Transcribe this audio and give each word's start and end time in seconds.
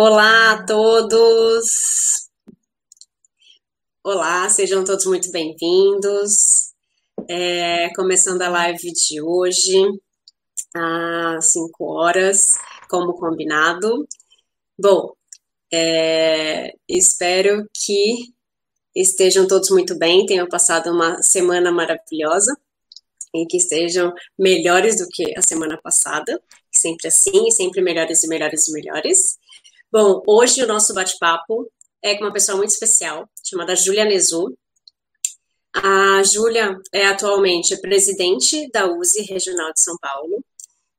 Olá 0.00 0.52
a 0.52 0.64
todos! 0.64 1.66
Olá, 4.04 4.48
sejam 4.48 4.84
todos 4.84 5.04
muito 5.06 5.28
bem-vindos. 5.32 6.72
É, 7.28 7.92
começando 7.96 8.42
a 8.42 8.48
live 8.48 8.92
de 8.92 9.20
hoje, 9.20 9.74
às 10.72 11.50
5 11.50 11.84
horas, 11.84 12.52
como 12.88 13.12
combinado. 13.14 14.06
Bom, 14.78 15.14
é, 15.74 16.76
espero 16.88 17.68
que 17.74 18.32
estejam 18.94 19.48
todos 19.48 19.68
muito 19.70 19.98
bem, 19.98 20.24
tenham 20.26 20.46
passado 20.46 20.92
uma 20.92 21.20
semana 21.24 21.72
maravilhosa 21.72 22.56
e 23.34 23.44
que 23.46 23.56
estejam 23.56 24.14
melhores 24.38 24.98
do 24.98 25.08
que 25.08 25.36
a 25.36 25.42
semana 25.42 25.76
passada, 25.82 26.40
sempre 26.70 27.08
assim, 27.08 27.50
sempre 27.50 27.82
melhores 27.82 28.22
e 28.22 28.28
melhores 28.28 28.68
e 28.68 28.72
melhores. 28.72 29.37
Bom, 29.90 30.22
hoje 30.26 30.62
o 30.62 30.66
nosso 30.66 30.92
bate-papo 30.92 31.66
é 32.02 32.14
com 32.14 32.24
uma 32.24 32.32
pessoa 32.32 32.58
muito 32.58 32.68
especial, 32.68 33.26
chamada 33.42 33.74
Júlia 33.74 34.04
Nezu. 34.04 34.54
A 35.74 36.22
Júlia 36.22 36.76
é 36.92 37.06
atualmente 37.06 37.74
presidente 37.80 38.68
da 38.70 38.86
USE 38.86 39.22
Regional 39.22 39.72
de 39.72 39.80
São 39.80 39.96
Paulo, 39.98 40.44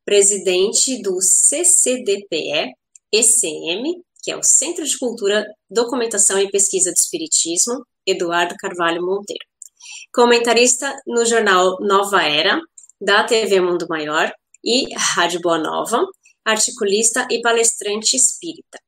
presidente 0.04 1.04
do 1.04 1.22
CCDPE, 1.22 2.74
ECM, 3.12 4.02
que 4.24 4.32
é 4.32 4.36
o 4.36 4.42
Centro 4.42 4.84
de 4.84 4.98
Cultura, 4.98 5.46
Documentação 5.70 6.40
e 6.40 6.50
Pesquisa 6.50 6.92
do 6.92 6.98
Espiritismo, 6.98 7.86
Eduardo 8.08 8.56
Carvalho 8.58 9.06
Monteiro. 9.06 9.46
Comentarista 10.12 11.00
no 11.06 11.24
jornal 11.26 11.78
Nova 11.80 12.24
Era, 12.24 12.60
da 13.00 13.24
TV 13.24 13.62
Mundo 13.62 13.86
Maior 13.88 14.34
e 14.64 14.92
Rádio 14.96 15.42
Boa 15.42 15.60
Nova, 15.60 16.04
articulista 16.52 17.28
e 17.30 17.42
palestrante 17.42 18.16
espírita. 18.16 18.80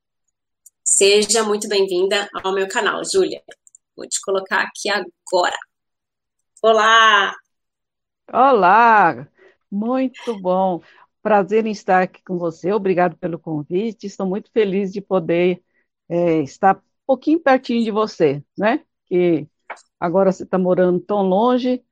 Seja 0.83 1.43
muito 1.43 1.67
bem-vinda 1.67 2.27
ao 2.43 2.53
meu 2.53 2.67
canal, 2.67 3.03
Júlia. 3.05 3.41
Vou 3.95 4.07
te 4.07 4.19
colocar 4.21 4.61
aqui 4.61 4.89
agora. 4.89 5.57
Olá! 6.61 7.35
Olá! 8.31 9.27
Muito 9.69 10.39
bom. 10.39 10.81
Prazer 11.21 11.65
em 11.65 11.71
estar 11.71 12.03
aqui 12.03 12.21
com 12.23 12.37
você. 12.37 12.73
Obrigado 12.73 13.15
pelo 13.17 13.39
convite. 13.39 14.07
Estou 14.07 14.25
muito 14.25 14.51
feliz 14.51 14.91
de 14.91 14.99
poder 14.99 15.63
é, 16.09 16.41
estar 16.41 16.77
um 16.77 16.81
pouquinho 17.05 17.39
pertinho 17.39 17.83
de 17.83 17.91
você, 17.91 18.43
né? 18.57 18.83
Que 19.05 19.47
agora 19.99 20.31
você 20.31 20.43
está 20.43 20.57
morando 20.57 20.99
tão 20.99 21.21
longe, 21.21 21.83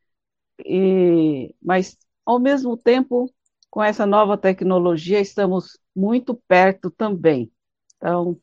e, 0.65 1.53
mas 1.61 1.97
ao 2.25 2.39
mesmo 2.39 2.75
tempo, 2.75 3.33
com 3.69 3.83
essa 3.83 4.05
nova 4.05 4.37
tecnologia, 4.37 5.19
estamos 5.19 5.77
muito 5.95 6.33
perto 6.47 6.89
também. 6.89 7.51
Então, 7.97 8.39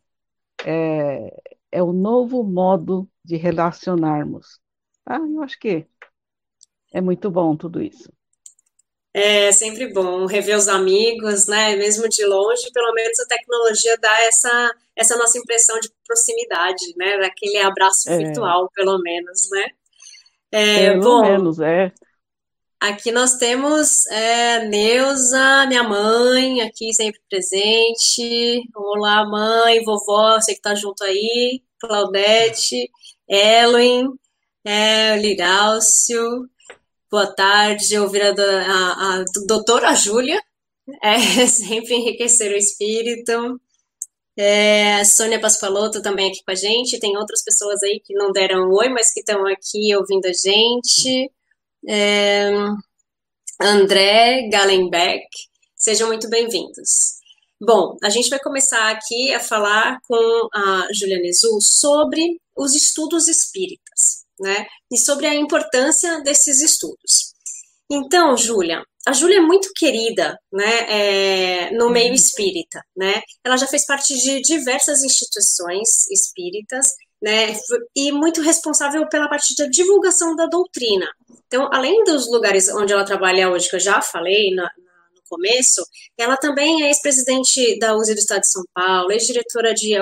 é, 0.64 1.42
é 1.72 1.82
o 1.82 1.92
novo 1.92 2.42
modo 2.44 3.08
de 3.24 3.36
relacionarmos. 3.36 4.60
Ah, 5.04 5.18
eu 5.18 5.42
acho 5.42 5.58
que 5.58 5.86
é 6.92 7.00
muito 7.00 7.30
bom 7.30 7.56
tudo 7.56 7.82
isso. 7.82 8.10
É 9.12 9.50
sempre 9.50 9.90
bom 9.92 10.26
rever 10.26 10.56
os 10.56 10.68
amigos, 10.68 11.46
né? 11.46 11.74
Mesmo 11.76 12.06
de 12.06 12.24
longe, 12.26 12.70
pelo 12.70 12.92
menos 12.92 13.18
a 13.18 13.26
tecnologia 13.26 13.96
dá 13.96 14.20
essa, 14.24 14.74
essa 14.94 15.16
nossa 15.16 15.38
impressão 15.38 15.80
de 15.80 15.90
proximidade, 16.06 16.94
né? 16.98 17.18
Daquele 17.18 17.56
abraço 17.58 18.10
é. 18.10 18.18
virtual, 18.18 18.70
pelo 18.74 18.98
menos, 18.98 19.48
né? 19.50 19.66
É, 20.52 20.90
pelo 20.90 21.02
bom, 21.02 21.22
menos, 21.22 21.60
é. 21.60 21.92
Aqui 22.80 23.10
nós 23.10 23.34
temos 23.34 24.06
é, 24.06 24.66
Neuza, 24.66 25.66
minha 25.66 25.82
mãe, 25.82 26.60
aqui 26.60 26.92
sempre 26.92 27.20
presente. 27.28 28.68
Olá, 28.74 29.26
mãe, 29.26 29.82
vovó, 29.82 30.38
você 30.40 30.54
que 30.54 30.60
tá 30.60 30.74
junto 30.74 31.02
aí. 31.02 31.62
Claudete, 31.80 32.90
Ellen, 33.28 34.08
é, 34.64 35.16
Liráucio, 35.18 36.48
Boa 37.08 37.26
tarde, 37.26 37.98
ouvir 37.98 38.20
a, 38.20 38.30
a, 38.30 39.20
a 39.20 39.24
doutora 39.46 39.94
Júlia, 39.94 40.42
é, 41.02 41.16
sempre 41.46 41.94
enriquecer 41.94 42.52
o 42.52 42.56
espírito. 42.56 43.60
É, 44.36 45.04
Sônia 45.04 45.40
Pascoaloto 45.40 46.02
também 46.02 46.28
aqui 46.28 46.42
com 46.44 46.50
a 46.50 46.54
gente. 46.54 46.98
Tem 46.98 47.16
outras 47.16 47.42
pessoas 47.44 47.82
aí 47.84 48.00
que 48.04 48.12
não 48.12 48.32
deram 48.32 48.70
oi, 48.70 48.88
mas 48.88 49.12
que 49.14 49.20
estão 49.20 49.46
aqui 49.46 49.94
ouvindo 49.96 50.26
a 50.26 50.32
gente. 50.32 51.30
É, 51.88 52.50
André 53.60 54.48
Gallenbeck, 54.50 55.26
sejam 55.76 56.08
muito 56.08 56.28
bem-vindos. 56.28 57.16
Bom, 57.60 57.96
a 58.02 58.10
gente 58.10 58.28
vai 58.28 58.38
começar 58.38 58.90
aqui 58.90 59.32
a 59.32 59.40
falar 59.40 59.98
com 60.06 60.48
a 60.54 60.88
Julia 60.92 61.18
Nezu 61.18 61.58
sobre 61.60 62.40
os 62.54 62.74
estudos 62.74 63.28
espíritas 63.28 64.26
né? 64.40 64.66
E 64.92 64.98
sobre 64.98 65.26
a 65.26 65.34
importância 65.34 66.20
desses 66.20 66.60
estudos. 66.60 67.34
Então, 67.90 68.36
Júlia, 68.36 68.82
a 69.06 69.12
Júlia 69.12 69.38
é 69.38 69.40
muito 69.40 69.70
querida, 69.74 70.36
né, 70.52 71.68
é, 71.68 71.70
no 71.70 71.88
meio 71.88 72.08
uhum. 72.08 72.14
espírita, 72.14 72.82
né? 72.96 73.22
Ela 73.44 73.56
já 73.56 73.66
fez 73.66 73.86
parte 73.86 74.14
de 74.16 74.40
diversas 74.40 75.04
instituições 75.04 76.08
espíritas, 76.10 76.88
né, 77.22 77.56
e 77.94 78.12
muito 78.12 78.40
responsável 78.40 79.08
pela 79.08 79.28
parte 79.28 79.54
da 79.56 79.66
divulgação 79.66 80.36
da 80.36 80.46
doutrina. 80.46 81.06
Então, 81.46 81.68
além 81.72 82.04
dos 82.04 82.30
lugares 82.30 82.68
onde 82.68 82.92
ela 82.92 83.04
trabalha 83.04 83.50
hoje, 83.50 83.68
que 83.68 83.76
eu 83.76 83.80
já 83.80 84.02
falei 84.02 84.54
no 84.54 84.68
começo, 85.28 85.84
ela 86.18 86.36
também 86.36 86.84
é 86.84 86.88
ex-presidente 86.88 87.78
da 87.78 87.96
USE 87.96 88.14
do 88.14 88.18
Estado 88.18 88.42
de 88.42 88.48
São 88.48 88.64
Paulo, 88.74 89.10
ex-diretora 89.12 89.74
de 89.74 89.94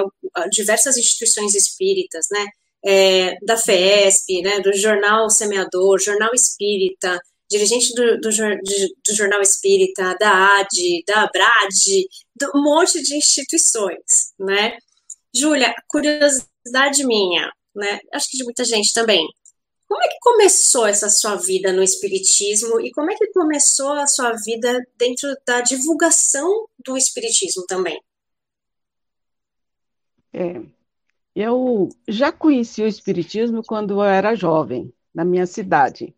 diversas 0.50 0.96
instituições 0.96 1.54
espíritas, 1.54 2.26
né? 2.30 2.46
é, 2.84 3.38
da 3.42 3.56
FESP, 3.56 4.42
né, 4.42 4.60
do 4.60 4.72
Jornal 4.74 5.30
Semeador, 5.30 5.98
Jornal 5.98 6.30
Espírita, 6.34 7.18
dirigente 7.50 7.94
do, 7.94 8.20
do, 8.20 8.28
do, 8.28 9.14
Jornal 9.14 9.40
Espírita, 9.40 10.14
da 10.20 10.58
AD, 10.58 11.04
da 11.06 11.22
ABRAD, 11.22 12.06
um 12.54 12.62
monte 12.62 13.02
de 13.02 13.16
instituições, 13.16 14.32
né? 14.38 14.76
Júlia, 15.34 15.74
curiosidade 15.88 16.53
minha, 17.06 17.50
né? 17.74 18.00
Acho 18.12 18.30
que 18.30 18.36
de 18.36 18.44
muita 18.44 18.64
gente 18.64 18.92
também. 18.92 19.26
Como 19.86 20.02
é 20.02 20.08
que 20.08 20.18
começou 20.20 20.86
essa 20.86 21.08
sua 21.08 21.36
vida 21.36 21.72
no 21.72 21.82
Espiritismo 21.82 22.80
e 22.80 22.90
como 22.90 23.10
é 23.10 23.14
que 23.14 23.32
começou 23.32 23.92
a 23.92 24.06
sua 24.06 24.32
vida 24.32 24.82
dentro 24.96 25.34
da 25.46 25.60
divulgação 25.60 26.66
do 26.84 26.96
Espiritismo 26.96 27.64
também? 27.66 28.00
É, 30.32 30.60
eu 31.34 31.88
já 32.08 32.32
conheci 32.32 32.82
o 32.82 32.88
Espiritismo 32.88 33.62
quando 33.62 33.94
eu 33.94 34.04
era 34.04 34.34
jovem, 34.34 34.92
na 35.14 35.24
minha 35.24 35.46
cidade. 35.46 36.14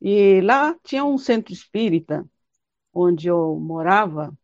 E 0.00 0.40
lá 0.40 0.76
tinha 0.82 1.04
um 1.04 1.16
centro 1.16 1.52
espírita, 1.52 2.28
onde 2.92 3.28
eu 3.28 3.56
morava, 3.56 4.36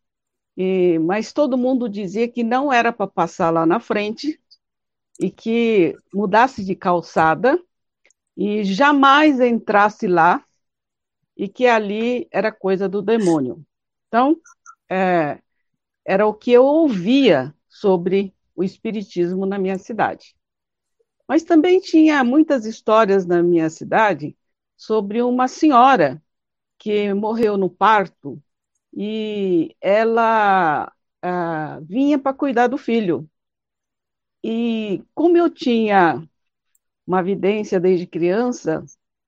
e, 0.56 0.98
mas 0.98 1.32
todo 1.32 1.58
mundo 1.58 1.88
dizia 1.88 2.28
que 2.28 2.42
não 2.42 2.72
era 2.72 2.92
para 2.92 3.06
passar 3.06 3.50
lá 3.50 3.64
na 3.64 3.80
frente 3.80 4.40
e 5.20 5.30
que 5.30 5.94
mudasse 6.12 6.64
de 6.64 6.74
calçada 6.74 7.62
e 8.34 8.64
jamais 8.64 9.38
entrasse 9.38 10.06
lá 10.06 10.42
e 11.36 11.46
que 11.46 11.66
ali 11.66 12.26
era 12.30 12.50
coisa 12.50 12.88
do 12.88 13.02
demônio. 13.02 13.62
Então, 14.08 14.40
é, 14.90 15.38
era 16.04 16.26
o 16.26 16.32
que 16.32 16.50
eu 16.50 16.64
ouvia 16.64 17.54
sobre 17.68 18.34
o 18.56 18.64
espiritismo 18.64 19.44
na 19.44 19.58
minha 19.58 19.78
cidade. 19.78 20.34
Mas 21.28 21.44
também 21.44 21.80
tinha 21.80 22.24
muitas 22.24 22.64
histórias 22.64 23.26
na 23.26 23.42
minha 23.42 23.68
cidade 23.68 24.36
sobre 24.76 25.22
uma 25.22 25.46
senhora 25.46 26.20
que 26.78 27.12
morreu 27.12 27.58
no 27.58 27.68
parto 27.68 28.42
e 28.92 29.76
ela 29.80 30.90
ah, 31.22 31.78
vinha 31.82 32.18
para 32.18 32.34
cuidar 32.34 32.68
do 32.68 32.78
filho. 32.78 33.28
E 34.42 35.02
como 35.14 35.36
eu 35.36 35.50
tinha 35.50 36.26
uma 37.06 37.22
vidência 37.22 37.80
desde 37.80 38.06
criança, 38.06 38.84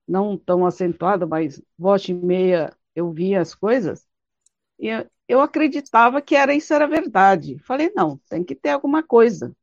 não 0.07 0.37
tão 0.37 0.65
acentuada, 0.65 1.25
mas 1.27 1.61
volta 1.77 2.11
e 2.11 2.13
meia 2.13 2.75
eu 2.95 3.11
via 3.11 3.41
as 3.41 3.55
coisas, 3.55 4.07
e 4.79 4.89
eu 5.27 5.41
acreditava 5.41 6.21
que 6.21 6.35
era 6.35 6.53
isso 6.53 6.73
era 6.73 6.87
verdade. 6.87 7.57
Falei, 7.59 7.91
não, 7.95 8.17
tem 8.29 8.43
que 8.43 8.55
ter 8.55 8.69
alguma 8.71 9.03
coisa. 9.03 9.55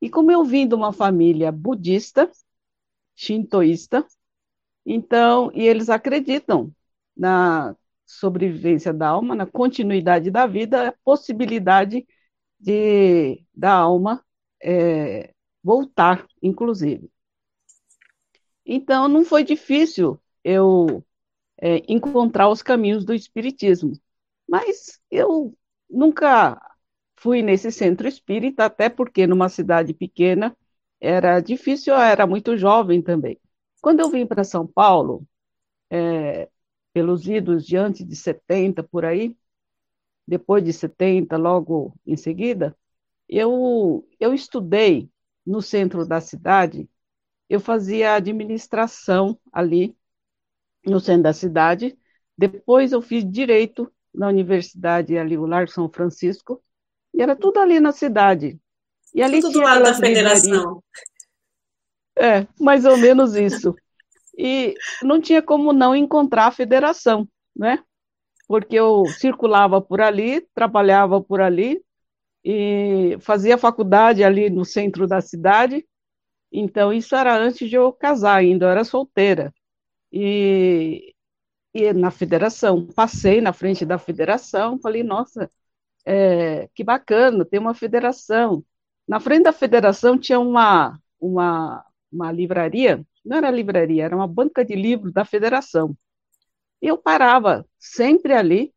E 0.00 0.10
como 0.10 0.30
eu 0.32 0.44
vim 0.44 0.66
de 0.66 0.74
uma 0.74 0.92
família 0.92 1.52
budista, 1.52 2.30
shintoísta, 3.14 4.06
então, 4.84 5.50
e 5.54 5.62
eles 5.66 5.88
acreditam 5.88 6.72
na 7.16 7.76
sobrevivência 8.06 8.92
da 8.92 9.08
alma, 9.08 9.34
na 9.34 9.46
continuidade 9.46 10.30
da 10.30 10.46
vida, 10.46 10.88
a 10.88 10.94
possibilidade 11.04 12.06
de 12.58 13.44
da 13.54 13.72
alma 13.72 14.24
é, 14.62 15.32
voltar, 15.62 16.26
inclusive. 16.42 17.10
Então, 18.64 19.08
não 19.08 19.24
foi 19.24 19.44
difícil 19.44 20.20
eu 20.44 21.04
é, 21.58 21.82
encontrar 21.88 22.48
os 22.48 22.62
caminhos 22.62 23.04
do 23.04 23.14
espiritismo. 23.14 23.92
Mas 24.48 25.00
eu 25.10 25.54
nunca 25.90 26.60
fui 27.16 27.42
nesse 27.42 27.70
centro 27.72 28.08
espírita, 28.08 28.64
até 28.66 28.88
porque 28.88 29.26
numa 29.26 29.48
cidade 29.48 29.94
pequena 29.94 30.56
era 31.00 31.40
difícil, 31.40 31.94
eu 31.94 32.00
era 32.00 32.26
muito 32.26 32.56
jovem 32.56 33.02
também. 33.02 33.38
Quando 33.80 34.00
eu 34.00 34.10
vim 34.10 34.26
para 34.26 34.44
São 34.44 34.66
Paulo, 34.66 35.26
é, 35.90 36.48
pelos 36.92 37.26
idos 37.28 37.66
de 37.66 37.76
antes 37.76 38.06
de 38.06 38.16
70, 38.16 38.82
por 38.84 39.04
aí, 39.04 39.36
depois 40.26 40.64
de 40.64 40.72
70, 40.72 41.36
logo 41.36 41.94
em 42.06 42.16
seguida, 42.16 42.76
eu, 43.38 44.06
eu 44.20 44.34
estudei 44.34 45.10
no 45.46 45.62
centro 45.62 46.06
da 46.06 46.20
cidade, 46.20 46.88
eu 47.48 47.60
fazia 47.60 48.14
administração 48.14 49.38
ali 49.52 49.96
no 50.84 51.00
centro 51.00 51.24
da 51.24 51.32
cidade, 51.32 51.96
depois 52.36 52.92
eu 52.92 53.00
fiz 53.00 53.28
direito 53.28 53.92
na 54.14 54.28
universidade 54.28 55.16
ali, 55.16 55.38
o 55.38 55.46
Lar 55.46 55.68
São 55.68 55.88
Francisco, 55.88 56.62
e 57.14 57.22
era 57.22 57.36
tudo 57.36 57.58
ali 57.58 57.80
na 57.80 57.92
cidade. 57.92 58.58
E 59.14 59.22
ali 59.22 59.40
tudo 59.40 59.54
do 59.54 59.60
lado 59.60 59.84
da 59.84 59.94
federação. 59.94 60.82
É, 62.18 62.46
mais 62.60 62.84
ou 62.84 62.96
menos 62.96 63.34
isso. 63.34 63.74
E 64.36 64.74
não 65.02 65.20
tinha 65.20 65.42
como 65.42 65.72
não 65.72 65.94
encontrar 65.94 66.46
a 66.46 66.52
federação, 66.52 67.28
né? 67.54 67.82
Porque 68.46 68.76
eu 68.76 69.04
circulava 69.18 69.80
por 69.80 70.00
ali, 70.00 70.46
trabalhava 70.54 71.22
por 71.22 71.40
ali, 71.40 71.82
e 72.44 73.16
fazia 73.20 73.58
faculdade 73.58 74.24
ali 74.24 74.50
no 74.50 74.64
centro 74.64 75.06
da 75.06 75.20
cidade. 75.20 75.86
Então, 76.52 76.92
isso 76.92 77.14
era 77.16 77.36
antes 77.36 77.68
de 77.70 77.76
eu 77.76 77.92
casar 77.92 78.36
ainda, 78.36 78.66
eu 78.66 78.70
era 78.70 78.84
solteira. 78.84 79.52
E, 80.12 81.14
e 81.74 81.92
na 81.94 82.10
federação, 82.10 82.86
passei 82.88 83.40
na 83.40 83.52
frente 83.52 83.86
da 83.86 83.98
federação, 83.98 84.78
falei, 84.80 85.02
nossa, 85.02 85.50
é, 86.04 86.68
que 86.74 86.84
bacana, 86.84 87.44
tem 87.44 87.60
uma 87.60 87.74
federação. 87.74 88.64
Na 89.06 89.20
frente 89.20 89.44
da 89.44 89.52
federação 89.52 90.18
tinha 90.18 90.38
uma, 90.40 91.00
uma, 91.20 91.84
uma 92.12 92.32
livraria, 92.32 93.04
não 93.24 93.38
era 93.38 93.50
livraria, 93.50 94.04
era 94.04 94.16
uma 94.16 94.28
banca 94.28 94.64
de 94.64 94.74
livros 94.74 95.12
da 95.12 95.24
federação. 95.24 95.96
E 96.82 96.88
eu 96.88 96.98
parava 96.98 97.66
sempre 97.78 98.34
ali, 98.34 98.74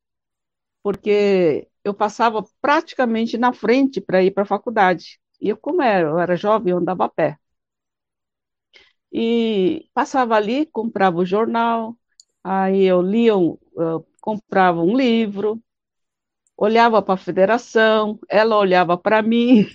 porque 0.84 1.68
eu 1.86 1.96
passava 1.96 2.44
praticamente 2.62 3.38
na 3.38 3.54
frente 3.54 4.02
para 4.02 4.24
ir 4.24 4.32
para 4.34 4.44
a 4.44 4.48
faculdade. 4.48 5.20
E 5.42 5.50
eu, 5.50 5.58
como 5.58 5.82
era, 5.84 6.10
eu 6.10 6.20
era 6.20 6.38
jovem, 6.38 6.72
eu 6.74 6.80
andava 6.80 7.06
a 7.06 7.10
pé. 7.10 7.40
E 9.12 9.88
passava 9.94 10.36
ali, 10.36 10.66
comprava 10.68 11.18
o 11.18 11.26
jornal, 11.26 11.96
aí 12.44 12.84
eu 12.84 13.02
lia, 13.02 13.32
eu 13.32 14.06
comprava 14.22 14.82
um 14.82 14.96
livro, 14.98 15.62
olhava 16.58 17.02
para 17.02 17.16
a 17.16 17.18
federação, 17.18 18.20
ela 18.30 18.58
olhava 18.58 18.98
para 18.98 19.22
mim, 19.22 19.68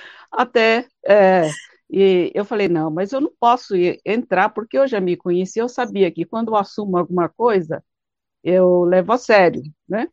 até. 0.30 0.86
É, 1.06 1.48
e 1.90 2.30
eu 2.34 2.44
falei, 2.44 2.68
não, 2.68 2.90
mas 2.90 3.12
eu 3.12 3.20
não 3.20 3.32
posso 3.40 3.76
ir, 3.76 4.00
entrar, 4.04 4.50
porque 4.50 4.78
eu 4.78 4.86
já 4.86 5.00
me 5.00 5.16
conhecia, 5.16 5.62
eu 5.62 5.68
sabia 5.68 6.10
que 6.12 6.24
quando 6.24 6.48
eu 6.48 6.56
assumo 6.56 6.96
alguma 6.98 7.28
coisa, 7.28 7.82
eu 8.44 8.84
levo 8.84 9.12
a 9.12 9.18
sério, 9.18 9.62
né? 9.88 10.08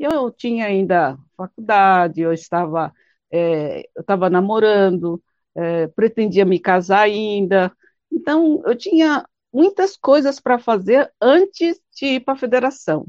Eu 0.00 0.30
tinha 0.30 0.66
ainda 0.66 1.18
faculdade, 1.36 2.22
eu 2.22 2.32
estava, 2.32 2.92
é, 3.30 3.80
eu 3.94 4.00
estava 4.00 4.30
namorando, 4.30 5.22
é, 5.54 5.88
pretendia 5.88 6.44
me 6.44 6.58
casar 6.58 7.02
ainda, 7.02 7.70
então 8.10 8.62
eu 8.64 8.74
tinha 8.76 9.26
muitas 9.52 9.96
coisas 9.98 10.40
para 10.40 10.58
fazer 10.58 11.12
antes 11.20 11.80
de 11.94 12.06
ir 12.16 12.20
para 12.20 12.34
a 12.34 12.36
federação. 12.36 13.06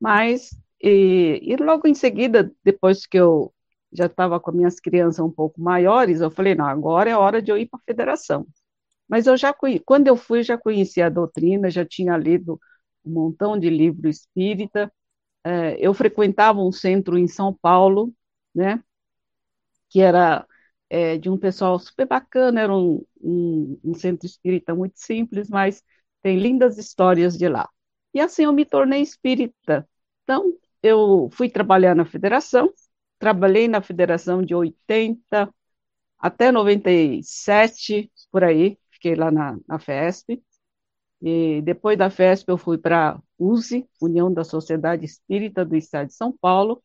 Mas, 0.00 0.50
e, 0.82 1.40
e 1.42 1.56
logo 1.56 1.86
em 1.86 1.94
seguida, 1.94 2.52
depois 2.64 3.06
que 3.06 3.18
eu 3.18 3.52
já 3.92 4.06
estava 4.06 4.40
com 4.40 4.52
minhas 4.52 4.80
crianças 4.80 5.20
um 5.24 5.30
pouco 5.30 5.60
maiores, 5.60 6.20
eu 6.20 6.30
falei, 6.30 6.54
não, 6.54 6.66
agora 6.66 7.10
é 7.10 7.16
hora 7.16 7.42
de 7.42 7.50
eu 7.52 7.58
ir 7.58 7.66
para 7.68 7.78
a 7.80 7.84
federação. 7.84 8.46
Mas 9.08 9.26
eu 9.26 9.36
já 9.36 9.54
quando 9.84 10.08
eu 10.08 10.16
fui, 10.16 10.42
já 10.42 10.58
conhecia 10.58 11.06
a 11.06 11.10
doutrina, 11.10 11.70
já 11.70 11.84
tinha 11.84 12.16
lido 12.16 12.60
um 13.04 13.12
montão 13.12 13.58
de 13.58 13.70
livro 13.70 14.08
espírita, 14.08 14.92
é, 15.44 15.76
eu 15.80 15.94
frequentava 15.94 16.60
um 16.60 16.72
centro 16.72 17.18
em 17.18 17.26
São 17.28 17.52
Paulo, 17.54 18.12
né, 18.54 18.82
que 19.88 20.00
era 20.00 20.46
é, 20.90 21.18
de 21.18 21.30
um 21.30 21.38
pessoal 21.38 21.78
super 21.78 22.06
bacana, 22.06 22.60
era 22.60 22.74
um, 22.74 23.04
um, 23.20 23.80
um, 23.84 23.94
centro 23.94 24.26
espírita 24.26 24.74
muito 24.74 24.98
simples, 24.98 25.48
mas 25.48 25.82
tem 26.22 26.38
lindas 26.38 26.78
histórias 26.78 27.36
de 27.36 27.48
lá. 27.48 27.68
E 28.14 28.20
assim 28.20 28.44
eu 28.44 28.52
me 28.52 28.64
tornei 28.64 29.02
espírita. 29.02 29.88
Então, 30.24 30.54
eu 30.82 31.28
fui 31.32 31.48
trabalhar 31.48 31.94
na 31.94 32.04
federação, 32.04 32.72
trabalhei 33.18 33.68
na 33.68 33.80
federação 33.82 34.42
de 34.42 34.54
80 34.54 35.52
até 36.18 36.52
97, 36.52 38.10
por 38.30 38.44
aí, 38.44 38.78
fiquei 38.90 39.14
lá 39.16 39.30
na, 39.30 39.58
na 39.66 39.78
FESP, 39.78 40.42
e 41.22 41.62
depois 41.62 41.96
da 41.96 42.10
FESP 42.10 42.50
eu 42.50 42.58
fui 42.58 42.76
para 42.78 43.12
a 43.12 43.20
USE, 43.38 43.88
União 44.00 44.32
da 44.32 44.42
Sociedade 44.44 45.04
Espírita 45.04 45.64
do 45.64 45.76
Estado 45.76 46.08
de 46.08 46.14
São 46.14 46.32
Paulo. 46.32 46.82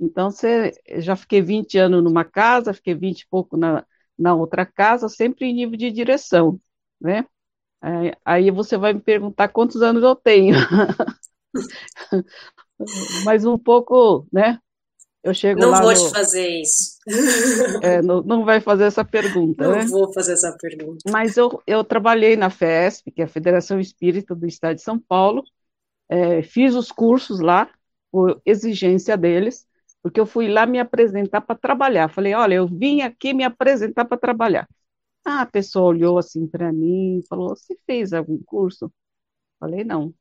Então, 0.00 0.30
você, 0.30 0.72
já 0.98 1.14
fiquei 1.16 1.40
20 1.42 1.78
anos 1.78 2.02
numa 2.02 2.24
casa, 2.24 2.72
fiquei 2.74 2.94
20 2.94 3.20
e 3.22 3.28
pouco 3.28 3.56
na, 3.56 3.84
na 4.18 4.34
outra 4.34 4.66
casa, 4.66 5.08
sempre 5.08 5.46
em 5.46 5.54
nível 5.54 5.76
de 5.76 5.90
direção, 5.92 6.60
né? 7.00 7.24
Aí 8.24 8.50
você 8.50 8.76
vai 8.76 8.92
me 8.92 9.00
perguntar 9.00 9.48
quantos 9.48 9.82
anos 9.82 10.02
eu 10.02 10.14
tenho. 10.16 10.54
Mas 13.24 13.44
um 13.44 13.58
pouco, 13.58 14.26
né? 14.32 14.58
Eu 15.28 15.34
chego 15.34 15.60
não 15.60 15.70
lá 15.70 15.82
vou 15.82 15.92
no... 15.92 16.06
te 16.06 16.10
fazer 16.10 16.48
isso. 16.48 16.98
É, 17.82 18.02
não, 18.02 18.22
não 18.22 18.44
vai 18.44 18.60
fazer 18.60 18.84
essa 18.84 19.04
pergunta, 19.04 19.64
não 19.64 19.76
né? 19.76 19.84
vou 19.86 20.12
fazer 20.12 20.32
essa 20.32 20.56
pergunta. 20.58 21.10
Mas 21.10 21.36
eu, 21.36 21.62
eu 21.66 21.84
trabalhei 21.84 22.36
na 22.36 22.50
FESP, 22.50 23.10
que 23.10 23.22
é 23.22 23.24
a 23.24 23.28
Federação 23.28 23.78
Espírita 23.78 24.34
do 24.34 24.46
Estado 24.46 24.76
de 24.76 24.82
São 24.82 24.98
Paulo, 24.98 25.44
é, 26.08 26.42
fiz 26.42 26.74
os 26.74 26.90
cursos 26.90 27.40
lá, 27.40 27.70
por 28.10 28.40
exigência 28.44 29.16
deles, 29.16 29.66
porque 30.02 30.18
eu 30.18 30.26
fui 30.26 30.48
lá 30.48 30.66
me 30.66 30.78
apresentar 30.78 31.42
para 31.42 31.58
trabalhar. 31.58 32.08
Falei, 32.08 32.34
olha, 32.34 32.54
eu 32.54 32.66
vim 32.66 33.02
aqui 33.02 33.34
me 33.34 33.44
apresentar 33.44 34.04
para 34.06 34.16
trabalhar. 34.16 34.66
Ah, 35.24 35.42
a 35.42 35.46
pessoa 35.46 35.88
olhou 35.88 36.18
assim 36.18 36.46
para 36.46 36.72
mim 36.72 37.18
e 37.18 37.26
falou, 37.26 37.50
você 37.50 37.76
fez 37.86 38.12
algum 38.14 38.38
curso? 38.44 38.90
Falei, 39.60 39.84
não. 39.84 40.14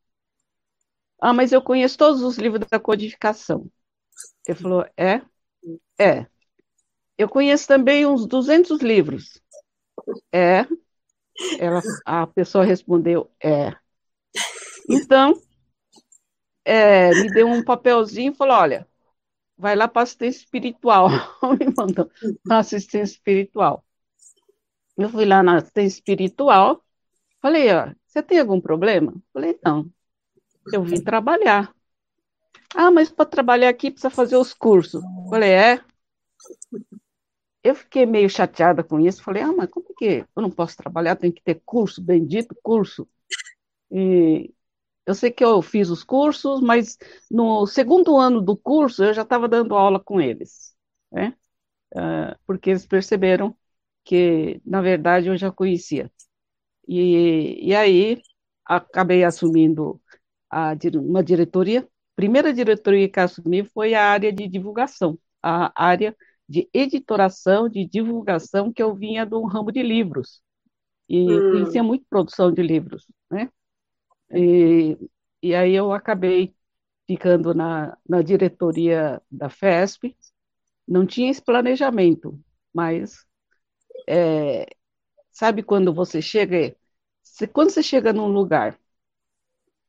Ah, 1.21 1.33
mas 1.33 1.51
eu 1.51 1.61
conheço 1.61 1.97
todos 1.97 2.21
os 2.21 2.37
livros 2.37 2.67
da 2.69 2.79
codificação. 2.79 3.69
Ele 4.47 4.57
falou: 4.57 4.85
É? 4.95 5.21
É. 5.99 6.25
Eu 7.17 7.27
conheço 7.27 7.67
também 7.67 8.05
uns 8.05 8.25
200 8.25 8.79
livros. 8.81 9.41
É. 10.31 10.65
Ela, 11.59 11.81
a 12.05 12.27
pessoa 12.27 12.63
respondeu: 12.63 13.31
É. 13.43 13.75
Então, 14.89 15.33
é, 16.63 17.11
me 17.11 17.29
deu 17.31 17.47
um 17.47 17.63
papelzinho 17.63 18.31
e 18.31 18.35
falou: 18.35 18.55
Olha, 18.55 18.87
vai 19.57 19.75
lá 19.75 19.87
para 19.87 20.03
assistência 20.03 20.39
espiritual. 20.39 21.07
me 21.59 21.73
mandou 21.75 22.09
para 22.43 22.59
assistência 22.59 23.15
espiritual. 23.15 23.83
Eu 24.97 25.09
fui 25.09 25.25
lá 25.25 25.43
na 25.43 25.57
assistência 25.57 25.97
espiritual. 25.97 26.83
Falei: 27.41 27.73
Ó, 27.73 27.93
você 28.05 28.23
tem 28.23 28.39
algum 28.39 28.59
problema? 28.61 29.13
Falei: 29.33 29.59
Não. 29.63 29.89
Eu 30.73 30.83
vim 30.83 31.01
trabalhar. 31.01 31.73
Ah, 32.77 32.89
mas 32.91 33.09
para 33.09 33.25
trabalhar 33.29 33.67
aqui 33.69 33.91
precisa 33.91 34.09
fazer 34.09 34.37
os 34.37 34.53
cursos. 34.53 35.03
Falei, 35.29 35.51
é. 35.51 35.81
Eu 37.63 37.75
fiquei 37.75 38.05
meio 38.05 38.29
chateada 38.29 38.83
com 38.83 38.99
isso. 38.99 39.23
Falei, 39.23 39.41
ah, 39.43 39.51
mas 39.51 39.69
como 39.69 39.93
que 39.95 40.25
eu 40.35 40.41
não 40.41 40.49
posso 40.51 40.77
trabalhar? 40.77 41.15
Tem 41.15 41.31
que 41.31 41.41
ter 41.43 41.61
curso, 41.65 42.01
bendito 42.01 42.55
curso. 42.63 43.07
E 43.91 44.53
eu 45.05 45.15
sei 45.15 45.31
que 45.31 45.43
eu 45.45 45.61
fiz 45.61 45.89
os 45.89 46.03
cursos, 46.03 46.61
mas 46.61 46.97
no 47.31 47.67
segundo 47.67 48.17
ano 48.17 48.41
do 48.41 48.57
curso 48.57 49.03
eu 49.05 49.13
já 49.13 49.23
estava 49.23 49.47
dando 49.49 49.75
aula 49.75 49.99
com 49.99 50.21
eles, 50.21 50.75
né? 51.11 51.35
Uh, 51.95 52.37
porque 52.47 52.71
eles 52.71 52.87
perceberam 52.87 53.57
que, 54.05 54.61
na 54.65 54.81
verdade, 54.81 55.27
eu 55.29 55.37
já 55.37 55.51
conhecia. 55.51 56.11
E, 56.87 57.67
e 57.69 57.75
aí 57.75 58.21
acabei 58.65 59.23
assumindo 59.23 60.01
a, 60.49 60.73
uma 60.95 61.23
diretoria 61.23 61.87
primeira 62.17 62.51
diretoria 62.51 63.07
que 63.07 63.19
assumi 63.19 63.63
foi 63.63 63.93
a 63.93 64.03
área 64.03 64.33
de 64.33 64.47
divulgação, 64.47 65.19
a 65.41 65.71
área 65.75 66.17
de 66.49 66.67
editoração, 66.73 67.69
de 67.69 67.85
divulgação, 67.87 68.73
que 68.73 68.81
eu 68.81 68.95
vinha 68.95 69.23
do 69.23 69.45
ramo 69.45 69.71
de 69.71 69.83
livros, 69.83 70.41
e 71.07 71.31
hum. 71.31 71.51
conhecia 71.51 71.83
muito 71.83 72.05
produção 72.09 72.51
de 72.51 72.63
livros, 72.63 73.05
né? 73.29 73.49
E, 74.31 74.97
e 75.43 75.53
aí 75.53 75.73
eu 75.75 75.93
acabei 75.93 76.55
ficando 77.05 77.53
na, 77.53 77.95
na 78.09 78.23
diretoria 78.23 79.21
da 79.29 79.47
FESP, 79.47 80.17
não 80.87 81.05
tinha 81.05 81.29
esse 81.29 81.41
planejamento, 81.41 82.39
mas 82.73 83.25
é, 84.09 84.65
sabe 85.31 85.61
quando 85.61 85.93
você 85.93 86.19
chega, 86.19 86.75
quando 87.53 87.69
você 87.69 87.83
chega 87.83 88.11
num 88.11 88.27
lugar, 88.27 88.75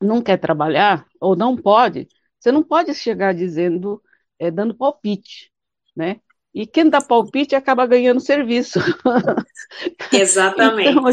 não 0.00 0.22
quer 0.22 0.36
trabalhar, 0.38 1.06
ou 1.20 1.34
não 1.34 1.56
pode, 1.56 2.06
você 2.38 2.52
não 2.52 2.62
pode 2.62 2.94
chegar 2.94 3.34
dizendo 3.34 4.02
é, 4.38 4.50
dando 4.50 4.74
palpite, 4.74 5.52
né? 5.96 6.20
E 6.54 6.66
quem 6.66 6.88
dá 6.88 7.00
palpite 7.00 7.54
acaba 7.54 7.86
ganhando 7.86 8.20
serviço. 8.20 8.78
Exatamente. 10.12 10.90
então, 10.90 11.04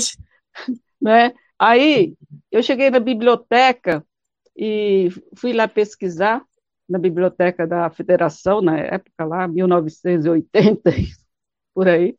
né? 1.01 1.33
Aí 1.59 2.15
eu 2.51 2.63
cheguei 2.63 2.89
na 2.89 2.99
biblioteca 2.99 4.05
e 4.55 5.09
fui 5.35 5.53
lá 5.53 5.67
pesquisar 5.67 6.43
na 6.87 6.99
biblioteca 6.99 7.65
da 7.65 7.89
Federação, 7.89 8.61
na 8.61 8.77
época 8.77 9.25
lá, 9.25 9.47
1980, 9.47 10.91
por 11.73 11.87
aí, 11.87 12.15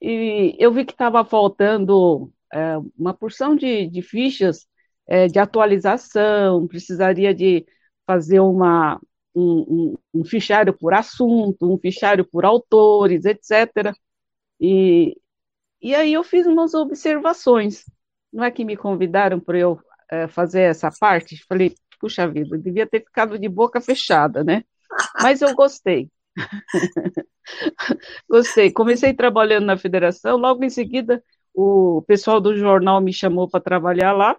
e 0.00 0.54
eu 0.58 0.70
vi 0.70 0.84
que 0.84 0.92
estava 0.92 1.24
faltando 1.24 2.30
é, 2.52 2.76
uma 2.98 3.14
porção 3.14 3.56
de, 3.56 3.86
de 3.86 4.02
fichas 4.02 4.66
é, 5.06 5.28
de 5.28 5.38
atualização, 5.38 6.66
precisaria 6.66 7.34
de 7.34 7.66
fazer 8.06 8.40
uma, 8.40 9.00
um, 9.34 9.94
um, 10.14 10.20
um, 10.20 10.24
fichário 10.24 10.72
por 10.72 10.94
assunto, 10.94 11.72
um 11.72 11.78
fichário 11.78 12.24
por 12.24 12.44
autores, 12.44 13.24
etc. 13.24 13.94
E, 14.60 15.16
e 15.80 15.94
aí 15.94 16.12
eu 16.12 16.24
fiz 16.24 16.46
umas 16.46 16.74
observações. 16.74 17.84
Não 18.32 18.44
é 18.44 18.50
que 18.50 18.64
me 18.64 18.76
convidaram 18.76 19.40
para 19.40 19.58
eu 19.58 19.78
é, 20.10 20.28
fazer 20.28 20.62
essa 20.62 20.90
parte? 21.00 21.44
Falei, 21.46 21.74
puxa 22.00 22.28
vida, 22.28 22.58
devia 22.58 22.86
ter 22.86 23.00
ficado 23.00 23.38
de 23.38 23.48
boca 23.48 23.80
fechada, 23.80 24.44
né? 24.44 24.64
Mas 25.20 25.42
eu 25.42 25.54
gostei. 25.54 26.10
gostei. 28.28 28.72
Comecei 28.72 29.14
trabalhando 29.14 29.66
na 29.66 29.76
federação, 29.76 30.36
logo 30.36 30.64
em 30.64 30.70
seguida 30.70 31.22
o 31.54 32.02
pessoal 32.02 32.40
do 32.40 32.56
jornal 32.56 33.00
me 33.00 33.12
chamou 33.12 33.48
para 33.48 33.60
trabalhar 33.60 34.12
lá, 34.12 34.36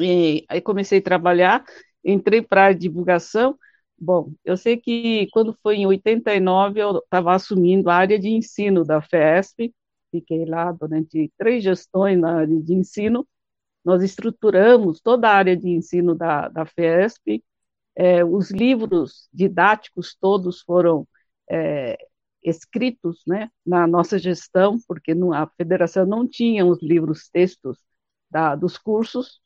e 0.00 0.44
aí 0.48 0.60
comecei 0.60 1.00
a 1.00 1.02
trabalhar, 1.02 1.64
entrei 2.06 2.42
para 2.42 2.66
a 2.66 2.72
divulgação. 2.72 3.58
Bom, 3.98 4.32
eu 4.44 4.56
sei 4.56 4.76
que 4.76 5.28
quando 5.32 5.56
foi 5.62 5.76
em 5.76 5.86
89, 5.86 6.80
eu 6.80 6.98
estava 6.98 7.34
assumindo 7.34 7.90
a 7.90 7.94
área 7.96 8.18
de 8.18 8.28
ensino 8.28 8.84
da 8.84 9.00
FESP, 9.02 9.74
fiquei 10.10 10.44
lá 10.44 10.72
durante 10.72 11.32
três 11.38 11.64
gestões 11.64 12.18
na 12.18 12.40
área 12.40 12.60
de 12.62 12.74
ensino. 12.74 13.26
Nós 13.84 14.02
estruturamos 14.02 15.00
toda 15.00 15.28
a 15.28 15.34
área 15.34 15.56
de 15.56 15.68
ensino 15.68 16.14
da, 16.14 16.48
da 16.48 16.66
FESP, 16.66 17.42
é, 17.96 18.24
os 18.24 18.50
livros 18.50 19.28
didáticos 19.32 20.14
todos 20.20 20.60
foram 20.60 21.08
é, 21.50 21.96
escritos 22.42 23.22
né, 23.26 23.50
na 23.64 23.86
nossa 23.86 24.18
gestão, 24.18 24.78
porque 24.86 25.12
a 25.34 25.46
federação 25.56 26.06
não 26.06 26.28
tinha 26.28 26.64
os 26.66 26.80
livros 26.82 27.28
textos 27.30 27.78
da, 28.30 28.54
dos 28.54 28.78
cursos, 28.78 29.40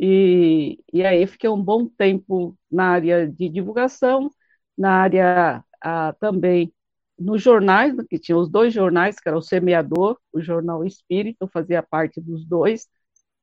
e, 0.00 0.80
e 0.92 1.04
aí 1.04 1.26
fiquei 1.28 1.50
um 1.50 1.62
bom 1.62 1.86
tempo 1.88 2.56
na 2.72 2.86
área 2.92 3.28
de 3.28 3.50
divulgação, 3.50 4.30
na 4.78 4.92
área 5.02 5.64
a, 5.82 6.14
também 6.14 6.72
nos 7.18 7.42
jornais, 7.42 7.94
que 8.08 8.18
tinha 8.18 8.38
os 8.38 8.48
dois 8.50 8.72
jornais, 8.74 9.20
que 9.20 9.28
era 9.28 9.38
o 9.38 9.42
Semeador, 9.42 10.18
o 10.32 10.40
Jornal 10.42 10.84
Espírito, 10.86 11.48
fazia 11.48 11.82
parte 11.82 12.20
dos 12.20 12.46
dois. 12.46 12.88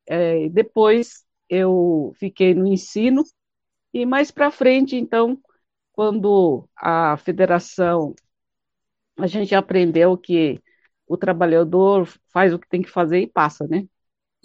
É, 0.08 0.50
depois 0.50 1.26
eu 1.50 2.14
fiquei 2.18 2.54
no 2.56 2.68
ensino, 2.68 3.24
e 3.94 4.06
mais 4.06 4.32
para 4.32 4.52
frente, 4.52 4.96
então, 4.96 5.40
quando 5.94 6.68
a 6.78 7.18
federação, 7.18 8.16
a 9.18 9.28
gente 9.28 9.56
aprendeu 9.56 10.18
que 10.18 10.62
o 11.08 11.18
trabalhador 11.18 12.08
faz 12.32 12.54
o 12.54 12.60
que 12.60 12.68
tem 12.70 12.82
que 12.82 12.90
fazer 12.90 13.20
e 13.22 13.28
passa, 13.28 13.68
né? 13.68 13.88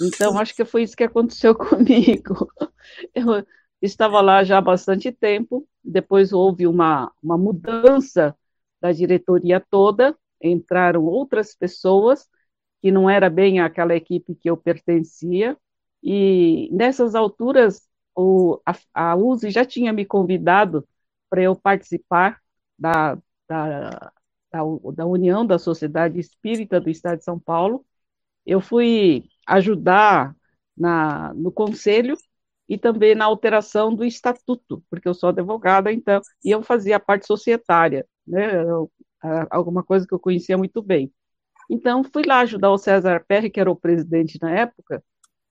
Então, 0.01 0.39
acho 0.39 0.55
que 0.55 0.65
foi 0.65 0.83
isso 0.83 0.97
que 0.97 1.05
aconteceu 1.05 1.55
comigo. 1.57 2.49
Eu 3.15 3.47
estava 3.81 4.21
lá 4.21 4.45
já 4.45 4.59
há 4.59 4.61
bastante 4.61 5.13
tempo, 5.13 5.69
depois 5.85 6.33
houve 6.33 6.67
uma, 6.67 7.13
uma 7.23 7.39
mudança 7.39 8.37
da 8.81 8.93
diretoria 8.93 9.61
toda, 9.61 10.17
entraram 10.43 11.05
outras 11.05 11.55
pessoas, 11.55 12.29
que 12.81 12.91
não 12.91 13.09
era 13.09 13.31
bem 13.31 13.61
aquela 13.61 13.95
equipe 13.95 14.35
que 14.35 14.51
eu 14.51 14.57
pertencia, 14.57 15.57
e 16.03 16.69
nessas 16.73 17.15
alturas 17.15 17.89
o, 18.17 18.61
a, 18.67 19.13
a 19.15 19.17
já 19.51 19.65
tinha 19.65 19.93
me 19.93 20.05
convidado 20.05 20.87
para 21.31 21.43
eu 21.43 21.55
participar 21.57 22.41
da, 22.79 23.15
da, 23.49 24.13
da, 24.53 24.63
da 24.95 25.07
União 25.07 25.47
da 25.47 25.59
Sociedade 25.59 26.19
Espírita 26.19 26.81
do 26.81 26.91
Estado 26.91 27.19
de 27.19 27.25
São 27.25 27.39
Paulo, 27.39 27.85
eu 28.47 28.61
fui 28.61 29.29
ajudar 29.47 30.35
na, 30.77 31.33
no 31.35 31.53
conselho 31.53 32.17
e 32.69 32.79
também 32.79 33.15
na 33.15 33.25
alteração 33.25 33.95
do 33.95 34.05
estatuto, 34.05 34.83
porque 34.89 35.09
eu 35.09 35.15
sou 35.15 35.29
advogada, 35.29 35.93
então, 35.93 36.21
e 36.45 36.51
eu 36.51 36.63
fazia 36.63 36.97
a 36.97 37.01
parte 37.01 37.27
societária, 37.27 38.07
né, 38.27 38.51
alguma 39.51 39.83
coisa 39.83 40.07
que 40.07 40.15
eu 40.15 40.19
conhecia 40.19 40.57
muito 40.57 40.83
bem. 40.83 41.13
Então, 41.71 42.03
fui 42.05 42.25
lá 42.25 42.41
ajudar 42.41 42.71
o 42.71 42.79
César 42.79 43.25
Perry, 43.27 43.51
que 43.51 43.61
era 43.61 43.71
o 43.71 43.77
presidente 43.77 44.39
na 44.41 44.51
época, 44.51 45.03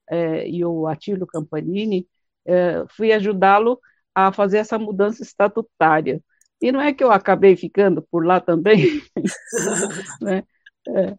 é, 0.10 0.48
e 0.48 0.64
o 0.66 0.88
Atílio 0.88 1.26
Campanini, 1.28 2.08
é, 2.46 2.86
fui 2.90 3.12
ajudá-lo 3.12 3.80
a 4.14 4.32
fazer 4.32 4.58
essa 4.58 4.78
mudança 4.78 5.24
estatutária. 5.24 6.22
E 6.62 6.72
não 6.72 6.82
é 6.82 6.94
que 6.94 7.04
eu 7.04 7.12
acabei 7.12 7.56
ficando 7.56 8.02
por 8.12 8.26
lá 8.26 8.40
também, 8.40 9.02
né? 10.22 10.44
É, 10.88 11.16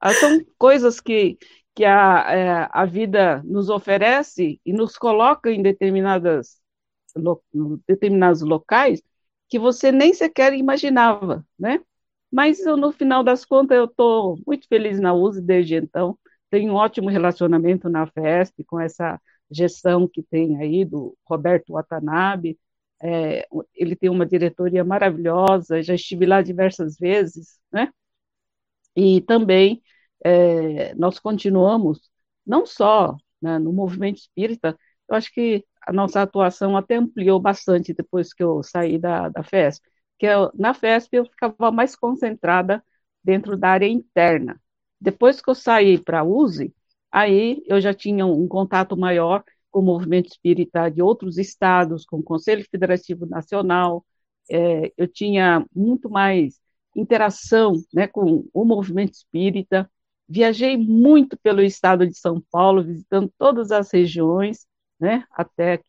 ah, 0.00 0.14
são 0.14 0.44
coisas 0.56 1.00
que, 1.00 1.38
que 1.78 1.84
a, 1.84 2.24
é, 2.28 2.68
a 2.72 2.84
vida 2.84 3.40
nos 3.44 3.68
oferece 3.70 4.60
e 4.66 4.72
nos 4.72 4.98
coloca 4.98 5.48
em 5.48 5.62
determinadas, 5.62 6.60
lo, 7.14 7.40
determinados 7.86 8.42
locais 8.42 9.00
que 9.48 9.60
você 9.60 9.92
nem 9.92 10.12
sequer 10.12 10.54
imaginava, 10.54 11.46
né? 11.56 11.80
Mas 12.32 12.58
eu, 12.66 12.76
no 12.76 12.90
final 12.90 13.22
das 13.22 13.44
contas 13.44 13.78
eu 13.78 13.84
estou 13.84 14.40
muito 14.44 14.66
feliz 14.66 14.98
na 14.98 15.14
USE 15.14 15.40
desde 15.40 15.76
então, 15.76 16.18
tenho 16.50 16.72
um 16.72 16.74
ótimo 16.74 17.08
relacionamento 17.08 17.88
na 17.88 18.06
FESP 18.08 18.64
com 18.64 18.80
essa 18.80 19.20
gestão 19.48 20.08
que 20.08 20.20
tem 20.22 20.58
aí 20.58 20.84
do 20.84 21.16
Roberto 21.24 21.74
Watanabe, 21.74 22.58
é, 23.00 23.46
ele 23.72 23.94
tem 23.94 24.10
uma 24.10 24.26
diretoria 24.26 24.82
maravilhosa, 24.84 25.80
já 25.80 25.94
estive 25.94 26.26
lá 26.26 26.42
diversas 26.42 26.98
vezes, 26.98 27.60
né? 27.72 27.88
E 28.96 29.20
também 29.20 29.80
é, 30.24 30.94
nós 30.94 31.18
continuamos, 31.18 32.10
não 32.46 32.66
só 32.66 33.16
né, 33.40 33.58
no 33.58 33.72
movimento 33.72 34.18
espírita, 34.18 34.78
eu 35.08 35.16
acho 35.16 35.32
que 35.32 35.64
a 35.86 35.92
nossa 35.92 36.22
atuação 36.22 36.76
até 36.76 36.96
ampliou 36.96 37.40
bastante 37.40 37.94
depois 37.94 38.32
que 38.34 38.42
eu 38.42 38.62
saí 38.62 38.98
da, 38.98 39.28
da 39.28 39.42
FESP, 39.42 39.88
que 40.18 40.26
eu, 40.26 40.50
na 40.54 40.74
FESP 40.74 41.16
eu 41.16 41.24
ficava 41.24 41.70
mais 41.70 41.96
concentrada 41.96 42.84
dentro 43.22 43.56
da 43.56 43.70
área 43.70 43.86
interna. 43.88 44.60
Depois 45.00 45.40
que 45.40 45.48
eu 45.50 45.54
saí 45.54 45.98
para 45.98 46.20
a 46.20 46.24
USE, 46.24 46.74
aí 47.10 47.62
eu 47.66 47.80
já 47.80 47.94
tinha 47.94 48.26
um 48.26 48.46
contato 48.48 48.96
maior 48.96 49.44
com 49.70 49.80
o 49.80 49.82
movimento 49.82 50.28
espírita 50.28 50.90
de 50.90 51.02
outros 51.02 51.38
estados, 51.38 52.04
com 52.04 52.18
o 52.18 52.22
Conselho 52.22 52.64
Federativo 52.70 53.26
Nacional, 53.26 54.04
é, 54.50 54.92
eu 54.96 55.06
tinha 55.06 55.64
muito 55.74 56.08
mais 56.10 56.58
interação 56.96 57.74
né, 57.92 58.06
com 58.06 58.46
o 58.52 58.64
movimento 58.64 59.14
espírita. 59.14 59.90
Viajei 60.28 60.76
muito 60.76 61.36
pelo 61.38 61.62
estado 61.62 62.06
de 62.06 62.14
São 62.18 62.40
Paulo, 62.50 62.82
visitando 62.84 63.32
todas 63.38 63.70
as 63.72 63.90
regiões, 63.90 64.66
né, 65.00 65.24
até 65.30 65.80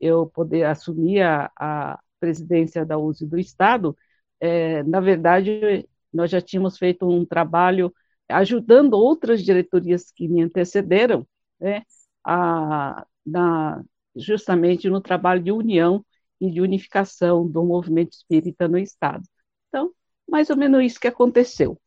eu 0.00 0.26
poder 0.26 0.64
assumir 0.64 1.22
a, 1.22 1.50
a 1.56 1.98
presidência 2.20 2.84
da 2.84 2.98
USE 2.98 3.26
do 3.26 3.38
estado. 3.38 3.96
É, 4.40 4.82
na 4.82 5.00
verdade, 5.00 5.88
nós 6.12 6.30
já 6.30 6.40
tínhamos 6.40 6.76
feito 6.78 7.08
um 7.08 7.24
trabalho 7.24 7.94
ajudando 8.28 8.94
outras 8.94 9.42
diretorias 9.42 10.10
que 10.10 10.28
me 10.28 10.42
antecederam 10.42 11.26
né, 11.60 11.82
a, 12.24 13.06
na, 13.24 13.82
justamente 14.14 14.88
no 14.90 15.00
trabalho 15.00 15.42
de 15.42 15.52
união 15.52 16.04
e 16.40 16.50
de 16.50 16.60
unificação 16.60 17.46
do 17.48 17.64
movimento 17.64 18.12
espírita 18.12 18.68
no 18.68 18.78
Estado. 18.78 19.22
Então, 19.68 19.92
mais 20.28 20.50
ou 20.50 20.56
menos 20.56 20.82
isso 20.84 21.00
que 21.00 21.08
aconteceu. 21.08 21.80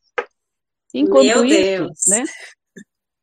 Enquanto 0.92 1.24
Meu 1.24 1.44
isso, 1.44 1.62
Deus. 1.62 2.00
né? 2.08 2.24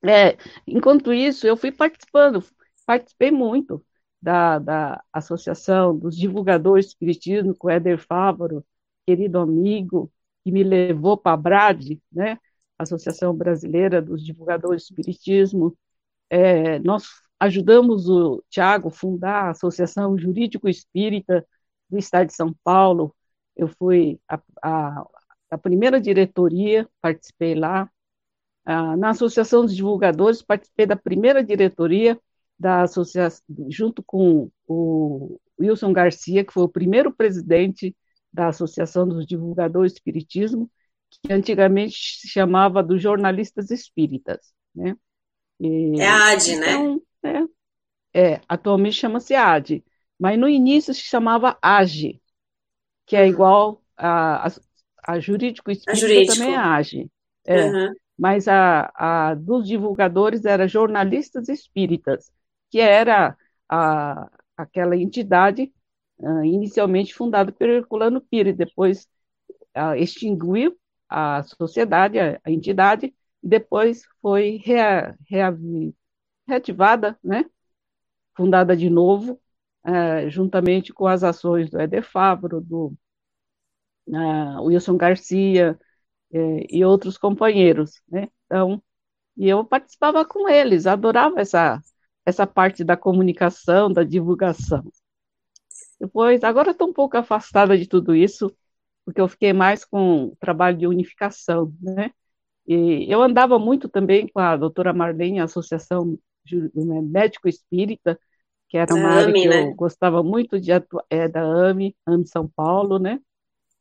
É, 0.05 0.37
enquanto 0.65 1.11
isso, 1.13 1.47
eu 1.47 1.57
fui 1.57 1.71
participando, 1.71 2.43
participei 2.85 3.31
muito 3.31 3.83
da, 4.21 4.59
da 4.59 5.03
Associação 5.11 5.97
dos 5.97 6.15
Divulgadores 6.15 6.85
do 6.85 6.89
Espiritismo 6.89 7.55
com 7.55 7.69
Éder 7.69 7.97
Fávaro, 7.97 8.65
querido 9.05 9.39
amigo, 9.39 10.11
que 10.43 10.51
me 10.51 10.63
levou 10.63 11.17
para 11.17 11.33
a 11.33 11.37
BRAD, 11.37 12.01
né? 12.11 12.37
Associação 12.77 13.33
Brasileira 13.35 14.01
dos 14.01 14.23
Divulgadores 14.23 14.83
do 14.83 14.89
Espiritismo. 14.89 15.77
É, 16.29 16.79
nós 16.79 17.05
ajudamos 17.39 18.07
o 18.09 18.43
Tiago 18.49 18.89
a 18.89 18.91
fundar 18.91 19.45
a 19.45 19.49
Associação 19.51 20.17
Jurídico 20.17 20.69
Espírita 20.69 21.45
do 21.89 21.97
Estado 21.97 22.27
de 22.27 22.35
São 22.35 22.53
Paulo. 22.63 23.15
Eu 23.55 23.67
fui 23.67 24.19
a, 24.27 24.39
a, 24.63 25.07
a 25.49 25.57
primeira 25.57 25.99
diretoria, 25.99 26.87
participei 27.01 27.55
lá. 27.55 27.89
Ah, 28.65 28.97
na 28.97 29.09
Associação 29.09 29.63
dos 29.63 29.75
Divulgadores, 29.75 30.41
participei 30.41 30.85
da 30.85 30.95
primeira 30.95 31.43
diretoria 31.43 32.19
da 32.59 32.81
associação, 32.83 33.45
junto 33.69 34.03
com 34.03 34.51
o 34.67 35.39
Wilson 35.59 35.93
Garcia, 35.93 36.43
que 36.43 36.51
foi 36.51 36.63
o 36.63 36.69
primeiro 36.69 37.13
presidente 37.13 37.95
da 38.33 38.47
Associação 38.47 39.07
dos 39.07 39.25
Divulgadores 39.25 39.93
do 39.93 39.95
Espiritismo, 39.97 40.69
que 41.09 41.31
antigamente 41.31 42.19
se 42.19 42.27
chamava 42.27 42.83
dos 42.83 43.01
Jornalistas 43.01 43.71
Espíritas, 43.71 44.53
né? 44.75 44.95
E, 45.59 45.99
é 45.99 46.07
a 46.07 46.31
AD, 46.31 46.55
né? 46.57 46.73
então, 46.73 47.01
né? 47.23 47.47
É, 48.13 48.33
é 48.33 48.41
atualmente 48.47 48.95
chama-se 48.95 49.33
AD, 49.33 49.83
mas 50.19 50.37
no 50.37 50.47
início 50.47 50.93
se 50.93 51.01
chamava 51.01 51.57
AGE, 51.61 52.21
que 53.05 53.15
é 53.15 53.27
igual 53.27 53.81
a, 53.95 54.47
a, 54.47 54.51
a 55.03 55.19
Jurídico 55.19 55.71
Espírita 55.71 56.33
também 56.33 56.55
AGE. 56.55 57.09
É, 57.45 57.65
uhum. 57.65 57.93
Mas 58.17 58.47
a, 58.47 58.91
a 58.95 59.33
dos 59.35 59.67
divulgadores 59.67 60.43
era 60.43 60.67
Jornalistas 60.67 61.47
Espíritas, 61.49 62.31
que 62.69 62.79
era 62.79 63.37
a, 63.69 64.29
aquela 64.55 64.97
entidade 64.97 65.71
uh, 66.19 66.43
inicialmente 66.43 67.13
fundada 67.13 67.51
por 67.51 67.69
Herculano 67.69 68.19
Pires, 68.19 68.55
depois 68.55 69.07
uh, 69.75 69.95
extinguiu 69.95 70.77
a 71.07 71.43
sociedade, 71.43 72.19
a, 72.19 72.39
a 72.43 72.51
entidade, 72.51 73.13
e 73.43 73.47
depois 73.47 74.03
foi 74.21 74.59
rea, 74.63 75.15
rea, 75.29 75.55
reativada, 76.47 77.17
né? 77.23 77.45
fundada 78.35 78.75
de 78.75 78.89
novo, 78.89 79.39
uh, 79.85 80.29
juntamente 80.29 80.93
com 80.93 81.07
as 81.07 81.23
ações 81.23 81.69
do 81.69 81.79
Eder 81.79 82.03
Fávaro, 82.03 82.61
do 84.07 84.63
Wilson 84.63 84.97
Garcia 84.97 85.77
e 86.31 86.83
outros 86.83 87.17
companheiros. 87.17 88.01
Né? 88.07 88.29
Então, 88.45 88.81
e 89.35 89.47
eu 89.47 89.63
participava 89.63 90.25
com 90.25 90.49
eles, 90.49 90.87
adorava 90.87 91.39
essa, 91.39 91.81
essa 92.25 92.47
parte 92.47 92.83
da 92.83 92.97
comunicação, 92.97 93.91
da 93.91 94.03
divulgação. 94.03 94.83
Depois, 95.99 96.43
agora 96.43 96.71
estou 96.71 96.89
um 96.89 96.93
pouco 96.93 97.17
afastada 97.17 97.77
de 97.77 97.87
tudo 97.87 98.15
isso, 98.15 98.55
porque 99.05 99.21
eu 99.21 99.27
fiquei 99.27 99.53
mais 99.53 99.85
com 99.85 100.25
o 100.25 100.35
trabalho 100.37 100.77
de 100.77 100.87
unificação, 100.87 101.73
né? 101.81 102.11
E 102.67 103.11
eu 103.11 103.21
andava 103.21 103.57
muito 103.57 103.87
também 103.87 104.27
com 104.27 104.39
a 104.39 104.57
doutora 104.57 104.91
Marlene, 104.93 105.39
a 105.39 105.45
Associação 105.45 106.19
né, 106.51 107.01
Médico 107.01 107.47
Espírita, 107.47 108.19
que 108.67 108.77
era 108.77 108.93
uma 108.93 109.09
área 109.09 109.33
que 109.33 109.47
né? 109.47 109.63
eu 109.63 109.75
gostava 109.75 110.21
muito 110.21 110.59
de 110.59 110.71
atuar, 110.71 111.05
é, 111.09 111.27
da 111.27 111.41
AME, 111.41 111.95
AME 112.05 112.27
São 112.27 112.47
Paulo, 112.47 112.99
né? 112.99 113.21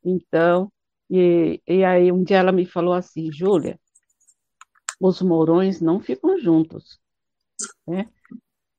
Então, 0.06 0.72
e, 1.10 1.62
e 1.68 1.84
aí 1.84 2.12
um 2.12 2.24
dia 2.24 2.38
ela 2.38 2.52
me 2.52 2.66
falou 2.66 2.94
assim, 2.94 3.30
Júlia, 3.32 3.78
os 5.00 5.20
morões 5.22 5.80
não 5.80 6.00
ficam 6.00 6.38
juntos, 6.38 6.98
né? 7.86 8.08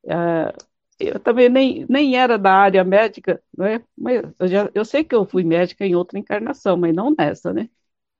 Ah, 0.09 0.53
eu 0.99 1.19
também 1.19 1.49
nem, 1.49 1.85
nem 1.89 2.17
era 2.17 2.37
da 2.37 2.53
área 2.53 2.83
médica, 2.83 3.41
né? 3.57 3.83
Mas 3.97 4.23
eu, 4.39 4.47
já, 4.47 4.71
eu 4.75 4.85
sei 4.85 5.03
que 5.03 5.15
eu 5.15 5.25
fui 5.25 5.43
médica 5.43 5.85
em 5.85 5.95
outra 5.95 6.19
encarnação, 6.19 6.77
mas 6.77 6.95
não 6.95 7.13
nessa, 7.17 7.53
né? 7.53 7.69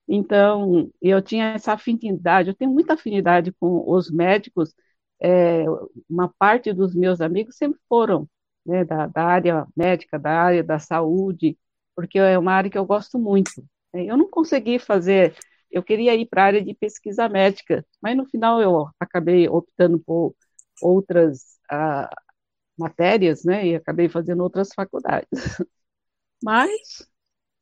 Então, 0.08 0.92
eu 1.02 1.22
tinha 1.22 1.48
essa 1.54 1.74
afinidade, 1.74 2.50
eu 2.50 2.56
tenho 2.56 2.72
muita 2.72 2.96
afinidade 2.96 3.52
com 3.60 3.84
os 3.92 4.12
médicos, 4.12 4.74
é, 5.22 5.64
uma 6.10 6.34
parte 6.40 6.74
dos 6.74 6.96
meus 6.96 7.22
amigos 7.22 7.56
sempre 7.58 7.80
foram 7.90 8.28
né, 8.66 8.84
da, 8.86 9.08
da, 9.08 9.24
área 9.26 9.68
médica, 9.76 10.20
da 10.20 10.32
área 10.32 10.64
da 10.64 10.80
saúde, 10.80 11.58
porque 11.98 12.20
é 12.20 12.38
uma 12.38 12.54
área 12.54 12.70
que 12.70 12.78
eu 12.78 12.86
gosto 12.86 13.18
muito. 13.18 13.68
Né? 13.92 14.06
Eu 14.06 14.16
não 14.16 14.30
consegui 14.30 14.78
fazer, 14.78 15.36
eu 15.72 15.82
queria 15.82 16.14
ir 16.14 16.28
para 16.28 16.44
a 16.44 16.46
área 16.46 16.64
de 16.64 16.76
pesquisa 16.76 17.28
médica, 17.28 17.84
mas 18.00 18.16
no 18.16 18.24
final 18.28 18.62
eu 18.62 18.88
acabei 19.00 19.50
optando 19.50 19.98
por 20.06 20.36
outras 20.80 21.58
ah, 21.72 22.08
matérias, 22.78 23.44
né? 23.44 23.66
E 23.66 23.76
acabei 23.76 24.08
fazendo 24.08 24.44
outras 24.44 24.70
faculdades. 24.76 25.28
Mas 26.44 27.08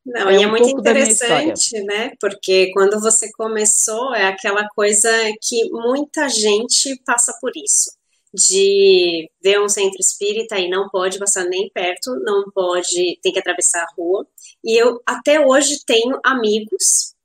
não, 0.06 0.30
é 0.30 0.34
e 0.34 0.36
é 0.36 0.40
um 0.42 0.44
é 0.44 0.60
muito 0.60 0.70
interessante, 0.70 1.82
né? 1.86 2.12
Porque 2.20 2.72
quando 2.74 3.00
você 3.00 3.32
começou, 3.32 4.14
é 4.14 4.28
aquela 4.28 4.68
coisa 4.76 5.10
que 5.42 5.70
muita 5.72 6.28
gente 6.28 7.02
passa 7.06 7.34
por 7.40 7.52
isso. 7.56 7.92
De 8.36 9.30
ver 9.42 9.62
um 9.62 9.70
centro 9.70 9.98
espírita 10.00 10.60
e 10.60 10.70
não 10.70 10.90
pode 10.90 11.18
passar 11.18 11.46
nem 11.46 11.70
perto, 11.70 12.16
não 12.22 12.44
pode, 12.54 13.20
tem 13.22 13.32
que 13.32 13.40
atravessar 13.40 13.84
a 13.84 13.94
rua. 13.98 14.28
E 14.64 14.78
eu 14.78 15.02
até 15.06 15.40
hoje 15.40 15.80
tenho 15.86 16.20
amigos 16.24 17.16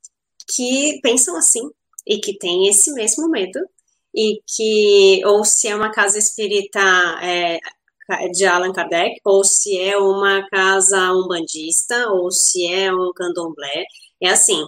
que 0.55 1.01
pensam 1.03 1.37
assim 1.37 1.69
e 2.07 2.19
que 2.19 2.39
têm 2.39 2.69
esse 2.69 2.93
mesmo 2.93 3.29
medo 3.29 3.61
e 4.15 4.41
que, 4.47 5.25
ou 5.27 5.45
se 5.45 5.69
é 5.69 5.75
uma 5.77 5.91
casa 5.93 6.19
espírita 6.19 6.81
é, 7.23 7.59
de 8.33 8.47
Allan 8.47 8.73
Kardec, 8.73 9.21
ou 9.25 9.45
se 9.45 9.79
é 9.79 9.97
uma 9.97 10.47
casa 10.49 11.13
umbandista, 11.13 12.09
ou 12.11 12.31
se 12.31 12.67
é 12.67 12.93
um 12.93 13.13
candomblé, 13.15 13.85
é 14.21 14.29
assim, 14.31 14.67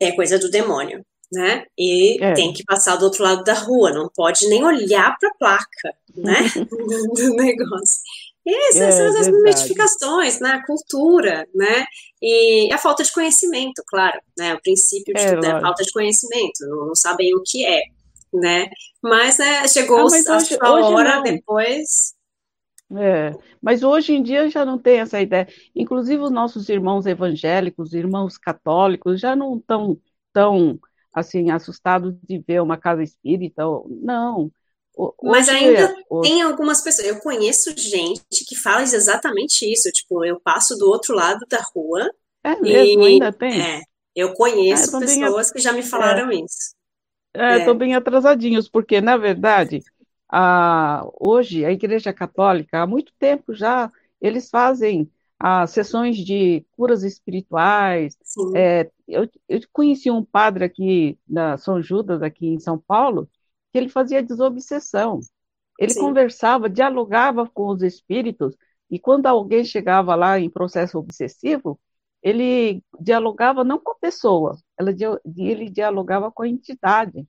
é 0.00 0.12
coisa 0.12 0.38
do 0.38 0.50
demônio, 0.50 1.04
né? 1.32 1.64
E 1.78 2.22
é. 2.22 2.34
tem 2.34 2.52
que 2.52 2.64
passar 2.64 2.96
do 2.96 3.04
outro 3.04 3.22
lado 3.22 3.44
da 3.44 3.54
rua, 3.54 3.92
não 3.92 4.10
pode 4.14 4.48
nem 4.48 4.64
olhar 4.64 5.16
para 5.18 5.28
a 5.28 5.34
placa, 5.34 5.94
né? 6.16 6.38
do 7.14 7.34
negócio. 7.34 8.00
E 8.46 8.68
essas 8.68 8.98
é, 8.98 9.10
são 9.10 9.20
as 9.20 9.28
modificações, 9.28 10.40
né? 10.40 10.50
A 10.50 10.66
cultura, 10.66 11.46
né? 11.54 11.84
E 12.22 12.72
a 12.72 12.78
falta 12.78 13.02
de 13.02 13.12
conhecimento, 13.12 13.82
claro, 13.86 14.18
né? 14.36 14.54
O 14.54 14.60
princípio 14.62 15.14
de 15.14 15.20
é, 15.20 15.34
tudo 15.34 15.44
é 15.44 15.52
a 15.52 15.60
falta 15.60 15.82
de 15.84 15.92
conhecimento, 15.92 16.66
não, 16.66 16.86
não 16.86 16.94
sabem 16.94 17.34
o 17.34 17.42
que 17.44 17.64
é 17.64 17.82
né? 18.32 18.68
Mas 19.02 19.38
né, 19.38 19.66
chegou 19.68 19.98
ah, 19.98 20.02
mas 20.04 20.26
hoje, 20.26 20.58
a 20.60 20.72
hora 20.72 21.16
não. 21.16 21.22
depois. 21.22 22.14
É, 22.96 23.32
mas 23.62 23.82
hoje 23.82 24.14
em 24.14 24.22
dia 24.22 24.50
já 24.50 24.64
não 24.64 24.78
tem 24.78 25.00
essa 25.00 25.20
ideia. 25.20 25.48
Inclusive 25.74 26.22
os 26.22 26.30
nossos 26.30 26.68
irmãos 26.68 27.06
evangélicos, 27.06 27.92
irmãos 27.92 28.36
católicos, 28.36 29.20
já 29.20 29.36
não 29.36 29.56
estão 29.56 29.98
tão 30.32 30.78
assim 31.12 31.50
assustados 31.50 32.14
de 32.22 32.38
ver 32.38 32.62
uma 32.62 32.76
casa 32.76 33.02
espírita. 33.02 33.62
Não. 33.88 34.50
Hoje, 34.96 35.14
mas 35.22 35.48
ainda 35.48 35.94
hoje... 36.08 36.28
tem 36.28 36.42
algumas 36.42 36.82
pessoas. 36.82 37.06
Eu 37.06 37.20
conheço 37.20 37.70
gente 37.76 38.44
que 38.46 38.56
fala 38.56 38.82
exatamente 38.82 39.70
isso. 39.70 39.90
Tipo, 39.92 40.24
eu 40.24 40.40
passo 40.40 40.76
do 40.76 40.88
outro 40.88 41.14
lado 41.14 41.44
da 41.48 41.60
rua. 41.74 42.10
É 42.42 42.56
mesmo, 42.56 43.02
e, 43.02 43.06
ainda 43.06 43.32
tem. 43.32 43.60
É, 43.60 43.82
eu 44.14 44.32
conheço 44.34 44.96
é, 44.96 45.00
pessoas 45.00 45.50
que 45.50 45.58
já 45.58 45.72
me 45.72 45.82
falaram 45.82 46.30
é. 46.30 46.36
isso. 46.36 46.74
Estou 47.34 47.72
é, 47.72 47.76
é. 47.76 47.78
bem 47.78 47.94
atrasadinhos, 47.94 48.68
porque, 48.68 49.00
na 49.00 49.16
verdade, 49.16 49.82
a, 50.28 51.06
hoje 51.18 51.64
a 51.64 51.70
Igreja 51.70 52.12
Católica, 52.12 52.82
há 52.82 52.86
muito 52.86 53.12
tempo 53.18 53.54
já, 53.54 53.90
eles 54.20 54.50
fazem 54.50 55.10
as 55.40 55.70
sessões 55.70 56.18
de 56.18 56.66
curas 56.72 57.02
espirituais. 57.02 58.14
É, 58.54 58.90
eu, 59.08 59.28
eu, 59.48 59.60
conheci 59.72 60.10
um 60.10 60.22
padre 60.22 60.64
aqui 60.66 61.18
da 61.26 61.56
São 61.56 61.82
Judas, 61.82 62.22
aqui 62.22 62.46
em 62.46 62.60
São 62.60 62.78
Paulo, 62.78 63.26
que 63.72 63.78
ele 63.78 63.88
fazia 63.88 64.22
desobsessão. 64.22 65.20
Ele 65.78 65.92
Sim. 65.92 66.00
conversava, 66.00 66.68
dialogava 66.68 67.48
com 67.48 67.68
os 67.68 67.82
espíritos, 67.82 68.54
e 68.90 68.98
quando 68.98 69.26
alguém 69.26 69.64
chegava 69.64 70.14
lá 70.14 70.38
em 70.38 70.50
processo 70.50 70.98
obsessivo, 70.98 71.80
ele 72.22 72.84
dialogava 73.00 73.64
não 73.64 73.78
com 73.78 73.92
a 73.92 73.98
pessoa, 73.98 74.58
ela, 74.78 74.94
ele 75.38 75.70
dialogava 75.70 76.30
com 76.30 76.42
a 76.42 76.48
entidade, 76.48 77.26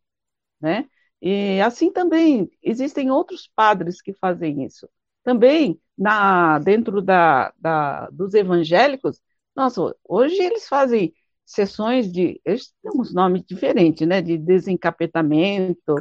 né? 0.60 0.90
E 1.22 1.62
assim 1.62 1.92
também 1.92 2.52
existem 2.62 3.12
outros 3.12 3.50
padres 3.56 4.02
que 4.02 4.14
fazem 4.14 4.66
isso. 4.66 4.90
Também 5.24 5.80
na 5.98 6.60
dentro 6.60 7.02
da, 7.02 7.54
da 7.58 8.10
dos 8.10 8.34
evangélicos, 8.34 9.22
nossa, 9.56 9.96
hoje 10.08 10.42
eles 10.42 10.68
fazem 10.68 11.14
sessões 11.46 12.12
de, 12.12 12.40
eles 12.46 12.74
têm 12.82 12.92
uns 12.96 13.14
nomes 13.14 13.44
diferentes, 13.46 14.08
né? 14.08 14.22
De 14.22 14.38
desencapetamento, 14.38 15.96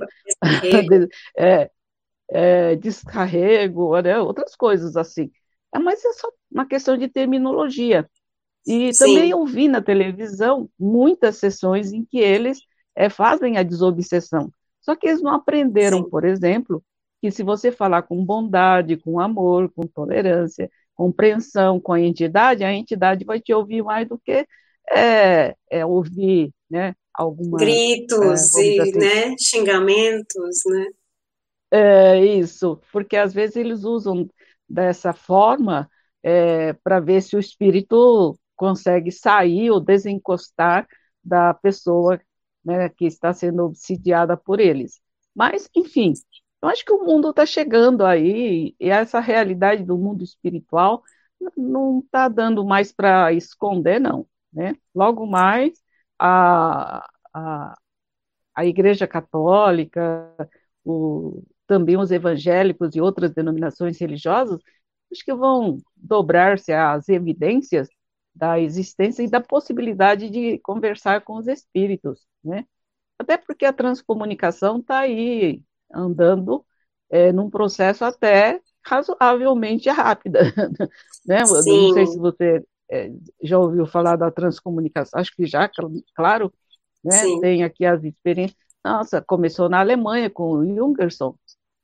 de, 0.62 1.09
é, 1.37 1.70
é, 2.30 2.76
descarrego, 2.76 4.00
né? 4.00 4.18
outras 4.18 4.54
coisas 4.54 4.96
assim. 4.96 5.30
É, 5.74 5.78
mas 5.78 6.04
é 6.04 6.12
só 6.12 6.28
uma 6.50 6.66
questão 6.66 6.96
de 6.96 7.09
terminologia. 7.09 8.09
E 8.66 8.92
Sim. 8.92 9.04
também 9.04 9.35
ouvi 9.35 9.68
na 9.68 9.83
televisão 9.83 10.68
muitas 10.78 11.37
sessões 11.37 11.92
em 11.92 12.04
que 12.04 12.18
eles 12.18 12.61
é, 12.94 13.09
fazem 13.09 13.56
a 13.56 13.62
desobsessão. 13.62 14.52
Só 14.80 14.94
que 14.94 15.09
eles 15.09 15.22
não 15.22 15.35
aprenderam, 15.35 16.04
Sim. 16.04 16.11
por 16.11 16.24
exemplo, 16.24 16.83
que 17.20 17.30
se 17.30 17.42
você 17.42 17.70
falar 17.70 18.02
com 18.02 18.24
bondade, 18.24 18.96
com 18.96 19.20
amor, 19.20 19.70
com 19.70 19.87
tolerância, 19.87 20.70
compreensão 20.94 21.80
com 21.80 21.92
a 21.92 22.00
entidade, 22.00 22.64
a 22.64 22.72
entidade 22.72 23.24
vai 23.24 23.40
te 23.40 23.52
ouvir 23.52 23.83
mais 23.83 24.09
do 24.09 24.18
que 24.18 24.46
é, 24.90 25.54
é 25.70 25.87
ouvir, 25.87 26.50
né, 26.68 26.94
alguma 27.14 27.59
gritos 27.59 28.54
é, 28.56 28.62
e, 28.62 28.80
assim, 28.80 28.98
né, 28.98 29.35
xingamentos, 29.38 30.61
né? 30.66 30.87
É 31.72 32.24
isso, 32.24 32.80
porque 32.92 33.16
às 33.16 33.33
vezes 33.33 33.56
eles 33.56 33.85
usam 33.85 34.28
dessa 34.68 35.12
forma 35.12 35.88
é, 36.22 36.72
para 36.72 36.98
ver 36.98 37.22
se 37.22 37.37
o 37.37 37.40
espírito 37.40 38.37
consegue 38.56 39.12
sair 39.12 39.70
ou 39.70 39.80
desencostar 39.80 40.87
da 41.22 41.54
pessoa 41.54 42.20
né, 42.64 42.88
que 42.88 43.06
está 43.06 43.33
sendo 43.33 43.64
obsidiada 43.64 44.37
por 44.37 44.61
eles. 44.61 45.00
Mas, 45.35 45.68
enfim, 45.74 46.12
Eu 46.62 46.68
acho 46.68 46.84
que 46.84 46.92
o 46.92 47.04
mundo 47.04 47.30
está 47.30 47.46
chegando 47.46 48.04
aí, 48.04 48.74
e 48.78 48.90
essa 48.90 49.20
realidade 49.20 49.82
do 49.84 49.96
mundo 49.96 50.22
espiritual 50.22 51.02
não 51.56 52.00
está 52.00 52.28
dando 52.28 52.64
mais 52.64 52.92
para 52.92 53.32
esconder, 53.32 54.00
não. 54.00 54.26
Né? 54.52 54.74
Logo 54.94 55.26
mais, 55.26 55.82
a, 56.18 57.08
a, 57.32 57.78
a 58.54 58.66
Igreja 58.66 59.06
Católica, 59.06 60.34
o, 60.84 61.42
também 61.66 61.96
os 61.96 62.10
evangélicos 62.10 62.94
e 62.94 63.00
outras 63.00 63.32
denominações 63.32 63.98
religiosas, 63.98 64.60
acho 65.12 65.24
que 65.24 65.34
vão 65.34 65.78
dobrar-se 65.96 66.72
as 66.72 67.08
evidências 67.08 67.88
da 68.34 68.60
existência 68.60 69.22
e 69.22 69.30
da 69.30 69.40
possibilidade 69.40 70.30
de 70.30 70.58
conversar 70.60 71.22
com 71.22 71.36
os 71.36 71.48
espíritos, 71.48 72.26
né? 72.44 72.66
Até 73.18 73.36
porque 73.36 73.64
a 73.66 73.72
transcomunicação 73.72 74.78
está 74.78 75.00
aí 75.00 75.62
andando 75.92 76.64
é, 77.11 77.33
num 77.33 77.50
processo 77.50 78.05
até 78.05 78.61
razoavelmente 78.85 79.88
rápida, 79.88 80.40
né? 81.26 81.40
Não 81.40 81.94
sei 81.94 82.07
se 82.07 82.18
você 82.18 82.64
é, 82.90 83.11
já 83.42 83.59
ouviu 83.59 83.87
falar 83.87 84.16
da 84.16 84.31
transcomunicação, 84.31 85.20
acho 85.20 85.35
que 85.35 85.46
já, 85.46 85.70
claro, 86.14 86.53
né? 87.05 87.12
Tem 87.40 87.64
aqui 87.64 87.85
as 87.85 88.03
experiências. 88.05 88.59
Nossa, 88.85 89.20
começou 89.20 89.68
na 89.68 89.81
Alemanha 89.81 90.31
com 90.31 90.53
o 90.53 90.66
Jungerson, 90.66 91.35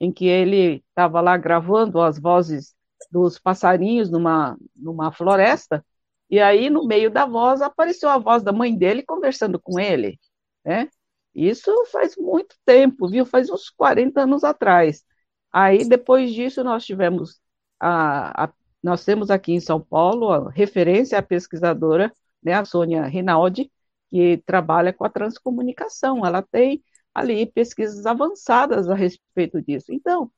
em 0.00 0.12
que 0.12 0.26
ele 0.26 0.82
estava 0.88 1.20
lá 1.20 1.36
gravando 1.36 2.00
as 2.00 2.18
vozes 2.18 2.74
dos 3.10 3.38
passarinhos 3.38 4.10
numa, 4.10 4.56
numa 4.74 5.12
floresta, 5.12 5.84
e 6.28 6.40
aí 6.40 6.68
no 6.70 6.86
meio 6.86 7.10
da 7.10 7.24
voz 7.26 7.62
apareceu 7.62 8.08
a 8.08 8.18
voz 8.18 8.42
da 8.42 8.52
mãe 8.52 8.76
dele 8.76 9.02
conversando 9.02 9.60
com 9.60 9.78
ele, 9.78 10.18
né? 10.64 10.88
Isso 11.36 11.70
faz 11.92 12.16
muito 12.16 12.56
tempo, 12.64 13.08
viu? 13.08 13.26
Faz 13.26 13.50
uns 13.50 13.70
40 13.70 14.22
anos 14.22 14.42
atrás. 14.42 15.04
Aí, 15.52 15.86
depois 15.88 16.32
disso, 16.32 16.64
nós 16.64 16.84
tivemos 16.84 17.40
a, 17.80 18.44
a 18.44 18.52
nós 18.82 19.04
temos 19.04 19.30
aqui 19.30 19.52
em 19.52 19.60
São 19.60 19.80
Paulo 19.80 20.30
a 20.30 20.50
referência 20.50 21.18
à 21.18 21.22
pesquisadora, 21.22 22.12
né, 22.42 22.52
a 22.54 22.64
Sônia 22.64 23.04
Rinaldi, 23.06 23.70
que 24.08 24.38
trabalha 24.46 24.92
com 24.92 25.04
a 25.04 25.10
transcomunicação. 25.10 26.24
Ela 26.24 26.40
tem 26.40 26.84
ali 27.12 27.46
pesquisas 27.46 28.06
avançadas 28.06 28.88
a 28.88 28.94
respeito 28.94 29.60
disso. 29.60 29.92
Então, 29.92 30.30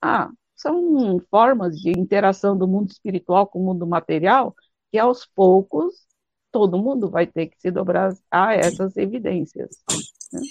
ah, 0.00 0.30
são 0.54 1.18
formas 1.30 1.80
de 1.80 1.90
interação 1.90 2.56
do 2.56 2.68
mundo 2.68 2.90
espiritual 2.90 3.46
com 3.46 3.60
o 3.60 3.64
mundo 3.64 3.86
material 3.86 4.54
que 4.92 4.98
aos 4.98 5.26
poucos 5.26 6.06
todo 6.52 6.78
mundo 6.78 7.10
vai 7.10 7.26
ter 7.26 7.48
que 7.48 7.60
se 7.60 7.70
dobrar 7.70 8.14
a 8.30 8.54
essas 8.54 8.96
evidências. 8.96 9.82
Né? 10.36 10.46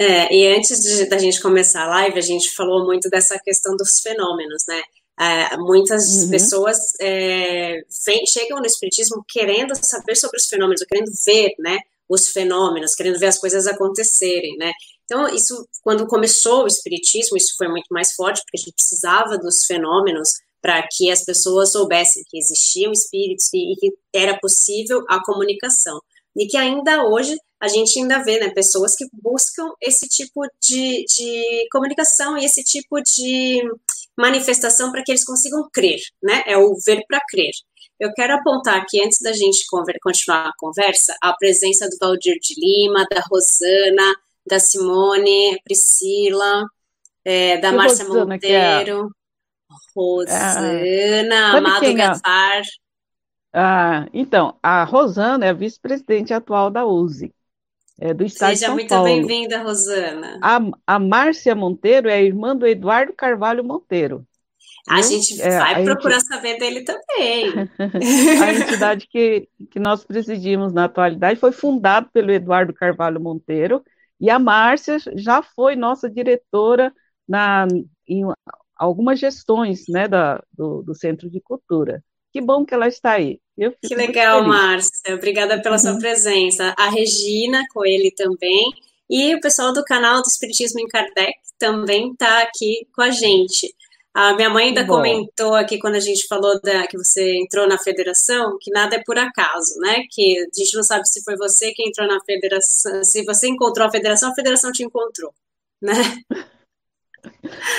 É, 0.00 0.34
e 0.34 0.56
antes 0.56 0.80
de, 0.80 1.06
da 1.06 1.18
gente 1.18 1.40
começar 1.40 1.82
a 1.82 1.88
live, 1.88 2.18
a 2.18 2.22
gente 2.22 2.54
falou 2.54 2.86
muito 2.86 3.08
dessa 3.10 3.38
questão 3.38 3.76
dos 3.76 4.00
fenômenos, 4.00 4.62
né? 4.68 4.82
É, 5.20 5.56
muitas 5.56 6.22
uhum. 6.22 6.30
pessoas 6.30 6.78
é, 7.00 7.82
vem, 8.06 8.24
chegam 8.24 8.60
no 8.60 8.66
Espiritismo 8.66 9.24
querendo 9.28 9.74
saber 9.74 10.14
sobre 10.14 10.36
os 10.36 10.46
fenômenos, 10.46 10.84
querendo 10.84 11.10
ver, 11.26 11.54
né, 11.58 11.76
os 12.08 12.28
fenômenos, 12.28 12.94
querendo 12.94 13.18
ver 13.18 13.26
as 13.26 13.38
coisas 13.38 13.66
acontecerem, 13.66 14.56
né? 14.56 14.72
Então, 15.04 15.26
isso, 15.34 15.66
quando 15.82 16.06
começou 16.06 16.62
o 16.62 16.66
Espiritismo, 16.68 17.36
isso 17.36 17.56
foi 17.56 17.66
muito 17.66 17.88
mais 17.90 18.12
forte, 18.12 18.42
porque 18.42 18.58
a 18.58 18.60
gente 18.60 18.74
precisava 18.74 19.36
dos 19.36 19.64
fenômenos 19.64 20.28
para 20.62 20.86
que 20.88 21.10
as 21.10 21.24
pessoas 21.24 21.72
soubessem 21.72 22.22
que 22.28 22.38
existiam 22.38 22.92
espíritos 22.92 23.52
e, 23.52 23.72
e 23.72 23.76
que 23.76 23.92
era 24.14 24.38
possível 24.38 25.04
a 25.08 25.22
comunicação. 25.22 26.00
E 26.38 26.46
que 26.46 26.56
ainda 26.56 27.04
hoje 27.04 27.36
a 27.60 27.66
gente 27.66 27.98
ainda 27.98 28.22
vê 28.22 28.38
né, 28.38 28.50
pessoas 28.50 28.94
que 28.94 29.04
buscam 29.12 29.68
esse 29.80 30.08
tipo 30.08 30.42
de, 30.62 31.04
de 31.04 31.68
comunicação 31.72 32.38
e 32.38 32.44
esse 32.44 32.62
tipo 32.62 33.00
de 33.02 33.62
manifestação 34.16 34.92
para 34.92 35.02
que 35.02 35.10
eles 35.10 35.24
consigam 35.24 35.68
crer, 35.72 35.98
né? 36.22 36.44
É 36.46 36.56
o 36.56 36.74
ver 36.84 37.04
para 37.08 37.20
crer. 37.28 37.50
Eu 37.98 38.12
quero 38.14 38.34
apontar 38.34 38.76
aqui, 38.76 39.02
antes 39.02 39.18
da 39.20 39.32
gente 39.32 39.66
continuar 40.00 40.48
a 40.48 40.52
conversa, 40.56 41.16
a 41.20 41.32
presença 41.32 41.88
do 41.88 41.96
Valdir 42.00 42.38
de 42.40 42.54
Lima, 42.56 43.04
da 43.10 43.20
Rosana, 43.28 44.14
da 44.46 44.60
Simone, 44.60 45.60
Priscila, 45.64 46.64
é, 47.24 47.58
da 47.58 47.72
Márcia 47.72 48.04
é 48.04 48.06
Monteiro, 48.06 49.10
é 49.10 49.74
Rosana, 49.96 51.54
ah, 51.54 51.58
Amado 51.58 51.94
Gaspar. 51.94 52.62
Ah, 53.60 54.06
então, 54.14 54.56
a 54.62 54.84
Rosana 54.84 55.44
é 55.44 55.48
a 55.48 55.52
vice-presidente 55.52 56.32
atual 56.32 56.70
da 56.70 56.86
USE, 56.86 57.34
é, 58.00 58.14
do 58.14 58.24
Estado 58.24 58.50
Seja 58.50 58.60
de 58.60 58.66
São 58.66 58.74
muito 58.74 59.02
bem-vinda, 59.02 59.60
Rosana. 59.64 60.38
A, 60.40 60.60
a 60.86 60.98
Márcia 61.00 61.56
Monteiro 61.56 62.08
é 62.08 62.14
a 62.14 62.22
irmã 62.22 62.54
do 62.54 62.64
Eduardo 62.64 63.12
Carvalho 63.12 63.64
Monteiro. 63.64 64.24
A 64.88 65.02
gente 65.02 65.42
é, 65.42 65.58
vai 65.58 65.82
a 65.82 65.84
procurar 65.84 66.20
gente... 66.20 66.28
saber 66.28 66.56
dele 66.56 66.84
também. 66.84 67.52
a 68.40 68.52
entidade 68.54 69.08
que, 69.10 69.48
que 69.72 69.80
nós 69.80 70.04
presidimos 70.04 70.72
na 70.72 70.84
atualidade 70.84 71.40
foi 71.40 71.50
fundada 71.50 72.08
pelo 72.12 72.30
Eduardo 72.30 72.72
Carvalho 72.72 73.20
Monteiro, 73.20 73.82
e 74.20 74.30
a 74.30 74.38
Márcia 74.38 74.98
já 75.16 75.42
foi 75.42 75.74
nossa 75.74 76.08
diretora 76.08 76.92
na, 77.28 77.66
em 78.06 78.22
algumas 78.76 79.18
gestões 79.18 79.86
né, 79.88 80.06
da, 80.06 80.40
do, 80.52 80.80
do 80.84 80.94
Centro 80.94 81.28
de 81.28 81.40
Cultura. 81.40 82.04
Que 82.38 82.44
bom 82.44 82.64
que 82.64 82.72
ela 82.72 82.86
está 82.86 83.14
aí. 83.14 83.40
que 83.84 83.96
legal, 83.96 84.44
Márcia. 84.44 85.12
Obrigada 85.12 85.60
pela 85.60 85.74
uhum. 85.74 85.80
sua 85.80 85.98
presença. 85.98 86.72
A 86.78 86.88
Regina 86.88 87.64
Coelho 87.72 88.12
também. 88.14 88.70
E 89.10 89.34
o 89.34 89.40
pessoal 89.40 89.72
do 89.72 89.82
canal 89.82 90.22
do 90.22 90.28
Espiritismo 90.28 90.78
em 90.78 90.86
Kardec 90.86 91.34
também 91.58 92.12
está 92.12 92.42
aqui 92.42 92.86
com 92.94 93.02
a 93.02 93.10
gente. 93.10 93.74
A 94.14 94.34
minha 94.34 94.48
mãe 94.50 94.68
ainda 94.68 94.84
Bom. 94.84 94.98
comentou 94.98 95.52
aqui 95.56 95.80
quando 95.80 95.96
a 95.96 96.00
gente 96.00 96.28
falou 96.28 96.60
da, 96.60 96.86
que 96.86 96.96
você 96.96 97.38
entrou 97.38 97.66
na 97.66 97.76
federação, 97.76 98.56
que 98.60 98.70
nada 98.70 98.94
é 98.94 99.02
por 99.04 99.18
acaso, 99.18 99.76
né? 99.80 100.04
Que 100.08 100.38
a 100.38 100.56
gente 100.56 100.76
não 100.76 100.84
sabe 100.84 101.08
se 101.08 101.24
foi 101.24 101.36
você 101.36 101.72
que 101.72 101.82
entrou 101.82 102.06
na 102.06 102.20
federação, 102.24 103.02
se 103.02 103.24
você 103.24 103.48
encontrou 103.48 103.88
a 103.88 103.90
federação, 103.90 104.30
a 104.30 104.34
federação 104.34 104.70
te 104.70 104.84
encontrou, 104.84 105.34
né? 105.82 105.92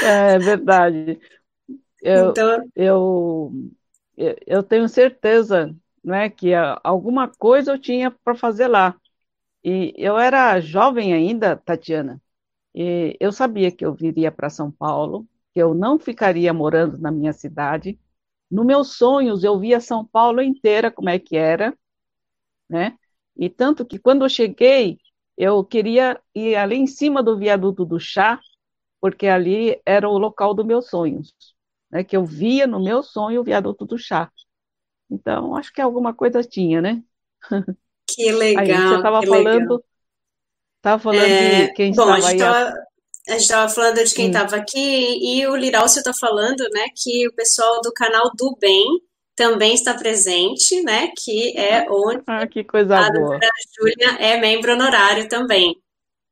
É 0.03 0.37
verdade. 0.37 1.17
Eu, 2.01 2.29
então, 2.29 2.69
eu, 2.75 3.51
eu 4.45 4.63
tenho 4.63 4.87
certeza 4.89 5.75
né, 6.03 6.29
que 6.29 6.53
alguma 6.83 7.27
coisa 7.27 7.73
eu 7.73 7.79
tinha 7.79 8.11
para 8.11 8.35
fazer 8.35 8.67
lá. 8.67 8.95
E 9.63 9.93
eu 9.97 10.17
era 10.17 10.59
jovem 10.61 11.13
ainda, 11.13 11.57
Tatiana, 11.57 12.21
e 12.75 13.17
eu 13.19 13.31
sabia 13.31 13.71
que 13.71 13.85
eu 13.85 13.93
viria 13.93 14.31
para 14.31 14.49
São 14.49 14.71
Paulo, 14.71 15.27
que 15.53 15.61
eu 15.61 15.73
não 15.75 15.99
ficaria 15.99 16.53
morando 16.53 16.97
na 16.99 17.11
minha 17.11 17.33
cidade. 17.33 17.99
Nos 18.51 18.65
meus 18.65 18.97
sonhos, 18.97 19.43
eu 19.43 19.59
via 19.59 19.81
São 19.81 20.05
Paulo 20.05 20.41
inteira 20.41 20.91
como 20.91 21.09
é 21.09 21.19
que 21.19 21.37
era, 21.37 21.77
né? 22.69 22.97
E 23.35 23.49
tanto 23.49 23.85
que 23.85 23.99
quando 23.99 24.25
eu 24.25 24.29
cheguei, 24.29 24.99
eu 25.37 25.63
queria 25.63 26.19
ir 26.35 26.55
ali 26.55 26.75
em 26.75 26.87
cima 26.87 27.23
do 27.23 27.37
viaduto 27.37 27.85
do 27.85 27.99
chá, 27.99 28.39
porque 29.01 29.27
ali 29.27 29.81
era 29.85 30.09
o 30.09 30.17
local 30.17 30.53
dos 30.53 30.65
meus 30.65 30.89
sonhos, 30.89 31.33
né? 31.91 32.03
Que 32.03 32.15
eu 32.17 32.25
via 32.25 32.67
no 32.67 32.83
meu 32.83 33.03
sonho 33.03 33.41
o 33.41 33.43
viaduto 33.43 33.85
do 33.85 33.97
chá. 33.97 34.31
Então, 35.09 35.55
acho 35.55 35.73
que 35.73 35.81
alguma 35.81 36.13
coisa 36.13 36.43
tinha, 36.43 36.81
né? 36.81 37.01
Que 38.07 38.31
legal. 38.33 38.63
Aí 38.63 38.89
você 38.89 38.95
estava 38.95 39.23
falando, 39.23 39.83
estava 40.77 41.01
falando 41.01 41.25
é, 41.25 41.65
de 41.67 41.73
quem 41.73 41.93
bom, 41.93 42.15
estava 42.15 42.27
aí. 42.27 42.37
Tava 42.37 42.89
a 43.29 43.33
gente 43.33 43.41
estava 43.41 43.69
falando 43.71 44.03
de 44.03 44.13
quem 44.13 44.27
estava 44.27 44.55
aqui 44.55 44.79
e 45.21 45.45
o 45.45 45.55
Liralcio 45.55 45.99
está 45.99 46.13
falando, 46.13 46.61
né, 46.71 46.85
que 46.95 47.27
o 47.27 47.33
pessoal 47.33 47.79
do 47.81 47.91
canal 47.93 48.31
do 48.35 48.57
Bem 48.59 48.83
também 49.35 49.73
está 49.73 49.93
presente, 49.93 50.81
né, 50.81 51.11
que 51.15 51.55
é 51.55 51.85
onde 51.89 52.23
ah, 52.25 52.47
que 52.47 52.63
coisa 52.63 52.97
a 52.97 53.11
boa. 53.11 53.39
Júlia 53.77 54.17
é 54.19 54.39
membro 54.39 54.73
honorário 54.73 55.29
também, 55.29 55.75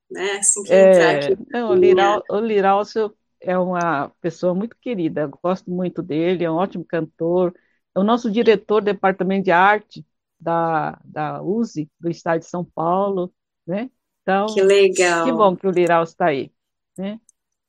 né, 0.10 0.38
assim 0.39 0.63
que 0.63 0.74
é, 0.74 0.91
entrar 0.91 1.15
aqui. 1.15 1.38
Não, 1.52 1.70
o, 1.70 1.76
Liral, 1.76 2.24
o 2.30 2.39
Liralcio 2.39 3.13
é 3.39 3.58
uma 3.58 4.10
pessoa 4.21 4.54
muito 4.54 4.76
querida, 4.80 5.30
gosto 5.43 5.69
muito 5.69 6.02
dele, 6.02 6.43
é 6.43 6.52
um 6.52 6.56
ótimo 6.56 6.86
cantor, 6.86 7.54
é 7.95 8.00
o 8.00 8.04
nosso 8.04 8.32
diretor 8.32 8.82
do 8.82 8.86
departamento 8.86 9.45
de 9.45 9.52
arte 9.52 10.06
da, 10.39 11.00
da 11.04 11.41
USE, 11.41 11.89
do 12.00 12.10
estado 12.10 12.39
de 12.39 12.45
São 12.47 12.63
Paulo, 12.63 13.34
né, 13.65 13.89
então, 14.28 14.54
que 14.54 14.62
legal. 14.62 15.26
Que 15.26 15.32
bom 15.32 15.56
que 15.56 15.65
o 15.65 15.71
Liralcio 15.71 16.12
está 16.12 16.28
aí. 16.28 16.52
Né? 16.97 17.17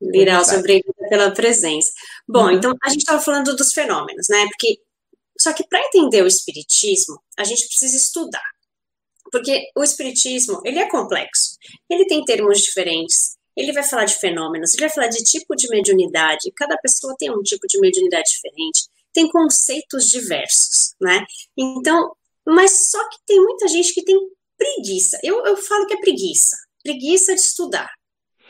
Liralce, 0.02 0.57
obrigada 0.57 1.09
pela 1.09 1.31
presença. 1.31 1.92
Bom, 2.28 2.46
uhum. 2.46 2.50
então 2.50 2.74
a 2.83 2.88
gente 2.88 3.02
estava 3.02 3.20
falando 3.20 3.54
dos 3.54 3.72
fenômenos, 3.72 4.26
né? 4.28 4.44
Porque 4.48 4.81
só 5.38 5.52
que 5.52 5.64
para 5.68 5.81
entender 5.87 6.20
o 6.22 6.26
espiritismo, 6.26 7.22
a 7.38 7.44
gente 7.44 7.64
precisa 7.64 7.96
estudar. 7.96 8.42
Porque 9.31 9.70
o 9.76 9.85
espiritismo, 9.85 10.61
ele 10.64 10.81
é 10.81 10.88
complexo. 10.88 11.57
Ele 11.88 12.07
tem 12.07 12.24
termos 12.24 12.61
diferentes. 12.61 13.38
Ele 13.58 13.72
vai 13.72 13.82
falar 13.82 14.04
de 14.04 14.14
fenômenos, 14.16 14.74
ele 14.74 14.86
vai 14.86 14.90
falar 14.90 15.08
de 15.08 15.22
tipo 15.24 15.56
de 15.56 15.68
mediunidade. 15.68 16.52
Cada 16.54 16.76
pessoa 16.78 17.16
tem 17.18 17.30
um 17.30 17.42
tipo 17.42 17.66
de 17.66 17.80
mediunidade 17.80 18.30
diferente. 18.30 18.88
Tem 19.12 19.28
conceitos 19.28 20.08
diversos, 20.08 20.94
né? 21.00 21.26
Então, 21.56 22.14
mas 22.46 22.90
só 22.90 23.08
que 23.08 23.18
tem 23.26 23.40
muita 23.40 23.66
gente 23.66 23.92
que 23.92 24.04
tem 24.04 24.16
preguiça. 24.56 25.18
Eu, 25.22 25.44
eu 25.44 25.56
falo 25.56 25.86
que 25.86 25.94
é 25.94 26.00
preguiça. 26.00 26.56
Preguiça 26.82 27.34
de 27.34 27.40
estudar 27.40 27.90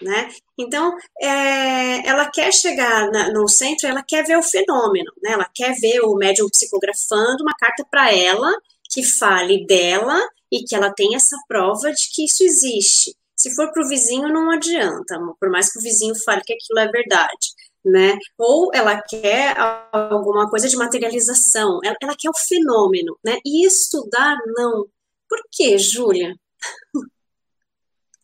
né? 0.01 0.31
Então, 0.57 0.97
é, 1.21 2.09
ela 2.09 2.31
quer 2.31 2.53
chegar 2.53 3.11
na, 3.11 3.31
no 3.31 3.49
centro, 3.49 3.87
ela 3.87 4.03
quer 4.03 4.25
ver 4.25 4.37
o 4.37 4.43
fenômeno, 4.43 5.13
né? 5.23 5.33
Ela 5.33 5.49
quer 5.55 5.75
ver 5.79 6.01
o 6.01 6.15
médium 6.15 6.49
psicografando 6.49 7.43
uma 7.43 7.55
carta 7.59 7.85
para 7.91 8.15
ela 8.15 8.53
que 8.91 9.03
fale 9.03 9.67
dela 9.67 10.19
e 10.51 10.65
que 10.65 10.75
ela 10.75 10.93
tenha 10.93 11.17
essa 11.17 11.37
prova 11.47 11.93
de 11.93 12.09
que 12.13 12.25
isso 12.25 12.43
existe. 12.43 13.15
Se 13.41 13.55
for 13.55 13.73
para 13.73 13.85
o 13.85 13.89
vizinho, 13.89 14.29
não 14.29 14.51
adianta, 14.51 15.19
por 15.39 15.49
mais 15.49 15.73
que 15.73 15.79
o 15.79 15.83
vizinho 15.83 16.15
fale 16.25 16.43
que 16.43 16.53
aquilo 16.53 16.81
é 16.81 16.89
verdade, 16.89 17.53
né? 17.85 18.19
Ou 18.37 18.71
ela 18.75 19.01
quer 19.01 19.55
alguma 19.93 20.51
coisa 20.51 20.69
de 20.69 20.77
materialização, 20.77 21.79
ela, 21.85 21.97
ela 22.03 22.17
quer 22.19 22.31
o 22.31 22.37
fenômeno, 22.37 23.17
né? 23.25 23.39
E 23.45 23.65
estudar, 23.65 24.37
não. 24.57 24.87
Por 25.29 25.41
quê, 25.53 25.79
Júlia? 25.79 26.35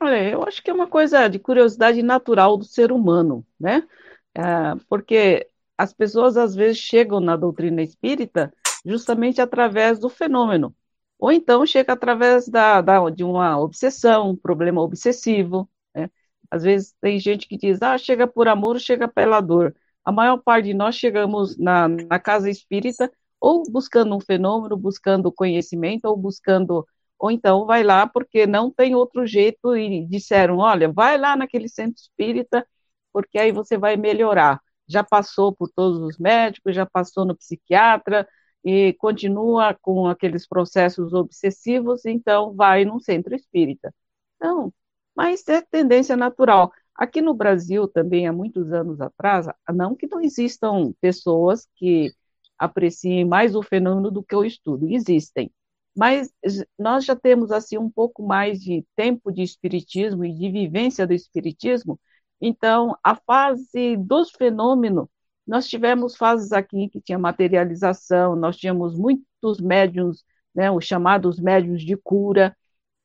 Olha, 0.01 0.31
eu 0.31 0.43
acho 0.43 0.63
que 0.63 0.71
é 0.71 0.75
uma 0.75 0.89
coisa 0.89 1.29
de 1.29 1.39
curiosidade 1.39 2.03
natural 2.03 2.57
do 2.57 2.65
ser 2.65 2.91
humano, 2.91 3.47
né? 3.59 3.87
É, 4.35 4.43
porque 4.89 5.49
as 5.79 5.93
pessoas 5.93 6.37
às 6.37 6.55
vezes 6.55 6.79
chegam 6.79 7.21
na 7.21 7.37
doutrina 7.37 7.83
espírita 7.83 8.53
justamente 8.85 9.41
através 9.41 9.99
do 9.99 10.09
fenômeno, 10.09 10.75
ou 11.19 11.33
então 11.33 11.65
chega 11.67 11.93
através 11.93 12.49
da, 12.49 12.81
da 12.81 13.09
de 13.11 13.25
uma 13.25 13.59
obsessão, 13.59 14.31
um 14.31 14.37
problema 14.37 14.81
obsessivo. 14.83 15.69
Né? 15.95 16.11
Às 16.51 16.63
vezes 16.65 16.95
tem 17.01 17.19
gente 17.19 17.49
que 17.49 17.57
diz, 17.57 17.81
ah, 17.83 17.97
chega 17.99 18.27
por 18.27 18.49
amor, 18.49 18.79
chega 18.81 19.09
pela 19.09 19.41
dor. 19.41 19.75
A 20.05 20.13
maior 20.13 20.39
parte 20.39 20.67
de 20.67 20.75
nós 20.75 20.97
chegamos 20.97 21.57
na, 21.59 21.89
na 21.89 22.19
casa 22.19 22.51
espírita 22.51 23.11
ou 23.41 23.63
buscando 23.71 24.17
um 24.17 24.21
fenômeno, 24.21 24.77
buscando 24.77 25.33
conhecimento, 25.33 26.07
ou 26.07 26.17
buscando 26.17 26.87
ou 27.19 27.31
então 27.31 27.65
vai 27.67 27.83
lá 27.83 28.07
porque 28.07 28.47
não 28.47 28.71
tem 28.71 28.95
outro 28.95 29.27
jeito 29.27 29.77
e 29.77 30.07
disseram, 30.07 30.59
olha, 30.59 30.93
vai 30.93 31.17
lá 31.19 31.37
naquele 31.37 31.69
centro 31.69 32.01
espírita, 32.01 32.67
porque 33.13 33.39
aí 33.39 33.53
você 33.53 33.79
vai 33.79 33.97
melhorar. 33.97 34.61
Já 34.87 35.03
passou 35.03 35.55
por 35.55 35.71
todos 35.71 35.99
os 36.01 36.19
médicos, 36.19 36.75
já 36.75 36.85
passou 36.85 37.25
no 37.25 37.37
psiquiatra 37.37 38.29
e 38.65 38.95
continua 38.95 39.75
com 39.75 40.07
aqueles 40.07 40.47
processos 40.47 41.13
obsessivos, 41.13 42.05
então 42.07 42.55
vai 42.55 42.85
num 42.85 42.99
centro 42.99 43.35
espírita. 43.35 43.95
Então, 44.37 44.73
mas 45.15 45.47
é 45.49 45.61
tendência 45.63 46.17
natural. 46.17 46.73
Aqui 46.95 47.21
no 47.21 47.35
Brasil 47.35 47.89
também, 47.89 48.27
há 48.27 48.33
muitos 48.33 48.73
anos 48.73 49.01
atrás, 49.01 49.47
não 49.73 49.95
que 49.95 50.07
não 50.07 50.21
existam 50.21 50.93
pessoas 51.01 51.69
que 51.77 52.13
apreciem 52.59 53.25
mais 53.25 53.55
o 53.55 53.63
fenômeno 53.63 54.11
do 54.11 54.23
que 54.23 54.35
o 54.35 54.45
estudo, 54.45 54.89
existem, 54.89 55.51
mas 55.97 56.33
nós 56.79 57.05
já 57.05 57.15
temos 57.17 57.53
assim 57.53 57.79
um 57.79 57.91
pouco 57.91 58.23
mais 58.27 58.61
de 58.61 58.85
tempo 58.97 59.33
de 59.33 59.43
espiritismo 59.43 60.25
e 60.25 60.33
de 60.33 60.51
vivência 60.51 61.07
do 61.07 61.13
espiritismo. 61.13 62.01
Então, 62.41 62.97
a 63.03 63.15
fase 63.15 63.97
dos 63.97 64.31
fenômenos, 64.31 65.09
nós 65.47 65.69
tivemos 65.69 66.17
fases 66.17 66.53
aqui 66.53 66.89
que 66.89 67.01
tinha 67.01 67.19
materialização, 67.19 68.35
nós 68.37 68.57
tínhamos 68.57 68.97
muitos 68.97 69.61
médiums, 69.61 70.25
né, 70.55 70.71
os 70.71 70.85
chamados 70.85 71.39
médiums 71.41 71.83
de 71.83 71.97
cura, 71.97 72.57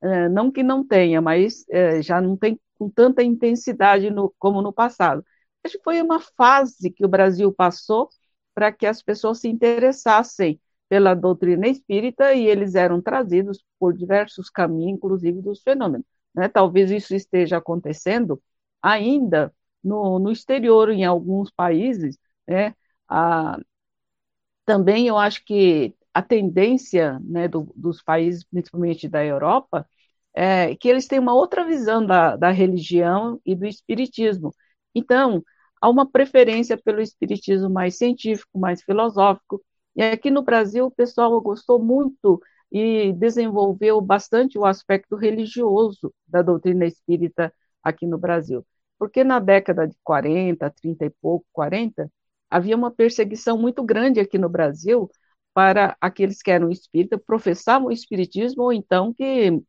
é, 0.02 0.30
não 0.30 0.52
que 0.52 0.64
não 0.64 0.86
tenha, 0.86 1.22
mas 1.22 1.66
é, 1.70 2.02
já 2.02 2.22
não 2.22 2.38
tem 2.38 2.60
com 2.78 2.90
tanta 2.90 3.22
intensidade 3.24 4.10
no, 4.10 4.34
como 4.40 4.62
no 4.62 4.72
passado. 4.74 5.24
Acho 5.64 5.78
que 5.78 5.84
foi 5.84 6.02
uma 6.02 6.20
fase 6.20 6.92
que 6.92 7.06
o 7.06 7.10
Brasil 7.10 7.52
passou 7.54 8.10
para 8.54 8.72
que 8.72 8.86
as 8.86 9.02
pessoas 9.02 9.40
se 9.40 9.48
interessassem 9.50 10.60
pela 10.88 11.14
doutrina 11.14 11.68
espírita 11.68 12.34
e 12.34 12.46
eles 12.48 12.76
eram 12.76 13.02
trazidos 13.02 13.64
por 13.80 13.94
diversos 13.94 14.50
caminhos, 14.50 14.98
inclusive 14.98 15.42
dos 15.42 15.62
fenômenos. 15.62 16.06
Né? 16.34 16.48
Talvez 16.48 16.92
isso 16.92 17.14
esteja 17.16 17.58
acontecendo 17.58 18.42
ainda 18.82 19.54
no, 19.84 20.20
no 20.20 20.32
exterior, 20.32 20.90
em 20.90 21.06
alguns 21.06 21.52
países. 21.52 22.18
Né? 22.50 22.76
Também 24.66 25.08
eu 25.08 25.18
acho 25.18 25.44
que 25.46 25.96
a 26.14 26.22
tendência 26.22 27.20
né, 27.24 27.48
do, 27.48 27.72
dos 27.76 28.02
países, 28.04 28.44
principalmente 28.44 29.08
da 29.08 29.24
Europa, 29.26 29.88
é 30.34 30.76
que 30.76 30.88
eles 30.88 31.08
têm 31.08 31.20
uma 31.20 31.34
outra 31.34 31.66
visão 31.66 32.06
da, 32.06 32.36
da 32.36 32.52
religião 32.52 33.40
e 33.46 33.56
do 33.56 33.66
espiritismo. 33.66 34.54
Então, 34.94 35.44
há 35.82 35.90
uma 35.90 36.10
preferência 36.10 36.78
pelo 36.78 37.02
espiritismo 37.02 37.70
mais 37.70 37.98
científico, 37.98 38.60
mais 38.60 38.82
filosófico, 38.84 39.64
e 39.96 40.04
aqui 40.04 40.30
no 40.32 40.44
Brasil, 40.44 40.86
o 40.86 40.92
pessoal 40.92 41.40
gostou 41.42 41.80
muito 41.84 42.40
e 42.72 43.12
desenvolveu 43.14 44.00
bastante 44.02 44.58
o 44.58 44.66
aspecto 44.66 45.16
religioso 45.16 46.14
da 46.28 46.42
doutrina 46.44 46.86
espírita 46.86 47.52
aqui 47.84 48.06
no 48.06 48.18
Brasil. 48.18 48.66
Porque 49.00 49.24
na 49.24 49.40
década 49.40 49.88
de 49.88 49.96
40, 50.04 50.70
30 50.70 51.06
e 51.06 51.10
pouco, 51.10 51.46
40, 51.52 52.12
havia 52.50 52.76
uma 52.76 52.92
perseguição 52.92 53.58
muito 53.58 53.84
grande 53.84 54.20
aqui 54.20 54.38
no 54.38 54.50
Brasil 54.50 55.10
para 55.54 55.98
aqueles 56.00 56.42
que 56.42 56.52
eram 56.52 56.70
espíritas, 56.70 57.20
professavam 57.26 57.88
o 57.90 57.92
espiritismo 57.92 58.64
ou 58.64 58.74
então 58.74 59.14
que 59.14 59.62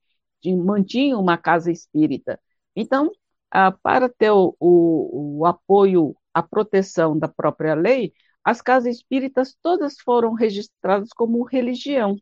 mantinham 0.56 1.20
uma 1.20 1.36
casa 1.38 1.70
espírita. 1.70 2.40
Então, 2.74 3.10
ah, 3.50 3.72
para 3.72 4.08
ter 4.08 4.30
o, 4.30 4.56
o, 4.58 5.40
o 5.40 5.46
apoio 5.46 6.16
à 6.32 6.42
proteção 6.42 7.18
da 7.18 7.28
própria 7.28 7.74
lei, 7.74 8.12
as 8.44 8.62
casas 8.62 8.96
espíritas 8.96 9.56
todas 9.62 9.98
foram 10.00 10.32
registradas 10.34 11.10
como 11.10 11.42
religião, 11.44 12.16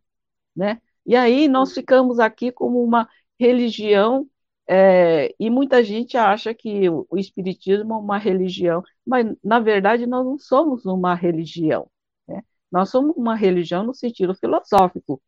né? 0.57 0.81
E 1.07 1.16
aí 1.16 1.49
nós 1.49 1.73
ficamos 1.75 2.18
aqui 2.21 2.53
como 2.53 2.83
uma 2.85 3.09
religião, 3.38 4.29
é, 4.69 5.35
e 5.41 5.49
muita 5.51 5.83
gente 5.83 6.17
acha 6.17 6.55
que 6.55 6.89
o, 6.91 7.07
espiritismo 7.17 7.95
é 7.95 7.97
uma 7.97 8.19
religião, 8.19 8.83
mas 9.07 9.27
na 9.43 9.59
verdade 9.61 10.07
nós 10.07 10.25
não 10.27 10.39
somos 10.39 10.85
uma 10.85 11.15
religião, 11.15 11.91
né? 12.27 12.43
Nós 12.71 12.91
somos 12.91 13.17
uma 13.17 13.35
religião 13.35 13.83
no 13.83 13.95
sentido 13.95 14.35
filosófico, 14.35 15.23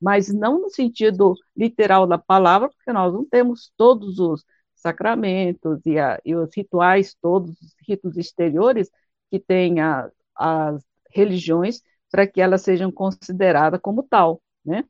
mas 0.00 0.32
não 0.32 0.60
no 0.62 0.70
sentido 0.70 1.34
literal 1.56 2.06
da 2.06 2.18
palavra, 2.18 2.68
porque 2.70 2.92
nós 2.92 3.12
não 3.12 3.24
temos 3.26 3.72
todos 3.76 4.18
os 4.18 4.44
sacramentos 4.74 5.84
e, 5.86 5.98
a, 5.98 6.18
e 6.24 6.34
os 6.34 6.50
rituais, 6.56 7.14
todos 7.20 7.50
os 7.60 7.74
ritos 7.86 8.16
exteriores 8.16 8.90
que 9.30 9.38
tem 9.38 9.80
a, 9.80 10.10
as 10.34 10.82
religiões 11.10 11.82
para 12.10 12.26
que 12.26 12.40
elas 12.40 12.62
sejam 12.62 12.90
consideradas 12.92 13.80
como 13.80 14.02
tal, 14.02 14.42
né? 14.64 14.84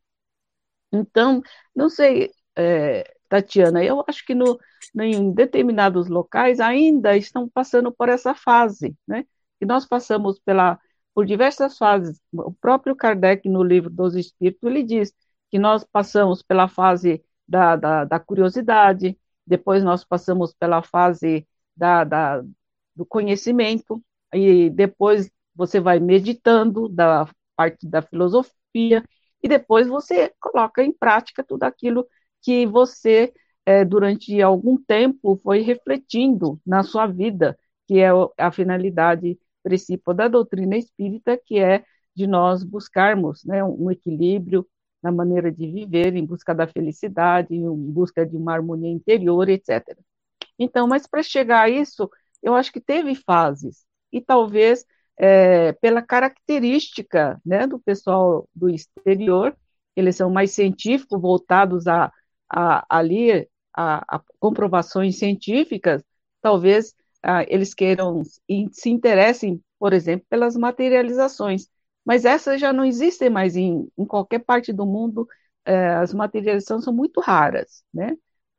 Então, 0.92 1.42
não 1.75 1.88
sei, 1.90 2.31
é, 2.57 3.15
Tatiana, 3.28 3.84
eu 3.84 4.04
acho 4.08 4.24
que 4.24 4.34
no, 4.34 4.58
em 5.00 5.32
determinados 5.32 6.08
locais 6.08 6.60
ainda 6.60 7.16
estão 7.16 7.48
passando 7.48 7.92
por 7.92 8.08
essa 8.08 8.34
fase, 8.34 8.96
né? 9.06 9.24
E 9.60 9.66
nós 9.66 9.86
passamos 9.86 10.38
pela, 10.40 10.78
por 11.14 11.26
diversas 11.26 11.78
fases. 11.78 12.20
O 12.32 12.52
próprio 12.52 12.94
Kardec, 12.96 13.48
no 13.48 13.62
livro 13.62 13.90
dos 13.90 14.14
Espíritos, 14.14 14.62
ele 14.62 14.82
diz 14.82 15.12
que 15.50 15.58
nós 15.58 15.84
passamos 15.84 16.42
pela 16.42 16.68
fase 16.68 17.22
da, 17.48 17.76
da, 17.76 18.04
da 18.04 18.20
curiosidade, 18.20 19.18
depois 19.46 19.82
nós 19.84 20.04
passamos 20.04 20.52
pela 20.54 20.82
fase 20.82 21.46
da, 21.76 22.04
da, 22.04 22.42
do 22.94 23.06
conhecimento, 23.06 24.02
e 24.34 24.70
depois 24.70 25.30
você 25.54 25.80
vai 25.80 25.98
meditando 25.98 26.88
da 26.88 27.28
parte 27.56 27.86
da 27.88 28.02
filosofia 28.02 29.02
e 29.42 29.48
depois 29.48 29.86
você 29.88 30.32
coloca 30.40 30.82
em 30.82 30.92
prática 30.92 31.42
tudo 31.42 31.62
aquilo 31.64 32.06
que 32.42 32.66
você, 32.66 33.33
é, 33.64 33.85
durante 33.85 34.40
algum 34.40 34.77
tempo, 34.77 35.38
foi 35.42 35.61
refletindo 35.61 36.61
na 36.66 36.83
sua 36.83 37.07
vida, 37.07 37.59
que 37.87 37.99
é 38.01 38.09
a 38.38 38.51
finalidade 38.53 39.38
principal 39.62 40.14
da 40.14 40.29
doutrina 40.29 40.77
espírita, 40.77 41.40
que 41.44 41.59
é 41.59 41.85
de 42.14 42.27
nós 42.27 42.62
buscarmos 42.62 43.44
né, 43.44 43.62
um 43.64 43.90
equilíbrio 43.90 44.66
na 45.03 45.12
maneira 45.12 45.53
de 45.53 45.70
viver, 45.70 46.14
em 46.16 46.25
busca 46.25 46.55
da 46.55 46.66
felicidade, 46.66 47.55
em 47.55 47.68
busca 47.92 48.25
de 48.25 48.37
uma 48.37 48.55
harmonia 48.55 48.90
interior, 48.90 49.49
etc. 49.49 49.96
Então, 50.59 50.87
mas 50.88 51.07
para 51.07 51.22
chegar 51.22 51.62
a 51.62 51.68
isso, 51.68 52.11
eu 52.42 52.55
acho 52.55 52.72
que 52.72 52.81
teve 52.81 53.14
fases, 53.14 53.85
e 54.12 54.20
talvez 54.20 54.85
é, 55.18 55.72
pela 55.75 56.03
característica 56.03 57.40
né, 57.44 57.66
do 57.66 57.79
pessoal 57.79 58.49
do 58.55 58.68
exterior, 58.68 59.57
eles 59.94 60.16
são 60.16 60.31
mais 60.31 60.53
científicos, 60.53 61.20
voltados 61.20 61.87
a, 61.87 62.12
a 62.48 62.85
ali 62.98 63.48
a, 63.74 64.16
a, 64.16 64.22
comprovações 64.38 65.18
científicas, 65.18 66.02
talvez 66.40 66.94
a, 67.22 67.42
eles 67.44 67.74
queiram 67.74 68.22
e 68.48 68.68
se 68.72 68.90
interessem, 68.90 69.62
por 69.78 69.92
exemplo, 69.92 70.26
pelas 70.30 70.56
materializações. 70.56 71.68
Mas 72.04 72.24
essas 72.24 72.61
já 72.61 72.72
não 72.72 72.85
existem 72.85 73.28
mais 73.30 73.56
em, 73.56 73.88
em 73.98 74.04
qualquer 74.06 74.40
parte 74.40 74.72
do 74.72 74.87
mundo, 74.87 75.26
é, 75.64 75.88
as 75.96 76.14
materializações 76.14 76.85
são 76.85 76.92
muito 76.94 77.20
raras, 77.20 77.85
né? 77.92 78.16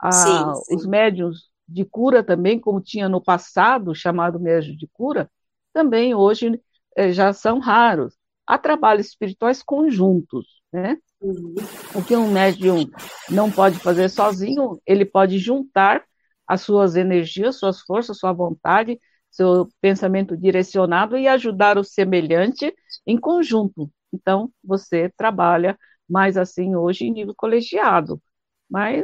Sim, 0.09 0.53
sim. 0.53 0.75
Os 0.75 0.85
médiums 0.85 1.49
de 1.67 1.83
cura 1.85 2.23
também, 2.23 2.59
como 2.59 2.81
tinha 2.81 3.09
no 3.09 3.21
passado, 3.23 3.93
chamado 3.95 4.39
médium 4.39 4.75
de 4.75 4.87
cura, 4.87 5.29
também 5.73 6.13
hoje 6.15 6.61
é, 6.95 7.11
já 7.11 7.33
são 7.33 7.59
raros. 7.59 8.16
Há 8.47 8.57
trabalhos 8.57 9.07
espirituais 9.07 9.61
conjuntos, 9.61 10.61
né? 10.71 10.97
Uhum. 11.19 11.55
O 11.93 12.03
que 12.03 12.15
um 12.15 12.31
médium 12.31 12.89
não 13.29 13.51
pode 13.51 13.77
fazer 13.79 14.09
sozinho, 14.09 14.79
ele 14.85 15.03
pode 15.05 15.37
juntar 15.37 16.03
as 16.47 16.61
suas 16.61 16.95
energias, 16.95 17.57
suas 17.57 17.81
forças, 17.81 18.17
sua 18.17 18.31
vontade, 18.31 18.99
seu 19.29 19.67
pensamento 19.81 20.37
direcionado 20.37 21.17
e 21.17 21.27
ajudar 21.27 21.77
o 21.77 21.83
semelhante 21.83 22.73
em 23.05 23.19
conjunto. 23.19 23.91
Então, 24.13 24.51
você 24.63 25.11
trabalha 25.17 25.77
mais 26.09 26.37
assim 26.37 26.75
hoje 26.75 27.05
em 27.05 27.11
nível 27.11 27.33
colegiado, 27.35 28.21
mas 28.69 29.03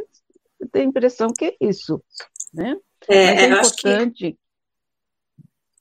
eu 0.59 0.69
tenho 0.69 0.85
a 0.85 0.89
impressão 0.89 1.27
que 1.37 1.45
é 1.45 1.55
isso, 1.59 2.01
né? 2.53 2.77
É, 3.09 3.25
mas 3.25 3.41
é 3.41 3.47
importante 3.47 4.31
que... 4.31 4.37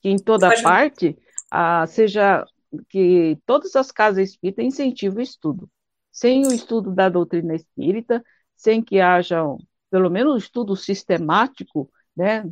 que... 0.01 0.09
em 0.09 0.17
toda 0.17 0.49
Pode... 0.49 0.61
parte 0.61 1.17
ah, 1.49 1.87
seja 1.87 2.45
que 2.89 3.37
todas 3.45 3.75
as 3.75 3.91
casas 3.91 4.29
espíritas 4.29 4.65
incentivem 4.65 5.19
o 5.19 5.21
estudo. 5.21 5.69
Sem 6.11 6.45
o 6.47 6.53
estudo 6.53 6.91
da 6.91 7.09
doutrina 7.09 7.55
espírita, 7.55 8.23
sem 8.55 8.81
que 8.81 8.99
haja 8.99 9.43
pelo 9.89 10.09
menos 10.09 10.33
um 10.33 10.37
estudo 10.37 10.75
sistemático, 10.75 11.89
né, 12.15 12.43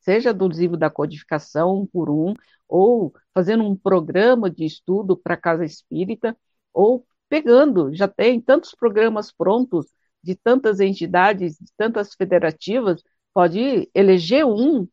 seja 0.00 0.32
do 0.34 0.48
livro 0.48 0.76
da 0.76 0.90
codificação 0.90 1.80
um 1.80 1.86
por 1.86 2.10
um, 2.10 2.34
ou 2.68 3.12
fazendo 3.34 3.64
um 3.64 3.76
programa 3.76 4.50
de 4.50 4.64
estudo 4.64 5.16
para 5.16 5.36
casa 5.36 5.64
espírita, 5.64 6.36
ou 6.72 7.06
pegando, 7.28 7.94
já 7.94 8.08
tem 8.08 8.40
tantos 8.40 8.74
programas 8.74 9.32
prontos 9.32 9.86
de 10.22 10.34
tantas 10.34 10.80
entidades, 10.80 11.56
de 11.58 11.72
tantas 11.76 12.14
federativas, 12.14 13.02
pode 13.32 13.88
eleger 13.94 14.44
um 14.44 14.86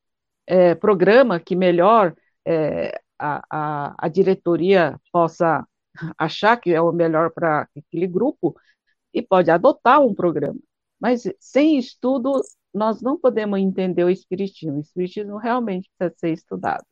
é, 0.46 0.76
programa 0.76 1.40
que 1.40 1.56
melhor 1.56 2.16
é, 2.46 3.00
a, 3.20 3.96
a, 3.98 4.08
diretoria 4.08 5.00
possa 5.12 5.66
achar 6.18 6.58
que 6.58 6.72
é 6.72 6.82
o 6.82 6.92
melhor 6.92 7.32
para 7.32 7.68
aquele 7.76 8.08
grupo 8.08 8.56
e 9.14 9.22
pode 9.22 9.50
adotar 9.50 10.02
um 10.02 10.14
programa. 10.14 10.60
Mas 11.00 11.24
sem 11.40 11.78
estudo, 11.78 12.42
nós 12.74 13.02
não 13.02 13.18
podemos 13.18 13.60
entender 13.60 14.04
o 14.04 14.10
Espiritismo. 14.10 14.78
O 14.78 14.82
Espiritismo 14.82 15.38
realmente 15.38 15.90
precisa 15.98 16.20
ser 16.20 16.34
estudado. 16.34 16.86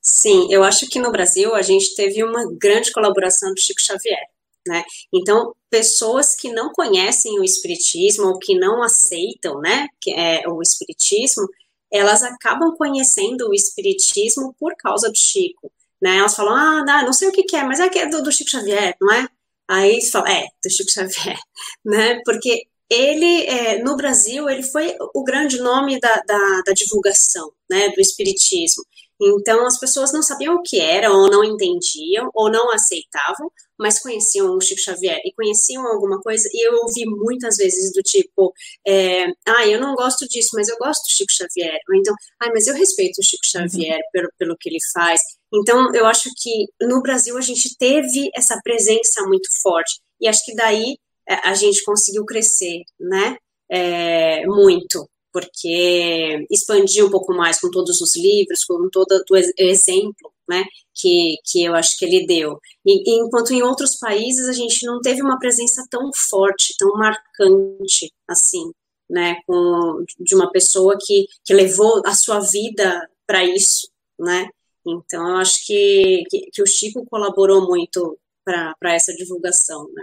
Sim, 0.00 0.52
eu 0.52 0.64
acho 0.64 0.88
que 0.88 0.98
no 0.98 1.12
Brasil 1.12 1.54
a 1.54 1.62
gente 1.62 1.94
teve 1.94 2.24
uma 2.24 2.44
grande 2.58 2.90
colaboração 2.92 3.52
do 3.54 3.60
Chico 3.60 3.80
Xavier. 3.80 4.26
Né? 4.66 4.84
Então, 5.12 5.54
pessoas 5.68 6.36
que 6.36 6.52
não 6.52 6.72
conhecem 6.72 7.38
o 7.38 7.44
Espiritismo 7.44 8.28
ou 8.28 8.38
que 8.38 8.54
não 8.54 8.82
aceitam 8.82 9.60
né, 9.60 9.88
que 10.00 10.12
é 10.12 10.48
o 10.48 10.62
Espiritismo, 10.62 11.48
elas 11.92 12.22
acabam 12.22 12.74
conhecendo 12.76 13.48
o 13.48 13.54
Espiritismo 13.54 14.54
por 14.58 14.74
causa 14.76 15.10
do 15.10 15.16
Chico. 15.16 15.70
Né? 16.00 16.16
Elas 16.16 16.34
falam, 16.34 16.54
ah, 16.54 17.02
não, 17.04 17.12
sei 17.12 17.28
o 17.28 17.32
que, 17.32 17.44
que 17.44 17.54
é, 17.54 17.62
mas 17.62 17.78
é 17.78 17.88
que 17.88 17.98
é 17.98 18.06
do, 18.06 18.22
do 18.22 18.32
Chico 18.32 18.50
Xavier, 18.50 18.96
não 19.00 19.12
é? 19.12 19.28
Aí 19.68 19.92
eles 19.92 20.10
falam, 20.10 20.28
é, 20.32 20.46
do 20.64 20.70
Chico 20.70 20.90
Xavier, 20.90 21.38
né? 21.84 22.20
Porque 22.24 22.66
ele, 22.90 23.46
é, 23.46 23.82
no 23.82 23.96
Brasil, 23.96 24.50
ele 24.50 24.62
foi 24.62 24.94
o 25.14 25.22
grande 25.22 25.58
nome 25.58 25.98
da, 25.98 26.22
da, 26.26 26.62
da 26.66 26.72
divulgação, 26.72 27.50
né, 27.70 27.88
do 27.88 28.00
Espiritismo. 28.00 28.84
Então, 29.24 29.64
as 29.64 29.78
pessoas 29.78 30.12
não 30.12 30.20
sabiam 30.20 30.56
o 30.56 30.62
que 30.62 30.80
era, 30.80 31.12
ou 31.12 31.30
não 31.30 31.44
entendiam, 31.44 32.28
ou 32.34 32.50
não 32.50 32.72
aceitavam, 32.72 33.50
mas 33.78 34.00
conheciam 34.00 34.56
o 34.56 34.60
Chico 34.60 34.80
Xavier 34.80 35.20
e 35.24 35.32
conheciam 35.32 35.86
alguma 35.86 36.20
coisa, 36.20 36.48
e 36.52 36.66
eu 36.66 36.74
ouvi 36.82 37.06
muitas 37.06 37.56
vezes 37.56 37.92
do 37.92 38.02
tipo, 38.02 38.52
é, 38.86 39.26
ah, 39.46 39.66
eu 39.66 39.80
não 39.80 39.94
gosto 39.94 40.26
disso, 40.28 40.50
mas 40.54 40.68
eu 40.68 40.76
gosto 40.76 41.02
do 41.04 41.10
Chico 41.10 41.32
Xavier, 41.32 41.78
ou 41.88 41.94
então, 41.94 42.14
ah, 42.40 42.50
mas 42.52 42.66
eu 42.66 42.74
respeito 42.74 43.20
o 43.20 43.24
Chico 43.24 43.46
Xavier 43.46 43.96
uhum. 43.96 44.10
pelo, 44.12 44.28
pelo 44.38 44.56
que 44.58 44.68
ele 44.68 44.78
faz. 44.92 45.20
Então, 45.54 45.94
eu 45.94 46.06
acho 46.06 46.28
que 46.36 46.66
no 46.80 47.00
Brasil 47.00 47.36
a 47.38 47.40
gente 47.40 47.76
teve 47.76 48.28
essa 48.34 48.58
presença 48.62 49.22
muito 49.26 49.48
forte, 49.62 50.00
e 50.20 50.26
acho 50.26 50.44
que 50.44 50.54
daí 50.54 50.96
é, 51.28 51.34
a 51.48 51.54
gente 51.54 51.84
conseguiu 51.84 52.24
crescer, 52.24 52.82
né, 52.98 53.36
é, 53.70 54.44
muito 54.46 55.08
porque 55.32 56.46
expandir 56.50 57.04
um 57.04 57.10
pouco 57.10 57.32
mais 57.34 57.58
com 57.60 57.70
todos 57.70 58.00
os 58.00 58.16
livros, 58.16 58.64
com 58.64 58.88
todo 58.90 59.24
o 59.30 59.36
exemplo, 59.58 60.32
né, 60.48 60.64
que, 60.94 61.36
que 61.44 61.64
eu 61.64 61.74
acho 61.74 61.98
que 61.98 62.04
ele 62.04 62.26
deu. 62.26 62.58
E, 62.84 63.18
enquanto 63.18 63.52
em 63.52 63.62
outros 63.62 63.96
países 63.96 64.48
a 64.48 64.52
gente 64.52 64.84
não 64.84 65.00
teve 65.00 65.22
uma 65.22 65.38
presença 65.38 65.86
tão 65.90 66.10
forte, 66.28 66.74
tão 66.78 66.92
marcante, 66.92 68.12
assim, 68.28 68.70
né, 69.08 69.36
com, 69.46 70.04
de 70.20 70.34
uma 70.34 70.50
pessoa 70.50 70.96
que, 71.00 71.26
que 71.44 71.54
levou 71.54 72.02
a 72.04 72.14
sua 72.14 72.40
vida 72.40 73.08
para 73.26 73.44
isso, 73.44 73.88
né, 74.18 74.48
então 74.86 75.28
eu 75.28 75.36
acho 75.36 75.64
que, 75.64 76.24
que, 76.28 76.50
que 76.52 76.62
o 76.62 76.66
Chico 76.66 77.06
colaborou 77.06 77.66
muito 77.66 78.18
para 78.44 78.94
essa 78.94 79.14
divulgação, 79.14 79.88
né. 79.92 80.02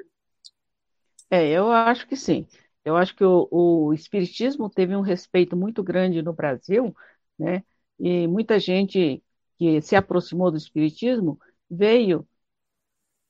É, 1.32 1.48
eu 1.52 1.72
acho 1.72 2.08
que 2.08 2.16
sim. 2.16 2.48
Eu 2.86 2.96
acho 2.98 3.16
que 3.16 3.24
o, 3.24 3.48
o 3.52 3.94
espiritismo 3.94 4.70
teve 4.70 4.96
um 4.96 5.02
respeito 5.02 5.56
muito 5.56 5.84
grande 5.84 6.22
no 6.22 6.34
Brasil, 6.34 6.96
né? 7.38 7.64
E 8.00 8.28
muita 8.28 8.60
gente 8.60 9.24
que 9.58 9.82
se 9.82 9.96
aproximou 9.96 10.50
do 10.52 10.58
espiritismo 10.58 11.40
veio, 11.70 12.28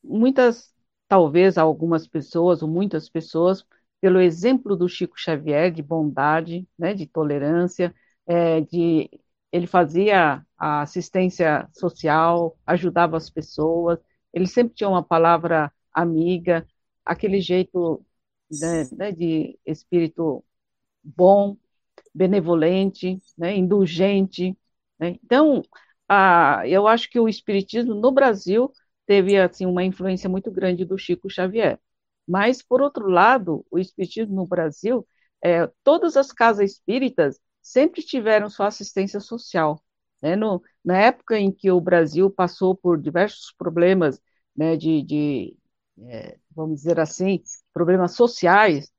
muitas, 0.04 0.74
talvez 1.08 1.58
algumas 1.58 2.08
pessoas, 2.08 2.62
ou 2.62 2.70
muitas 2.70 3.10
pessoas, 3.10 3.66
pelo 4.02 4.20
exemplo 4.22 4.76
do 4.76 4.88
Chico 4.88 5.20
Xavier 5.20 5.72
de 5.72 5.82
bondade, 5.84 6.68
né, 6.78 6.94
de 6.94 7.06
tolerância, 7.08 7.94
é, 8.28 8.62
de 8.62 9.10
ele 9.52 9.66
fazia 9.68 10.46
a 10.58 10.82
assistência 10.82 11.68
social, 11.74 12.58
ajudava 12.66 13.18
as 13.18 13.30
pessoas, 13.30 14.00
ele 14.32 14.46
sempre 14.48 14.76
tinha 14.76 14.90
uma 14.90 15.04
palavra 15.04 15.72
amiga, 15.94 16.66
aquele 17.04 17.42
jeito 17.42 18.06
né, 18.52 18.84
né, 18.98 19.12
de 19.12 19.58
espírito 19.66 20.44
bom, 21.04 21.58
benevolente, 22.14 23.22
né, 23.38 23.56
indulgente. 23.56 24.58
Né? 25.00 25.20
Então, 25.24 25.64
a, 26.08 26.64
eu 26.68 26.88
acho 26.88 27.10
que 27.10 27.20
o 27.20 27.30
espiritismo 27.30 27.96
no 27.96 28.12
Brasil 28.12 28.72
teve 29.06 29.38
assim 29.40 29.66
uma 29.66 29.84
influência 29.84 30.30
muito 30.30 30.52
grande 30.52 30.86
do 30.86 30.98
Chico 30.98 31.30
Xavier. 31.30 31.80
Mas, 32.28 32.62
por 32.62 32.82
outro 32.82 33.08
lado, 33.10 33.66
o 33.72 33.80
espiritismo 33.80 34.36
no 34.36 34.46
Brasil, 34.48 35.08
é, 35.44 35.68
todas 35.84 36.16
as 36.18 36.32
casas 36.32 36.72
espíritas 36.72 37.40
sempre 37.62 38.02
tiveram 38.04 38.50
sua 38.50 38.68
assistência 38.68 39.20
social. 39.20 39.84
Né? 40.22 40.36
No, 40.36 40.62
na 40.84 40.98
época 41.00 41.38
em 41.40 41.52
que 41.52 41.72
o 41.72 41.82
Brasil 41.82 42.30
passou 42.30 42.76
por 42.76 43.00
diversos 43.02 43.54
problemas 43.58 44.22
né, 44.56 44.76
de, 44.78 45.02
de 45.04 45.58
é, 46.08 46.38
vamos 46.60 46.78
dizer 46.82 47.00
assim, 47.00 47.42
problemas 47.74 48.14
sociais, 48.16 48.92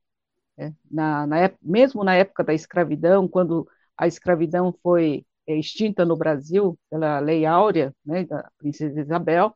né? 0.57 0.73
na, 0.89 1.27
na, 1.27 1.51
mesmo 1.61 2.03
na 2.03 2.15
época 2.15 2.43
da 2.43 2.53
escravidão, 2.53 3.27
quando 3.27 3.67
a 3.97 4.07
escravidão 4.07 4.73
foi 4.81 5.25
é, 5.47 5.55
extinta 5.57 6.03
no 6.05 6.15
Brasil 6.17 6.77
pela 6.89 7.19
Lei 7.19 7.45
Áurea, 7.45 7.93
né, 8.05 8.25
da 8.25 8.49
Princesa 8.57 8.99
Isabel, 8.99 9.55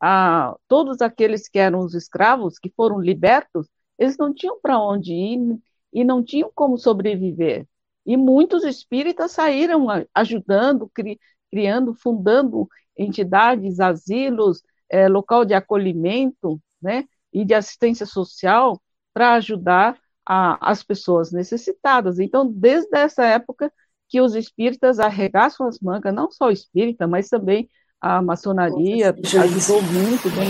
a, 0.00 0.56
todos 0.68 1.00
aqueles 1.00 1.48
que 1.48 1.58
eram 1.58 1.80
os 1.80 1.94
escravos, 1.94 2.58
que 2.58 2.72
foram 2.76 3.00
libertos, 3.00 3.68
eles 3.98 4.16
não 4.18 4.34
tinham 4.34 4.60
para 4.60 4.78
onde 4.80 5.12
ir 5.12 5.58
e 5.92 6.04
não 6.04 6.22
tinham 6.24 6.50
como 6.54 6.76
sobreviver. 6.76 7.66
E 8.04 8.16
muitos 8.16 8.64
espíritas 8.64 9.32
saíram 9.32 9.86
ajudando, 10.14 10.90
cri, 10.92 11.18
criando, 11.50 11.94
fundando 11.94 12.68
entidades, 12.96 13.80
asilos, 13.80 14.62
é, 14.90 15.08
local 15.08 15.44
de 15.44 15.54
acolhimento, 15.54 16.60
né? 16.82 17.04
E 17.34 17.44
de 17.44 17.52
assistência 17.52 18.06
social 18.06 18.80
para 19.12 19.34
ajudar 19.34 19.98
a, 20.24 20.70
as 20.70 20.82
pessoas 20.82 21.32
necessitadas. 21.32 22.18
Então, 22.18 22.50
desde 22.50 22.96
essa 22.96 23.24
época 23.24 23.72
que 24.08 24.20
os 24.20 24.34
espíritas 24.34 25.00
arregaçam 25.00 25.66
as 25.66 25.80
mangas, 25.80 26.14
não 26.14 26.30
só 26.30 26.46
o 26.46 26.52
espírita, 26.52 27.06
mas 27.06 27.28
também 27.28 27.68
a 28.00 28.22
maçonaria 28.22 29.14
ajudou 29.42 29.82
muito, 29.82 30.28
vem 30.30 30.48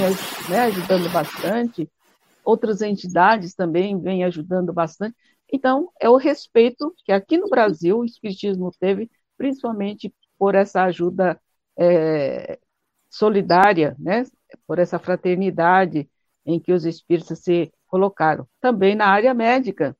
né, 0.51 0.65
ajudando 0.65 1.11
bastante, 1.11 1.89
outras 2.45 2.83
entidades 2.83 3.55
também 3.55 3.99
vêm 3.99 4.25
ajudando 4.25 4.73
bastante. 4.73 5.17
Então, 5.53 5.91
é 6.01 6.11
o 6.11 6.17
respeito 6.17 6.93
que 7.05 7.13
aqui 7.13 7.39
no 7.39 7.49
Brasil 7.49 7.99
o 7.99 8.05
Espiritismo 8.05 8.71
teve, 8.79 9.11
principalmente 9.37 10.13
por 10.37 10.55
essa 10.55 10.83
ajuda 10.83 11.41
é, 11.79 12.59
solidária, 13.09 13.97
né, 13.99 14.25
por 14.67 14.79
essa 14.79 14.99
fraternidade, 14.99 16.09
em 16.45 16.61
que 16.61 16.73
os 16.73 16.85
espíritos 16.85 17.39
se 17.41 17.73
colocaram. 17.87 18.47
Também 18.61 18.95
na 18.95 19.07
área 19.07 19.33
médica, 19.35 19.97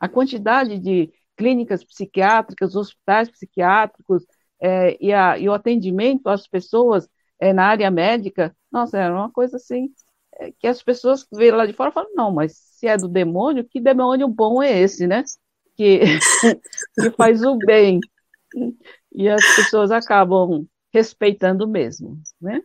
a 0.00 0.08
quantidade 0.08 0.78
de 0.78 1.12
clínicas 1.36 1.84
psiquiátricas, 1.84 2.76
hospitais 2.76 3.30
psiquiátricos 3.30 4.24
é, 4.60 4.96
e, 5.00 5.12
a, 5.12 5.38
e, 5.38 5.48
o 5.48 5.52
atendimento 5.52 6.28
às 6.28 6.46
pessoas 6.46 7.08
é, 7.38 7.52
na 7.52 7.66
área 7.66 7.90
médica, 7.90 8.56
nossa, 8.70 8.98
era 8.98 9.14
uma 9.14 9.30
coisa 9.30 9.56
assim, 9.56 9.90
é, 10.36 10.52
que 10.52 10.66
as 10.66 10.82
pessoas 10.82 11.24
que 11.24 11.36
veem 11.36 11.52
lá 11.52 11.66
de 11.66 11.72
fora 11.72 11.92
falam, 11.92 12.10
não, 12.14 12.32
mas 12.32 12.56
se 12.56 12.86
é 12.86 12.96
do 12.96 13.08
demônio, 13.08 13.64
que 13.64 13.80
demônio 13.80 14.28
bom 14.28 14.62
é 14.62 14.80
esse, 14.80 15.06
né? 15.06 15.24
Que, 15.76 16.00
que 17.00 17.10
faz 17.16 17.42
o 17.42 17.56
bem. 17.56 18.00
E 19.12 19.28
as 19.28 19.44
pessoas 19.56 19.90
acabam 19.90 20.66
respeitando 20.92 21.66
mesmo, 21.68 22.20
né? 22.40 22.60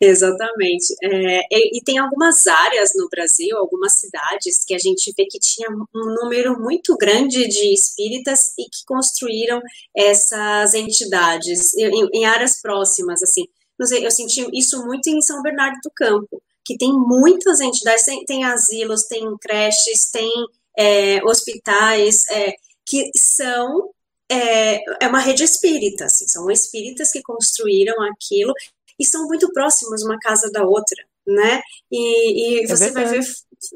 Exatamente. 0.00 0.94
É, 1.02 1.40
e, 1.50 1.78
e, 1.78 1.84
tem 1.84 1.98
algumas 1.98 2.46
áreas 2.46 2.92
no 2.94 3.06
Brasil, 3.10 3.56
algumas 3.58 3.98
cidades, 3.98 4.64
que 4.64 4.74
a 4.74 4.78
gente 4.78 5.12
vê 5.14 5.26
que 5.26 5.38
tinha 5.38 5.68
um 5.70 6.14
número 6.22 6.58
muito 6.58 6.96
grande 6.96 7.46
de 7.46 7.74
espíritas 7.74 8.54
e 8.58 8.64
que 8.64 8.82
construíram 8.86 9.60
essas 9.94 10.72
entidades 10.72 11.74
em, 11.74 12.08
em 12.14 12.24
áreas 12.24 12.60
próximas, 12.62 13.22
assim. 13.22 13.44
Eu 13.78 14.10
senti 14.10 14.46
isso 14.54 14.84
muito 14.86 15.08
em 15.08 15.20
São 15.20 15.42
Bernardo 15.42 15.78
do 15.82 15.90
Campo, 15.94 16.42
que 16.64 16.78
tem 16.78 16.92
muitas 16.92 17.60
entidades, 17.60 18.04
tem, 18.04 18.24
tem 18.24 18.44
asilos, 18.44 19.04
tem 19.04 19.24
creches, 19.38 20.10
tem 20.10 20.30
é, 20.78 21.22
hospitais, 21.24 22.26
é, 22.30 22.54
que 22.86 23.10
são 23.16 23.90
é, 24.30 24.80
é, 25.04 25.08
uma 25.08 25.18
rede 25.18 25.42
espírita, 25.42 26.04
assim, 26.04 26.26
são 26.28 26.48
espíritas 26.50 27.10
que 27.10 27.20
construíram 27.20 28.00
aquilo 28.02 28.54
e 29.00 29.04
são 29.04 29.26
muito 29.26 29.50
próximos 29.52 30.02
uma 30.02 30.18
casa 30.18 30.50
da 30.52 30.62
outra, 30.62 31.02
né? 31.26 31.62
E, 31.90 32.60
e 32.60 32.64
é 32.64 32.66
você 32.66 32.90
vai 32.90 33.06
ver, 33.06 33.22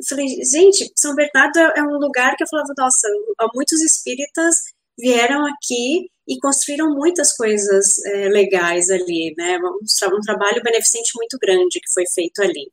falei, 0.07 0.27
gente, 0.45 0.93
São 0.95 1.15
Bernardo 1.15 1.59
é 1.59 1.83
um 1.83 1.99
lugar 1.99 2.37
que 2.37 2.45
eu 2.45 2.49
falava, 2.49 2.75
nossa, 2.77 3.09
muitos 3.55 3.81
espíritas 3.81 4.57
vieram 4.99 5.47
aqui 5.47 6.11
e 6.29 6.39
construíram 6.39 6.91
muitas 6.95 7.35
coisas 7.37 8.05
é, 8.05 8.29
legais 8.29 8.91
ali, 8.91 9.35
né? 9.37 9.59
Um, 9.59 9.79
um, 10.17 10.21
trabalho 10.21 10.63
beneficente 10.63 11.13
muito 11.17 11.39
grande 11.39 11.81
que 11.81 11.93
foi 11.93 12.05
feito 12.07 12.43
ali. 12.43 12.71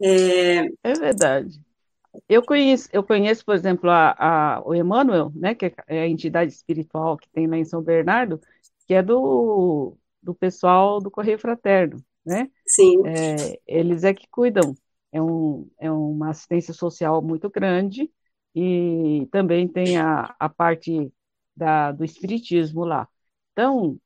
É, 0.00 0.68
é 0.84 0.92
verdade. 0.94 1.60
Eu 2.28 2.42
conheço, 2.42 2.88
eu 2.92 3.02
conheço, 3.02 3.44
por 3.44 3.54
exemplo, 3.54 3.90
a, 3.90 4.14
a, 4.18 4.62
o 4.64 4.74
Emmanuel, 4.74 5.30
né, 5.34 5.54
que 5.54 5.66
é 5.86 6.00
a 6.00 6.08
entidade 6.08 6.52
espiritual 6.52 7.16
que 7.16 7.28
tem 7.28 7.46
lá 7.46 7.56
em 7.58 7.64
São 7.64 7.82
Bernardo, 7.82 8.40
que 8.86 8.94
é 8.94 9.02
do, 9.02 9.96
do 10.26 10.34
pessoal 10.34 10.98
do 10.98 11.08
Correio 11.08 11.38
Fraterno, 11.38 12.04
né? 12.24 12.50
Sim. 12.66 13.06
É, 13.06 13.60
eles 13.64 14.02
é 14.02 14.12
que 14.12 14.26
cuidam. 14.28 14.74
É, 15.12 15.22
um, 15.22 15.70
é 15.78 15.90
uma 15.90 16.30
assistência 16.30 16.74
social 16.74 17.22
muito 17.22 17.48
grande 17.48 18.10
e 18.54 19.28
também 19.30 19.68
tem 19.68 19.96
a, 19.96 20.34
a 20.38 20.48
parte 20.48 21.12
da, 21.56 21.92
do 21.92 22.04
espiritismo 22.04 22.84
lá. 22.84 23.08
Então, 23.52 23.98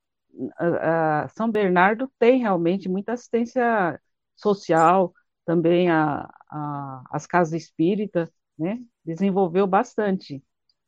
a, 0.59 1.23
a 1.23 1.29
São 1.29 1.51
Bernardo 1.51 2.13
tem 2.19 2.39
realmente 2.39 2.87
muita 2.87 3.15
assistência 3.15 3.99
social, 4.37 5.15
também 5.47 5.91
a, 5.91 6.31
a, 6.51 7.03
as 7.11 7.27
casas 7.27 7.55
espíritas, 7.63 8.31
né? 8.59 8.79
Desenvolveu 9.03 9.67
bastante 9.67 10.45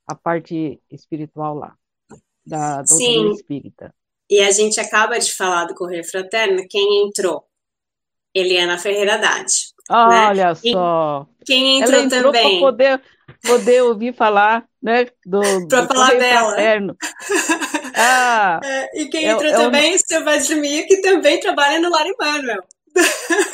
a 0.07 0.15
parte 0.15 0.81
espiritual 0.91 1.55
lá, 1.55 1.75
da 2.47 2.83
doutrina 2.83 3.29
Sim. 3.29 3.33
espírita. 3.33 3.95
E 4.33 4.41
a 4.41 4.51
gente 4.51 4.81
acaba 4.81 5.19
de 5.19 5.31
falar 5.31 5.67
do 5.67 5.75
Correio 5.75 6.03
Fraterno, 6.05 6.65
quem 6.67 7.07
entrou? 7.07 7.45
Eliana 8.35 8.79
Ferreira 8.79 9.17
Haddad. 9.17 9.45
Né? 9.91 10.27
Olha 10.29 10.49
né? 10.49 10.55
só. 10.55 11.27
quem 11.45 11.81
entrou, 11.81 11.97
Ela 11.97 12.05
entrou 12.07 12.33
também. 12.33 12.61
Para 12.61 12.71
poder, 12.71 13.03
poder 13.43 13.83
ouvir 13.83 14.15
falar 14.15 14.65
né, 14.83 15.05
do, 15.27 15.43
para 15.69 15.87
falar 15.87 16.13
Correio 16.13 16.21
dela. 16.21 16.49
Fraterno. 16.49 16.97
Ah, 17.95 18.59
é, 18.65 19.03
e 19.03 19.09
quem 19.11 19.27
é, 19.27 19.33
entrou 19.33 19.51
é 19.51 19.55
também, 19.55 19.95
um... 19.95 19.99
seu 19.99 20.25
Vladimir, 20.25 20.87
que 20.87 21.03
também 21.03 21.39
trabalha 21.39 21.79
no 21.79 21.91
Lar 21.91 22.07
Emanuel. 22.07 22.63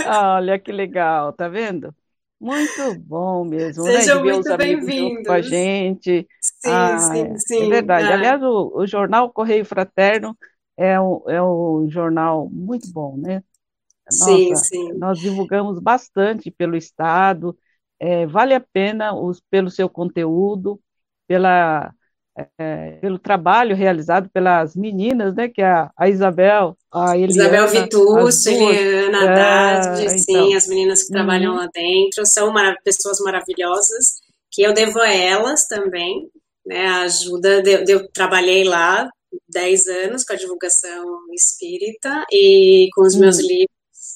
Olha 0.06 0.60
que 0.60 0.70
legal, 0.70 1.32
tá 1.32 1.48
vendo? 1.48 1.92
Muito 2.40 2.94
bom 3.00 3.44
mesmo, 3.44 3.82
Sejam 3.82 4.22
né? 4.22 4.32
Muito 4.32 4.56
bem-vindos. 4.56 5.26
com 5.26 5.32
a 5.32 5.42
gente. 5.42 6.24
Sim, 6.40 6.70
ah, 6.70 6.98
sim, 6.98 7.22
é, 7.24 7.36
sim. 7.36 7.66
É 7.66 7.68
verdade. 7.68 8.12
Aliás, 8.12 8.40
o, 8.40 8.70
o, 8.76 8.86
jornal 8.86 9.28
Correio 9.32 9.64
Fraterno 9.64 10.38
é 10.78 10.98
um, 11.00 11.22
é 11.28 11.42
um 11.42 11.90
jornal 11.90 12.48
muito 12.48 12.90
bom, 12.92 13.16
né? 13.18 13.42
Nossa, 14.06 14.24
sim, 14.24 14.54
sim. 14.54 14.92
Nós 14.94 15.18
divulgamos 15.18 15.80
bastante 15.80 16.50
pelo 16.50 16.76
Estado, 16.76 17.58
é, 17.98 18.24
vale 18.26 18.54
a 18.54 18.60
pena 18.60 19.12
os, 19.12 19.42
pelo 19.50 19.70
seu 19.70 19.88
conteúdo, 19.88 20.80
pela 21.26 21.92
é, 22.56 22.92
pelo 23.00 23.18
trabalho 23.18 23.74
realizado 23.74 24.30
pelas 24.30 24.76
meninas, 24.76 25.34
né, 25.34 25.48
que 25.48 25.60
é 25.60 25.66
a, 25.66 25.90
a 25.96 26.08
Isabel, 26.08 26.76
a 26.92 27.16
Eliana. 27.16 27.32
Isabel 27.32 27.68
Vitucci, 27.68 28.54
Eliana 28.54 29.18
é, 29.18 29.28
Haddad, 29.28 30.06
é, 30.06 30.08
sim, 30.10 30.32
então. 30.32 30.56
as 30.56 30.68
meninas 30.68 31.02
que 31.02 31.12
trabalham 31.12 31.54
uhum. 31.54 31.58
lá 31.58 31.68
dentro, 31.74 32.24
são 32.24 32.54
pessoas 32.84 33.18
maravilhosas, 33.18 34.20
que 34.52 34.62
eu 34.62 34.72
devo 34.72 35.00
a 35.00 35.12
elas 35.12 35.66
também, 35.66 36.30
né, 36.64 36.86
a 36.86 37.00
ajuda, 37.02 37.60
eu 37.88 38.08
trabalhei 38.12 38.62
lá 38.62 39.10
10 39.48 39.86
anos 39.88 40.24
com 40.24 40.32
a 40.32 40.36
divulgação 40.36 41.04
espírita 41.32 42.24
e 42.30 42.88
com 42.94 43.02
os 43.02 43.14
meus 43.14 43.38
livros, 43.38 43.68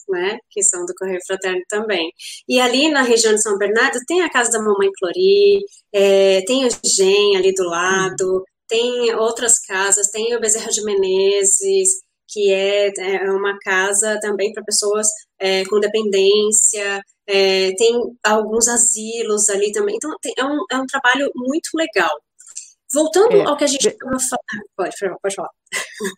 né, 0.09 0.39
que 0.51 0.63
são 0.63 0.85
do 0.85 0.95
Correio 0.95 1.21
Fraterno 1.27 1.63
também. 1.69 2.11
E 2.49 2.61
ali 2.61 2.91
na 2.91 3.03
região 3.03 3.35
de 3.35 3.43
São 3.43 3.59
Bernardo 3.59 3.99
tem 4.07 4.23
a 4.23 4.31
casa 4.31 4.51
da 4.51 4.59
Mamãe 4.59 4.91
Clori, 4.99 5.61
é, 5.93 6.43
tem 6.47 6.67
o 6.67 6.71
Gen 6.85 7.37
ali 7.37 7.53
do 7.55 7.65
lado, 7.65 8.37
uhum. 8.37 8.45
tem 8.69 9.15
outras 9.15 9.59
casas, 9.61 10.09
tem 10.11 10.35
o 10.35 10.41
Bezerra 10.41 10.71
de 10.71 10.85
Menezes, 10.85 11.91
que 12.29 12.51
é, 12.53 12.91
é 12.99 13.31
uma 13.31 13.59
casa 13.59 14.19
também 14.21 14.53
para 14.53 14.65
pessoas 14.65 15.07
é, 15.39 15.65
com 15.67 15.79
dependência, 15.79 17.03
é, 17.27 17.73
tem 17.77 18.01
alguns 18.25 18.69
asilos 18.69 19.49
ali 19.49 19.71
também. 19.73 19.97
Então, 19.97 20.11
tem, 20.21 20.33
é, 20.39 20.45
um, 20.45 20.59
é 20.71 20.77
um 20.79 20.87
trabalho 20.87 21.31
muito 21.35 21.69
legal. 21.75 22.11
Voltando 22.93 23.37
é, 23.37 23.45
ao 23.45 23.57
que 23.57 23.65
a 23.65 23.67
gente 23.67 23.89
estava 23.89 24.19
falando. 24.19 24.67
Pode, 24.77 24.95
pode 25.23 25.35
falar. 25.35 25.51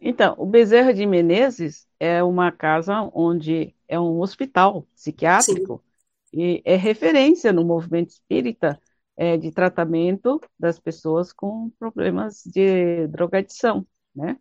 Então, 0.01 0.35
o 0.39 0.47
Bezerra 0.47 0.93
de 0.93 1.07
Menezes 1.07 1.87
é 2.01 2.23
uma 2.23 2.51
casa 2.51 3.09
onde 3.15 3.75
é 3.87 3.99
um 3.99 4.21
hospital 4.21 4.87
psiquiátrico 4.95 5.83
Sim. 6.27 6.41
e 6.41 6.63
é 6.65 6.77
referência 6.77 7.53
no 7.53 7.65
movimento 7.65 8.11
espírita 8.11 8.81
é, 9.17 9.37
de 9.37 9.53
tratamento 9.53 10.41
das 10.59 10.79
pessoas 10.79 11.33
com 11.33 11.71
problemas 11.79 12.43
de 12.45 13.07
drogadição, 13.09 13.87
né? 14.15 14.37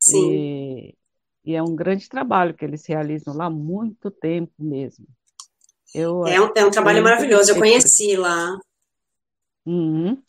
Sim. 0.00 0.32
E, 0.32 0.94
e 1.44 1.54
é 1.54 1.62
um 1.62 1.76
grande 1.76 2.08
trabalho 2.08 2.54
que 2.54 2.64
eles 2.64 2.84
realizam 2.86 3.36
lá 3.36 3.46
há 3.46 3.50
muito 3.50 4.10
tempo 4.10 4.52
mesmo. 4.58 5.06
Eu, 5.94 6.26
é, 6.26 6.40
um, 6.40 6.52
é 6.54 6.64
um 6.64 6.70
trabalho 6.70 7.02
maravilhoso, 7.02 7.52
eu 7.52 7.56
conheci 7.56 8.16
lá. 8.16 8.58
Uhum. 9.64 10.20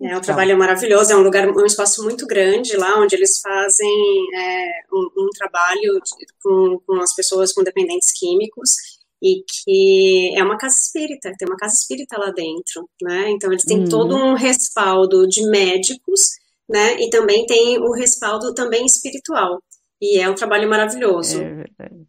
É 0.00 0.16
um 0.16 0.20
trabalho 0.20 0.58
maravilhoso, 0.58 1.10
é 1.10 1.16
um 1.16 1.22
lugar, 1.22 1.48
um 1.48 1.64
espaço 1.64 2.04
muito 2.04 2.26
grande 2.26 2.76
lá, 2.76 3.00
onde 3.00 3.16
eles 3.16 3.40
fazem 3.40 3.88
é, 4.34 4.66
um, 4.92 5.24
um, 5.24 5.30
trabalho 5.30 6.00
de, 6.04 6.26
com, 6.42 6.78
com 6.86 7.00
as 7.00 7.14
pessoas 7.14 7.52
com 7.52 7.62
dependentes 7.62 8.12
químicos 8.12 8.74
e 9.22 9.42
que 9.42 10.34
é 10.36 10.42
uma 10.44 10.58
casa 10.58 10.76
espírita, 10.76 11.32
tem 11.38 11.48
uma 11.48 11.56
casa 11.56 11.74
espírita 11.74 12.18
lá 12.18 12.30
dentro, 12.30 12.86
né? 13.00 13.30
Então 13.30 13.50
eles 13.50 13.64
têm 13.64 13.80
uhum. 13.80 13.88
todo 13.88 14.14
um 14.14 14.34
respaldo 14.34 15.26
de 15.26 15.48
médicos, 15.48 16.28
né? 16.68 17.00
E 17.00 17.08
também 17.08 17.46
tem 17.46 17.78
o 17.78 17.90
respaldo 17.92 18.52
também 18.52 18.84
espiritual. 18.84 19.62
E 20.00 20.18
é 20.18 20.28
um 20.28 20.34
trabalho 20.34 20.68
maravilhoso. 20.68 21.40
É 21.40 21.54
verdade. 21.54 22.06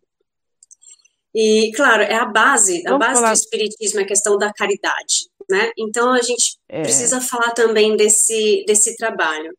E, 1.34 1.72
claro, 1.76 2.02
é 2.02 2.16
a 2.16 2.26
base, 2.26 2.82
a 2.86 2.92
Vamos 2.92 3.06
base 3.06 3.22
falar... 3.22 3.34
do 3.34 3.38
espiritismo 3.38 4.00
é 4.00 4.04
a 4.04 4.08
questão 4.08 4.38
da 4.38 4.52
caridade, 4.52 5.30
né? 5.50 5.72
Então 5.78 6.14
a 6.14 6.22
gente 6.22 6.58
é. 6.70 6.82
precisa 6.82 7.22
falar 7.22 7.52
também 7.52 7.96
desse, 7.96 8.64
desse 8.68 8.96
trabalho. 8.96 9.56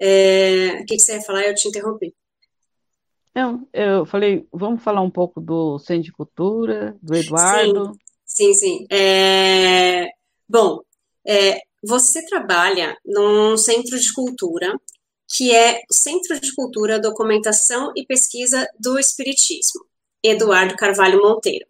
É... 0.00 0.80
O 0.80 0.84
que, 0.84 0.98
você 0.98 1.14
ia 1.14 1.22
falar? 1.22 1.42
Eu 1.42 1.54
te 1.54 1.68
interrompi. 1.68 2.14
Não, 3.34 3.66
eu 3.72 4.06
falei, 4.06 4.46
vamos 4.52 4.82
falar 4.82 5.00
um 5.00 5.10
pouco 5.10 5.40
do 5.40 5.78
Centro 5.78 6.04
de 6.04 6.12
Cultura, 6.12 6.96
do 7.02 7.16
Eduardo. 7.16 7.92
Sim, 8.24 8.54
sim. 8.54 8.78
sim. 8.78 8.86
É... 8.90 10.08
Bom, 10.48 10.80
é, 11.26 11.58
você 11.82 12.24
trabalha 12.26 12.96
num 13.04 13.56
centro 13.56 13.98
de 13.98 14.12
cultura 14.12 14.78
que 15.36 15.54
é 15.54 15.80
o 15.90 15.94
Centro 15.94 16.38
de 16.38 16.54
Cultura, 16.54 17.00
Documentação 17.00 17.92
e 17.96 18.06
Pesquisa 18.06 18.68
do 18.78 18.98
Espiritismo. 18.98 19.84
Eduardo 20.22 20.76
Carvalho 20.76 21.20
Monteiro. 21.20 21.66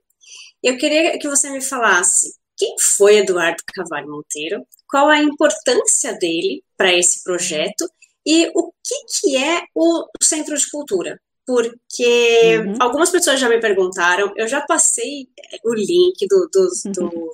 Eu 0.63 0.77
queria 0.77 1.19
que 1.19 1.29
você 1.29 1.51
me 1.51 1.61
falasse 1.61 2.35
quem 2.65 2.75
foi 2.97 3.19
Eduardo 3.19 3.63
Carvalho 3.75 4.11
Monteiro, 4.11 4.67
qual 4.89 5.09
a 5.09 5.23
importância 5.23 6.15
dele 6.15 6.63
para 6.77 6.95
esse 6.95 7.23
projeto 7.23 7.87
e 8.27 8.51
o 8.55 8.73
que, 8.83 8.95
que 9.21 9.37
é 9.37 9.63
o 9.75 10.07
Centro 10.23 10.57
de 10.57 10.71
Cultura. 10.71 11.21
Porque 11.47 12.59
uhum. 12.59 12.75
algumas 12.81 13.11
pessoas 13.11 13.39
já 13.39 13.51
me 13.51 13.61
perguntaram, 13.61 14.33
eu 14.37 14.49
já 14.49 14.63
passei 14.63 15.29
o 15.63 15.75
link 15.75 16.27
do, 16.27 16.49
do, 16.51 16.93
do, 16.93 17.05
uhum. 17.05 17.31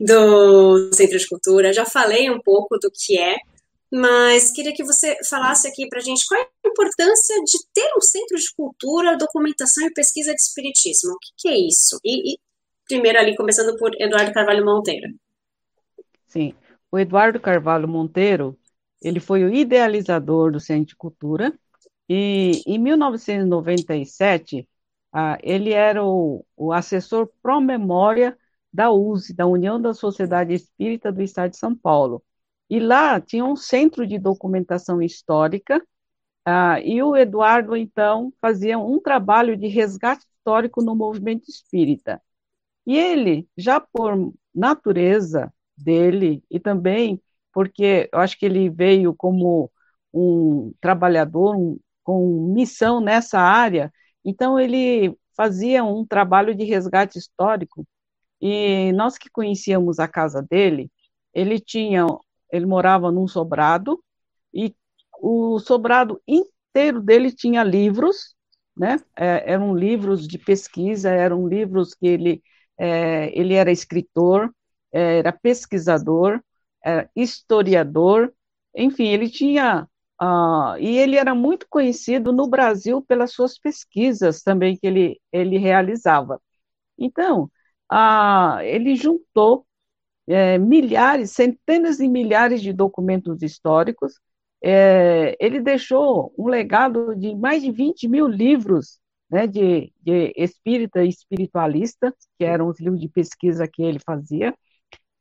do 0.00 0.94
Centro 0.94 1.18
de 1.18 1.28
Cultura, 1.28 1.72
já 1.72 1.84
falei 1.84 2.30
um 2.30 2.40
pouco 2.40 2.78
do 2.78 2.90
que 2.90 3.18
é, 3.18 3.36
mas 3.92 4.50
queria 4.52 4.72
que 4.72 4.84
você 4.84 5.14
falasse 5.28 5.68
aqui 5.68 5.86
para 5.88 5.98
a 5.98 6.02
gente 6.02 6.24
qual 6.26 6.40
é 6.40 6.44
a 6.44 6.68
importância 6.68 7.36
de 7.44 7.58
ter 7.74 7.90
um 7.98 8.00
centro 8.00 8.38
de 8.38 8.54
cultura, 8.56 9.18
documentação 9.18 9.86
e 9.86 9.92
pesquisa 9.92 10.32
de 10.32 10.40
espiritismo. 10.40 11.10
O 11.10 11.18
que, 11.18 11.30
que 11.36 11.48
é 11.48 11.58
isso? 11.58 11.98
E, 12.02 12.34
e, 12.34 12.38
primeiro 12.90 13.20
ali, 13.20 13.36
começando 13.36 13.76
por 13.78 13.92
Eduardo 14.00 14.32
Carvalho 14.32 14.64
Monteiro. 14.64 15.06
Sim, 16.26 16.54
o 16.90 16.98
Eduardo 16.98 17.38
Carvalho 17.38 17.86
Monteiro, 17.86 18.58
ele 19.00 19.20
foi 19.20 19.44
o 19.44 19.54
idealizador 19.54 20.50
do 20.50 20.58
Centro 20.58 20.86
de 20.86 20.96
Cultura, 20.96 21.56
e 22.08 22.62
em 22.66 22.78
1997, 22.78 24.68
ah, 25.12 25.38
ele 25.40 25.72
era 25.72 26.04
o, 26.04 26.44
o 26.56 26.72
assessor 26.72 27.30
pró-memória 27.40 28.36
da 28.72 28.90
USE, 28.90 29.32
da 29.34 29.46
União 29.46 29.80
da 29.80 29.94
Sociedade 29.94 30.52
Espírita 30.52 31.12
do 31.12 31.22
Estado 31.22 31.52
de 31.52 31.58
São 31.58 31.76
Paulo. 31.76 32.20
E 32.68 32.80
lá 32.80 33.20
tinha 33.20 33.44
um 33.44 33.54
centro 33.54 34.04
de 34.04 34.18
documentação 34.18 35.00
histórica, 35.00 35.80
ah, 36.44 36.80
e 36.80 37.00
o 37.00 37.16
Eduardo, 37.16 37.76
então, 37.76 38.32
fazia 38.40 38.80
um 38.80 38.98
trabalho 39.00 39.56
de 39.56 39.68
resgate 39.68 40.24
histórico 40.36 40.82
no 40.82 40.96
movimento 40.96 41.48
espírita. 41.48 42.20
E 42.86 42.96
ele, 42.96 43.48
já 43.56 43.80
por 43.80 44.32
natureza 44.54 45.52
dele, 45.76 46.42
e 46.50 46.58
também 46.60 47.20
porque 47.52 48.08
eu 48.12 48.18
acho 48.20 48.38
que 48.38 48.46
ele 48.46 48.70
veio 48.70 49.14
como 49.14 49.70
um 50.12 50.72
trabalhador 50.80 51.56
um, 51.56 51.78
com 52.04 52.52
missão 52.52 53.00
nessa 53.00 53.40
área, 53.40 53.92
então 54.24 54.58
ele 54.58 55.16
fazia 55.36 55.82
um 55.84 56.04
trabalho 56.06 56.54
de 56.54 56.64
resgate 56.64 57.18
histórico, 57.18 57.86
e 58.40 58.92
nós 58.92 59.18
que 59.18 59.30
conhecíamos 59.30 59.98
a 59.98 60.08
casa 60.08 60.42
dele, 60.42 60.90
ele 61.34 61.60
tinha, 61.60 62.06
ele 62.52 62.66
morava 62.66 63.10
num 63.12 63.28
sobrado, 63.28 64.02
e 64.52 64.74
o 65.20 65.58
sobrado 65.60 66.20
inteiro 66.26 67.00
dele 67.02 67.32
tinha 67.32 67.62
livros, 67.62 68.34
né? 68.76 68.98
É, 69.16 69.52
eram 69.52 69.74
livros 69.76 70.26
de 70.26 70.38
pesquisa, 70.38 71.10
eram 71.10 71.46
livros 71.46 71.94
que 71.94 72.06
ele, 72.06 72.42
é, 72.80 73.38
ele 73.38 73.54
era 73.54 73.70
escritor, 73.72 74.52
era 74.92 75.32
pesquisador, 75.32 76.40
era 76.84 77.08
historiador, 77.14 78.32
enfim, 78.74 79.08
ele 79.08 79.28
tinha 79.30 79.88
Uh, 80.22 80.76
e 80.78 80.98
ele 80.98 81.16
era 81.16 81.34
muito 81.34 81.66
conhecido 81.70 82.30
no 82.30 82.46
Brasil 82.46 83.00
pelas 83.00 83.32
suas 83.32 83.58
pesquisas 83.58 84.42
também 84.42 84.76
que 84.76 84.86
ele, 84.86 85.20
ele 85.32 85.56
realizava. 85.56 86.38
Então, 86.98 87.50
uh, 87.92 88.60
ele 88.62 88.96
juntou 88.96 89.66
é, 90.28 90.58
milhares, 90.58 91.32
centenas 91.32 91.98
de 91.98 92.08
milhares 92.08 92.62
de 92.62 92.72
documentos 92.72 93.42
históricos. 93.42 94.14
É, 94.62 95.36
ele 95.40 95.60
deixou 95.60 96.34
um 96.38 96.48
legado 96.48 97.14
de 97.16 97.34
mais 97.34 97.62
de 97.62 97.70
20 97.72 98.08
mil 98.08 98.28
livros 98.28 98.98
né, 99.30 99.46
de, 99.46 99.92
de 100.02 100.32
espírita 100.36 101.04
e 101.04 101.08
espiritualista, 101.08 102.14
que 102.38 102.44
eram 102.44 102.68
os 102.68 102.80
livros 102.80 103.00
de 103.00 103.08
pesquisa 103.08 103.68
que 103.68 103.82
ele 103.82 103.98
fazia 104.04 104.54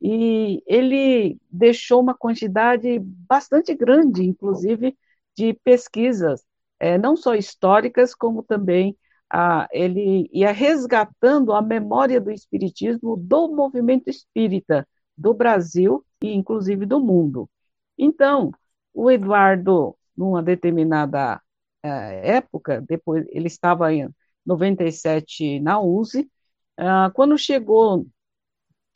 e 0.02 0.64
ele 0.66 1.38
deixou 1.52 2.02
uma 2.02 2.14
quantidade 2.14 3.00
bastante 3.00 3.76
grande, 3.76 4.24
inclusive, 4.24 4.98
de 5.36 5.54
pesquisas, 5.54 6.44
é, 6.80 6.98
não 6.98 7.16
só 7.18 7.36
históricas, 7.36 8.16
como 8.16 8.42
também 8.44 8.98
a, 9.30 9.68
ele 9.72 10.30
ia 10.34 10.52
resgatando 10.52 11.54
a 11.54 11.62
memória 11.62 12.20
do 12.20 12.32
espiritismo 12.32 13.18
do 13.18 13.50
movimento 13.50 14.10
espírita 14.10 14.88
do 15.18 15.34
Brasil 15.34 16.04
e, 16.24 16.34
inclusive, 16.34 16.86
do 16.86 17.00
mundo. 17.00 17.50
Então, 17.98 18.52
o 18.94 19.12
Eduardo, 19.12 19.96
numa 20.16 20.42
determinada 20.42 21.42
época, 21.88 22.82
depois 22.88 23.26
ele 23.30 23.48
estava 23.48 23.94
em 23.94 24.10
97 24.46 25.60
na 25.60 25.80
USE, 25.80 26.30
ah, 26.78 27.12
quando 27.14 27.38
chegou 27.38 28.06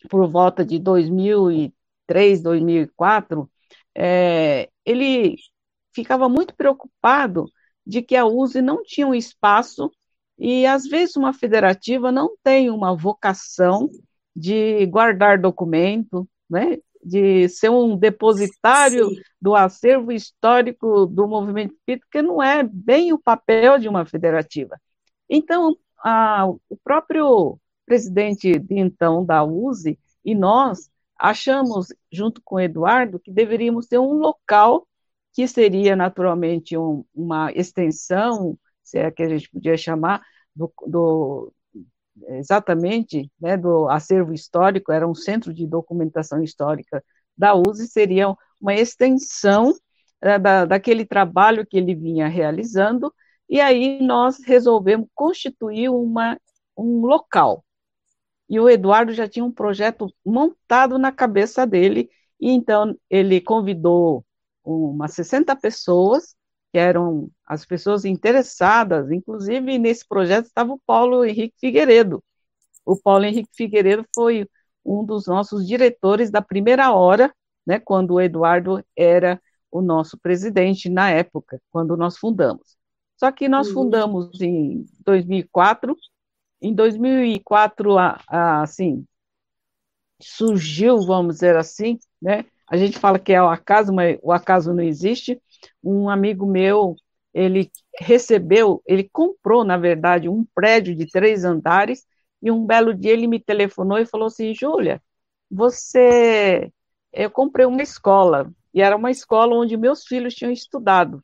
por 0.09 0.27
volta 0.29 0.65
de 0.65 0.79
2003, 0.79 2.41
2004, 2.41 3.49
é, 3.95 4.69
ele 4.85 5.35
ficava 5.93 6.27
muito 6.29 6.55
preocupado 6.55 7.45
de 7.85 8.01
que 8.01 8.15
a 8.15 8.25
USE 8.25 8.61
não 8.61 8.83
tinha 8.83 9.07
um 9.07 9.13
espaço 9.15 9.91
e 10.37 10.65
às 10.65 10.85
vezes 10.85 11.15
uma 11.15 11.33
federativa 11.33 12.11
não 12.11 12.35
tem 12.43 12.69
uma 12.69 12.95
vocação 12.95 13.89
de 14.35 14.85
guardar 14.87 15.39
documento, 15.39 16.27
né, 16.49 16.77
de 17.05 17.47
ser 17.49 17.69
um 17.69 17.97
depositário 17.97 19.09
Sim. 19.09 19.21
do 19.41 19.55
acervo 19.55 20.11
histórico 20.11 21.05
do 21.05 21.27
movimento 21.27 21.73
espírita, 21.73 22.07
que 22.11 22.21
não 22.21 22.41
é 22.41 22.63
bem 22.63 23.13
o 23.13 23.19
papel 23.19 23.77
de 23.79 23.87
uma 23.87 24.05
federativa. 24.05 24.79
Então, 25.29 25.75
a, 26.03 26.45
o 26.47 26.77
próprio 26.83 27.57
presidente 27.85 28.57
de 28.57 28.79
então 28.79 29.25
da 29.25 29.43
USE, 29.43 29.99
e 30.23 30.33
nós 30.33 30.89
achamos, 31.19 31.87
junto 32.11 32.41
com 32.43 32.55
o 32.55 32.59
Eduardo, 32.59 33.19
que 33.19 33.31
deveríamos 33.31 33.87
ter 33.87 33.97
um 33.97 34.13
local 34.13 34.87
que 35.33 35.47
seria 35.47 35.95
naturalmente 35.95 36.77
um, 36.77 37.03
uma 37.13 37.51
extensão, 37.53 38.57
se 38.83 38.99
é 38.99 39.09
que 39.09 39.23
a 39.23 39.29
gente 39.29 39.49
podia 39.49 39.75
chamar, 39.75 40.21
do, 40.55 40.71
do 40.85 41.53
exatamente 42.27 43.31
né, 43.39 43.57
do 43.57 43.89
acervo 43.89 44.33
histórico, 44.33 44.91
era 44.91 45.07
um 45.07 45.15
centro 45.15 45.53
de 45.53 45.65
documentação 45.67 46.43
histórica 46.43 47.03
da 47.37 47.53
USE, 47.55 47.87
seria 47.87 48.33
uma 48.61 48.73
extensão 48.73 49.73
é, 50.21 50.37
da, 50.37 50.65
daquele 50.65 51.05
trabalho 51.05 51.65
que 51.65 51.77
ele 51.77 51.95
vinha 51.95 52.27
realizando, 52.27 53.13
e 53.49 53.59
aí 53.59 54.01
nós 54.01 54.37
resolvemos 54.45 55.07
constituir 55.13 55.89
uma, 55.89 56.39
um 56.77 57.05
local, 57.05 57.63
e 58.49 58.59
o 58.59 58.69
Eduardo 58.69 59.13
já 59.13 59.27
tinha 59.27 59.43
um 59.43 59.51
projeto 59.51 60.07
montado 60.25 60.97
na 60.97 61.11
cabeça 61.11 61.65
dele, 61.65 62.09
e 62.39 62.51
então 62.51 62.95
ele 63.09 63.41
convidou 63.41 64.25
umas 64.63 65.13
60 65.13 65.55
pessoas, 65.55 66.35
que 66.71 66.77
eram 66.77 67.29
as 67.45 67.65
pessoas 67.65 68.05
interessadas, 68.05 69.11
inclusive 69.11 69.77
nesse 69.77 70.07
projeto 70.07 70.45
estava 70.45 70.73
o 70.73 70.79
Paulo 70.85 71.25
Henrique 71.25 71.55
Figueiredo. 71.59 72.23
O 72.85 72.95
Paulo 72.95 73.25
Henrique 73.25 73.49
Figueiredo 73.53 74.05
foi 74.13 74.47
um 74.85 75.05
dos 75.05 75.27
nossos 75.27 75.67
diretores 75.67 76.29
da 76.29 76.41
primeira 76.41 76.93
hora, 76.93 77.33
né, 77.65 77.79
quando 77.79 78.15
o 78.15 78.21
Eduardo 78.21 78.83
era 78.95 79.41
o 79.71 79.81
nosso 79.81 80.17
presidente 80.17 80.89
na 80.89 81.09
época, 81.09 81.61
quando 81.71 81.95
nós 81.95 82.17
fundamos. 82.17 82.77
Só 83.17 83.31
que 83.31 83.47
nós 83.47 83.67
uhum. 83.69 83.73
fundamos 83.73 84.41
em 84.41 84.85
2004 84.99 85.95
em 86.63 86.73
2004, 86.73 87.97
assim, 88.27 89.05
surgiu, 90.21 91.01
vamos 91.01 91.35
dizer 91.35 91.57
assim, 91.57 91.99
né? 92.21 92.45
A 92.69 92.77
gente 92.77 92.97
fala 92.97 93.19
que 93.19 93.33
é 93.33 93.43
o 93.43 93.49
acaso, 93.49 93.93
mas 93.93 94.17
o 94.23 94.31
acaso 94.31 94.73
não 94.73 94.81
existe. 94.81 95.41
Um 95.83 96.09
amigo 96.09 96.45
meu, 96.45 96.95
ele 97.33 97.71
recebeu, 97.99 98.81
ele 98.85 99.09
comprou, 99.11 99.63
na 99.63 99.77
verdade, 99.77 100.29
um 100.29 100.45
prédio 100.53 100.95
de 100.95 101.07
três 101.07 101.43
andares, 101.43 102.05
e 102.41 102.51
um 102.51 102.65
belo 102.65 102.93
dia 102.93 103.13
ele 103.13 103.27
me 103.27 103.39
telefonou 103.39 103.97
e 103.97 104.05
falou 104.05 104.27
assim, 104.27 104.53
Júlia, 104.53 105.01
você, 105.49 106.71
eu 107.11 107.31
comprei 107.31 107.65
uma 107.65 107.81
escola, 107.81 108.51
e 108.73 108.81
era 108.81 108.95
uma 108.95 109.11
escola 109.11 109.55
onde 109.55 109.77
meus 109.77 110.05
filhos 110.05 110.33
tinham 110.35 110.51
estudado. 110.51 111.23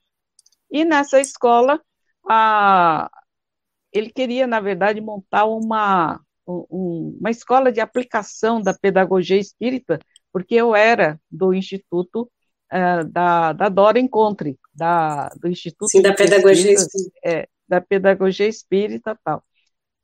E 0.71 0.85
nessa 0.85 1.19
escola, 1.19 1.81
a, 2.27 3.09
ele 3.91 4.09
queria, 4.11 4.47
na 4.47 4.59
verdade, 4.59 5.01
montar 5.01 5.45
uma, 5.45 6.19
um, 6.47 7.17
uma 7.19 7.31
escola 7.31 7.71
de 7.71 7.79
aplicação 7.79 8.61
da 8.61 8.73
pedagogia 8.73 9.37
espírita, 9.37 9.99
porque 10.31 10.55
eu 10.55 10.75
era 10.75 11.19
do 11.29 11.53
Instituto 11.53 12.29
uh, 12.73 13.03
da, 13.05 13.53
da 13.53 13.69
Dora 13.69 13.99
Encontre, 13.99 14.57
da, 14.73 15.29
do 15.29 15.47
Instituto 15.47 15.89
Sim, 15.89 16.01
da 16.01 16.13
Pedagogia 16.13 16.73
Espírita. 16.73 17.11
É, 17.23 17.47
da 17.67 17.81
Pedagogia 17.81 18.47
Espírita 18.47 19.19
tal. 19.23 19.43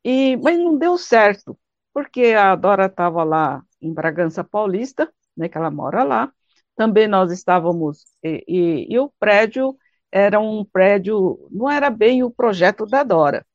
E, 0.03 0.37
mas 0.37 0.57
não 0.57 0.77
deu 0.77 0.97
certo, 0.97 1.57
porque 1.93 2.33
a 2.33 2.55
Dora 2.55 2.85
estava 2.85 3.23
lá 3.23 3.63
em 3.81 3.93
Bragança 3.93 4.43
Paulista, 4.43 5.11
né, 5.35 5.49
que 5.49 5.57
ela 5.57 5.71
mora 5.71 6.03
lá, 6.03 6.31
também 6.75 7.07
nós 7.07 7.31
estávamos, 7.31 8.05
e, 8.23 8.43
e, 8.47 8.93
e 8.93 8.99
o 8.99 9.11
prédio 9.19 9.75
era 10.11 10.39
um 10.39 10.63
prédio, 10.63 11.47
não 11.51 11.69
era 11.69 11.89
bem 11.89 12.23
o 12.23 12.29
projeto 12.29 12.85
da 12.85 13.03
Dora, 13.03 13.45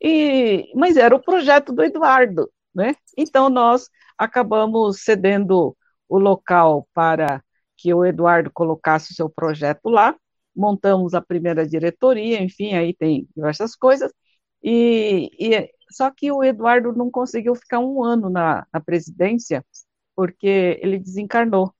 e, 0.00 0.72
mas 0.74 0.96
era 0.96 1.14
o 1.14 1.22
projeto 1.22 1.72
do 1.72 1.82
Eduardo, 1.84 2.50
né? 2.74 2.94
Então 3.16 3.50
nós 3.50 3.90
acabamos 4.16 5.02
cedendo 5.02 5.76
o 6.08 6.18
local 6.18 6.88
para 6.94 7.42
que 7.80 7.92
o 7.94 8.04
Eduardo 8.04 8.50
colocasse 8.52 9.12
o 9.12 9.14
seu 9.14 9.28
projeto 9.30 9.88
lá, 9.88 10.14
montamos 10.54 11.14
a 11.14 11.22
primeira 11.22 11.66
diretoria, 11.66 12.42
enfim, 12.42 12.74
aí 12.74 12.94
tem 12.94 13.26
diversas 13.34 13.74
coisas, 13.74 14.12
e, 14.62 15.30
e 15.38 15.70
só 15.90 16.10
que 16.10 16.30
o 16.30 16.44
Eduardo 16.44 16.92
não 16.92 17.10
conseguiu 17.10 17.54
ficar 17.54 17.80
um 17.80 18.04
ano 18.04 18.28
na, 18.28 18.66
na 18.72 18.80
presidência, 18.80 19.64
porque 20.14 20.78
ele 20.82 20.98
desencarnou. 20.98 21.74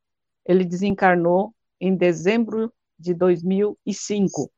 Ele 0.46 0.64
desencarnou 0.64 1.54
em 1.80 1.94
dezembro 1.94 2.72
de 2.98 3.14
2005. 3.14 4.50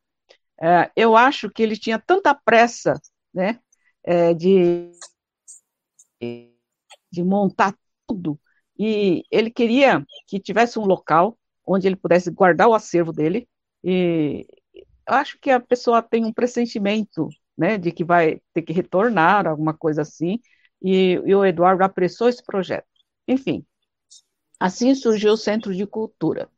É, 0.61 0.91
eu 0.97 1.17
acho 1.17 1.51
que 1.51 1.63
ele 1.63 1.77
tinha 1.77 1.99
tanta 1.99 2.35
pressa 2.35 3.01
né, 3.35 3.59
é, 4.05 4.33
de, 4.33 4.93
de 7.11 7.23
montar 7.25 7.77
tudo, 8.07 8.39
e 8.79 9.25
ele 9.31 9.51
queria 9.51 10.05
que 10.27 10.41
tivesse 10.41 10.79
um 10.79 10.85
local 10.85 11.39
onde 11.67 11.87
ele 11.87 11.97
pudesse 11.97 12.31
guardar 12.31 12.69
o 12.69 12.75
acervo 12.75 13.13
dele, 13.13 13.49
e 13.85 14.47
acho 15.07 15.39
que 15.41 15.51
a 15.51 15.61
pessoa 15.61 16.03
tem 16.03 16.25
um 16.25 16.33
pressentimento 16.33 17.29
né, 17.57 17.79
de 17.79 17.93
que 17.93 18.05
vai 18.05 18.41
ter 18.53 18.63
que 18.63 18.73
retornar, 18.73 19.47
alguma 19.47 19.75
coisa 19.75 20.03
assim, 20.03 20.41
e, 20.83 21.13
e 21.25 21.35
o 21.35 21.45
Eduardo 21.45 21.85
apressou 21.85 22.29
esse 22.29 22.43
projeto. 22.43 22.87
Enfim, 23.29 23.65
assim 24.59 24.95
surgiu 24.95 25.33
o 25.33 25.37
Centro 25.37 25.75
de 25.75 25.87
Cultura, 25.87 26.49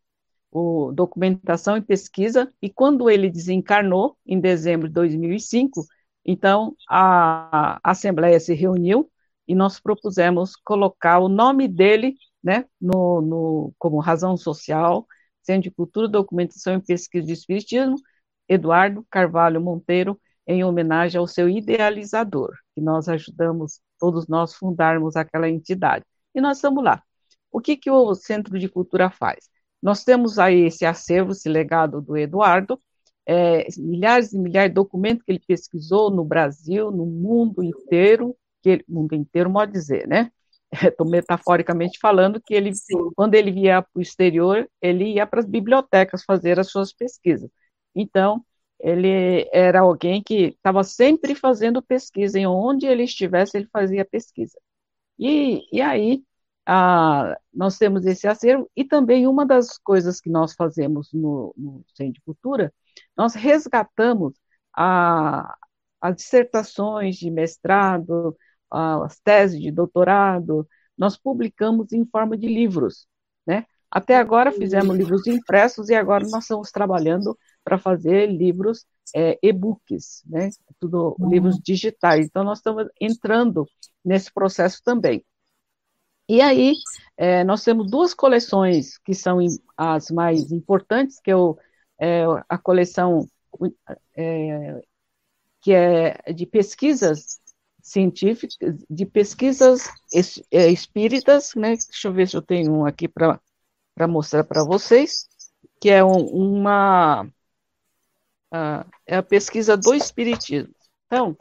o 0.50 0.92
Documentação 0.92 1.76
e 1.76 1.82
Pesquisa, 1.82 2.52
e 2.62 2.70
quando 2.70 3.10
ele 3.10 3.30
desencarnou, 3.30 4.16
em 4.26 4.40
dezembro 4.40 4.88
de 4.88 4.94
2005, 4.94 5.84
então 6.24 6.74
a, 6.88 7.78
a 7.82 7.90
Assembleia 7.90 8.40
se 8.40 8.54
reuniu 8.54 9.10
e 9.46 9.54
nós 9.54 9.80
propusemos 9.80 10.56
colocar 10.56 11.18
o 11.18 11.28
nome 11.28 11.68
dele 11.68 12.16
né, 12.42 12.64
no, 12.80 13.20
no, 13.20 13.72
como 13.78 14.00
razão 14.00 14.36
social, 14.36 15.06
Centro 15.42 15.62
de 15.62 15.70
Cultura, 15.70 16.08
Documentação 16.08 16.76
e 16.76 16.82
Pesquisa 16.82 17.26
de 17.26 17.32
Espiritismo, 17.32 17.96
Eduardo 18.48 19.06
Carvalho 19.10 19.60
Monteiro, 19.60 20.20
em 20.46 20.62
homenagem 20.64 21.18
ao 21.18 21.26
seu 21.26 21.48
idealizador, 21.48 22.52
que 22.74 22.80
nós 22.80 23.08
ajudamos, 23.08 23.80
todos 23.98 24.28
nós, 24.28 24.54
fundarmos 24.54 25.16
aquela 25.16 25.48
entidade. 25.48 26.04
E 26.34 26.40
nós 26.40 26.58
estamos 26.58 26.84
lá. 26.84 27.02
O 27.50 27.60
que, 27.60 27.76
que 27.76 27.90
o 27.90 28.14
Centro 28.14 28.58
de 28.58 28.68
Cultura 28.68 29.10
faz? 29.10 29.48
Nós 29.82 30.04
temos 30.04 30.38
aí 30.38 30.66
esse 30.66 30.84
acervo, 30.84 31.32
esse 31.32 31.48
legado 31.48 32.00
do 32.00 32.16
Eduardo, 32.16 32.80
é, 33.26 33.66
milhares 33.78 34.32
e 34.32 34.38
milhares 34.38 34.70
de 34.70 34.74
documentos 34.74 35.24
que 35.24 35.32
ele 35.32 35.42
pesquisou 35.46 36.10
no 36.10 36.24
Brasil, 36.24 36.90
no 36.90 37.06
mundo 37.06 37.62
inteiro, 37.62 38.36
que 38.64 38.70
ele, 38.70 38.84
mundo 38.88 39.14
inteiro, 39.14 39.52
pode 39.52 39.72
dizer, 39.72 40.08
né? 40.08 40.30
Estou 40.72 41.06
metaforicamente 41.08 41.98
falando 42.00 42.40
que 42.40 42.54
ele, 42.54 42.74
Sim. 42.74 43.10
quando 43.14 43.34
ele 43.34 43.50
ia 43.50 43.82
para 43.82 43.90
o 43.98 44.02
exterior, 44.02 44.68
ele 44.80 45.14
ia 45.14 45.26
para 45.26 45.40
as 45.40 45.46
bibliotecas 45.46 46.24
fazer 46.24 46.58
as 46.58 46.70
suas 46.70 46.92
pesquisas. 46.92 47.50
Então, 47.94 48.44
ele 48.80 49.48
era 49.52 49.80
alguém 49.80 50.22
que 50.22 50.46
estava 50.56 50.82
sempre 50.82 51.34
fazendo 51.34 51.82
pesquisa, 51.82 52.38
em 52.38 52.46
onde 52.46 52.86
ele 52.86 53.04
estivesse, 53.04 53.56
ele 53.58 53.68
fazia 53.72 54.04
pesquisa. 54.04 54.58
E, 55.18 55.62
e 55.72 55.80
aí, 55.82 56.24
a, 56.66 57.36
nós 57.52 57.78
temos 57.78 58.06
esse 58.06 58.26
acervo, 58.26 58.70
e 58.76 58.84
também 58.84 59.26
uma 59.26 59.46
das 59.46 59.78
coisas 59.78 60.20
que 60.20 60.30
nós 60.30 60.54
fazemos 60.54 61.12
no, 61.12 61.54
no 61.56 61.84
Centro 61.94 62.14
de 62.14 62.22
Cultura, 62.22 62.72
nós 63.16 63.34
resgatamos 63.34 64.34
a, 64.76 65.56
as 66.00 66.16
dissertações 66.16 67.16
de 67.16 67.30
mestrado, 67.30 68.36
as 68.74 69.18
teses 69.20 69.60
de 69.60 69.70
doutorado, 69.70 70.66
nós 70.96 71.16
publicamos 71.16 71.92
em 71.92 72.04
forma 72.04 72.36
de 72.36 72.46
livros, 72.46 73.06
né? 73.46 73.66
Até 73.90 74.16
agora 74.16 74.50
fizemos 74.50 74.96
livros 74.96 75.24
impressos 75.26 75.88
e 75.88 75.94
agora 75.94 76.26
nós 76.28 76.44
estamos 76.44 76.72
trabalhando 76.72 77.38
para 77.62 77.78
fazer 77.78 78.26
livros 78.26 78.84
é, 79.14 79.38
e-books, 79.40 80.22
né? 80.26 80.50
Tudo 80.80 81.14
uhum. 81.18 81.30
livros 81.30 81.60
digitais. 81.60 82.26
Então 82.26 82.42
nós 82.42 82.58
estamos 82.58 82.88
entrando 83.00 83.64
nesse 84.04 84.32
processo 84.32 84.82
também. 84.82 85.24
E 86.28 86.40
aí 86.40 86.74
é, 87.16 87.44
nós 87.44 87.62
temos 87.62 87.88
duas 87.88 88.12
coleções 88.14 88.98
que 88.98 89.14
são 89.14 89.38
as 89.76 90.10
mais 90.10 90.50
importantes, 90.50 91.20
que 91.20 91.30
é, 91.30 91.36
o, 91.36 91.56
é 92.00 92.24
a 92.48 92.58
coleção 92.58 93.28
é, 94.16 94.82
que 95.60 95.72
é 95.72 96.32
de 96.32 96.46
pesquisas 96.46 97.38
científicas, 97.84 98.56
de 98.88 99.04
pesquisas 99.04 99.86
é, 100.50 100.70
espíritas, 100.70 101.54
né? 101.54 101.76
Deixa 101.76 102.08
eu 102.08 102.12
ver 102.14 102.26
se 102.26 102.34
eu 102.34 102.40
tenho 102.40 102.72
um 102.72 102.86
aqui 102.86 103.06
para 103.06 103.38
mostrar 104.08 104.42
para 104.42 104.64
vocês, 104.64 105.28
que 105.78 105.90
é 105.90 106.02
um, 106.02 106.24
uma 106.24 107.24
uh, 108.52 108.90
é 109.06 109.16
a 109.16 109.22
pesquisa 109.22 109.76
do 109.76 109.94
espiritismo. 109.94 110.74
Então, 111.06 111.36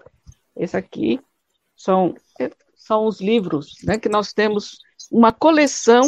esse 0.58 0.76
aqui 0.76 1.22
são 1.76 2.14
são 2.76 3.08
os 3.08 3.22
livros, 3.22 3.78
né? 3.82 3.98
Que 3.98 4.10
nós 4.10 4.34
temos 4.34 4.80
uma 5.10 5.32
coleção 5.32 6.02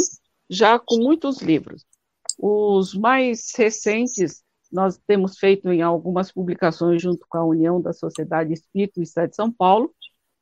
já 0.50 0.78
com 0.78 0.98
muitos 0.98 1.42
livros. 1.42 1.86
Os 2.38 2.94
mais 2.94 3.54
recentes 3.56 4.44
nós 4.70 5.00
temos 5.08 5.38
feito 5.38 5.72
em 5.72 5.82
algumas 5.82 6.30
publicações 6.34 7.02
junto 7.02 7.26
com 7.30 7.38
a 7.38 7.46
União 7.46 7.82
da 7.82 7.94
Sociedade 7.94 8.52
Espírita 8.52 9.00
do 9.00 9.04
Estado 9.04 9.30
de 9.30 9.36
São 9.38 9.50
Paulo, 9.50 9.96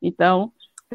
então, 0.03 0.51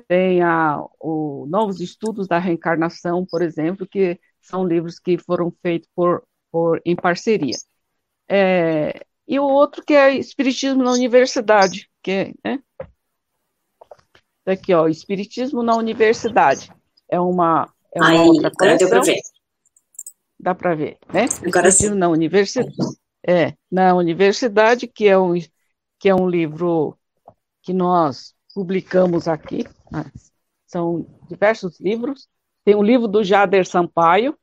tem 0.06 0.42
a, 0.42 0.84
o 1.00 1.46
Novos 1.48 1.80
Estudos 1.80 2.28
da 2.28 2.38
Reencarnação, 2.38 3.26
por 3.26 3.40
exemplo, 3.40 3.88
que 3.88 4.20
são 4.40 4.66
livros 4.66 4.98
que 4.98 5.16
foram 5.18 5.50
feitos 5.62 5.88
por, 5.94 6.22
por, 6.52 6.80
em 6.84 6.94
parceria. 6.94 7.56
É, 8.28 9.04
e 9.26 9.40
o 9.40 9.44
outro 9.44 9.82
que 9.82 9.94
é 9.94 10.14
Espiritismo 10.14 10.82
na 10.82 10.92
Universidade, 10.92 11.90
que 12.02 12.10
é, 12.10 12.34
né? 12.44 12.62
Aqui, 14.46 14.72
ó, 14.72 14.88
Espiritismo 14.88 15.62
na 15.62 15.74
Universidade. 15.76 16.70
É 17.10 17.18
uma, 17.18 17.70
é 17.94 18.00
uma 18.00 18.08
Aí, 18.08 18.18
outra 18.18 18.50
coleção. 18.50 18.88
Dá 18.88 18.94
para 18.94 19.02
ver. 19.02 19.20
Dá 20.40 20.54
para 20.54 20.74
ver, 20.74 20.98
né? 21.12 21.24
Agora 21.24 21.68
Espiritismo 21.68 21.94
sim. 21.94 21.98
na 21.98 22.08
Universidade. 22.08 22.76
É, 23.26 23.54
na 23.70 23.94
Universidade, 23.94 24.86
que 24.86 25.06
é 25.06 25.18
um, 25.18 25.34
que 25.98 26.08
é 26.08 26.14
um 26.14 26.28
livro 26.28 26.96
que 27.62 27.74
nós 27.74 28.34
publicamos 28.58 29.28
aqui, 29.28 29.64
né? 29.88 30.04
são 30.66 31.06
diversos 31.28 31.78
livros. 31.78 32.26
Tem 32.64 32.74
o 32.74 32.78
um 32.78 32.82
livro 32.82 33.06
do 33.06 33.22
Jader 33.22 33.64
Sampaio, 33.64 34.36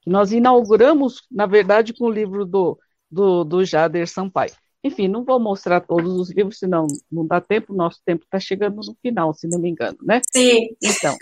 que 0.00 0.08
nós 0.08 0.30
inauguramos, 0.30 1.26
na 1.28 1.44
verdade, 1.44 1.92
com 1.92 2.04
o 2.04 2.10
livro 2.10 2.46
do, 2.46 2.78
do, 3.10 3.42
do 3.42 3.64
Jader 3.64 4.06
Sampaio. 4.06 4.52
Enfim, 4.84 5.08
não 5.08 5.24
vou 5.24 5.40
mostrar 5.40 5.80
todos 5.80 6.12
os 6.12 6.30
livros, 6.30 6.60
senão 6.60 6.86
não 7.10 7.26
dá 7.26 7.40
tempo, 7.40 7.74
nosso 7.74 8.00
tempo 8.04 8.22
está 8.22 8.38
chegando 8.38 8.76
no 8.76 8.96
final, 9.02 9.34
se 9.34 9.48
não 9.48 9.58
me 9.58 9.70
engano, 9.70 9.98
né? 10.02 10.20
Sim. 10.32 10.68
Então. 10.80 11.16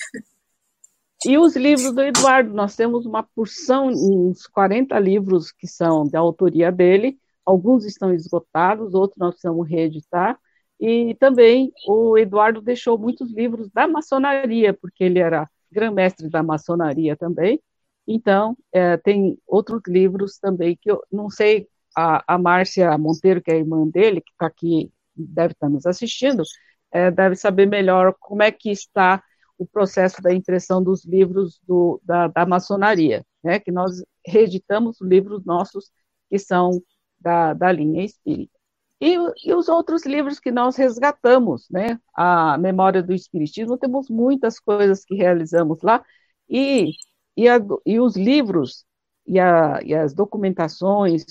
E 1.25 1.39
os 1.39 1.57
livros 1.57 1.95
do 1.95 2.03
Eduardo, 2.03 2.53
nós 2.53 2.77
temos 2.77 3.07
uma 3.07 3.23
porção, 3.23 3.89
uns 3.89 4.47
40 4.47 4.99
livros 4.99 5.53
que 5.53 5.67
são 5.67 6.07
da 6.07 6.19
autoria 6.19 6.71
dele, 6.71 7.19
alguns 7.47 7.87
estão 7.87 8.13
esgotados, 8.13 8.93
outros 8.93 9.19
nós 9.19 9.31
precisamos 9.31 9.67
reeditar, 9.67 10.39
e 10.81 11.15
também 11.17 11.73
o 11.87 12.17
Eduardo 12.17 12.63
deixou 12.63 12.99
muitos 12.99 13.31
livros 13.33 13.69
da 13.71 13.87
maçonaria, 13.87 14.73
porque 14.73 15.05
ele 15.05 15.19
era 15.19 15.49
grão-mestre 15.71 16.29
da 16.31 16.43
maçonaria 16.43 17.17
também. 17.17 17.61
Então, 18.07 18.57
é, 18.73 18.97
tem 18.97 19.39
outros 19.47 19.83
livros 19.87 20.39
também 20.39 20.77
que 20.81 20.91
eu 20.91 21.03
não 21.13 21.29
sei, 21.29 21.69
a, 21.97 22.35
a 22.35 22.39
Márcia 22.39 22.97
Monteiro, 22.97 23.43
que 23.43 23.51
é 23.51 23.55
a 23.55 23.59
irmã 23.59 23.87
dele, 23.87 24.21
que 24.23 24.33
está 24.33 24.47
aqui, 24.47 24.91
deve 25.15 25.53
estar 25.53 25.69
nos 25.69 25.87
assistindo, 25.87 26.43
é, 26.91 27.11
deve 27.11 27.37
saber 27.37 27.67
melhor 27.67 28.15
como 28.19 28.43
é 28.43 28.51
que 28.51 28.71
está 28.71 29.23
o 29.59 29.67
processo 29.67 30.23
da 30.23 30.33
impressão 30.33 30.83
dos 30.83 31.05
livros 31.05 31.61
do, 31.67 32.01
da, 32.03 32.29
da 32.29 32.47
maçonaria, 32.47 33.25
né, 33.45 33.61
que 33.61 33.71
nós 33.71 34.03
reeditamos 34.27 34.99
livros 35.03 35.45
nossos 35.45 35.91
que 36.31 36.39
são 36.39 36.83
da, 37.21 37.53
da 37.53 37.71
linha 37.71 38.03
espírita. 38.03 38.60
E, 39.01 39.17
e, 39.47 39.55
os 39.55 39.69
outros 39.69 40.05
livros 40.05 40.39
que 40.39 40.51
nós 40.51 40.77
resgatamos, 40.77 41.67
né? 41.71 41.99
A 42.15 42.59
Memória 42.59 43.03
do 43.03 43.15
Espiritismo, 43.15 43.79
temos 43.79 44.11
muitas 44.11 44.61
coisas 44.61 45.05
que 45.05 45.15
realizamos 45.15 45.81
lá, 45.83 46.05
e, 46.49 46.93
e, 47.35 47.49
a, 47.49 47.59
e 47.87 47.99
os 47.99 48.15
livros 48.15 48.85
e, 49.27 49.41
a, 49.41 49.81
e, 49.83 49.95
as 49.95 50.13
documentações, 50.13 51.25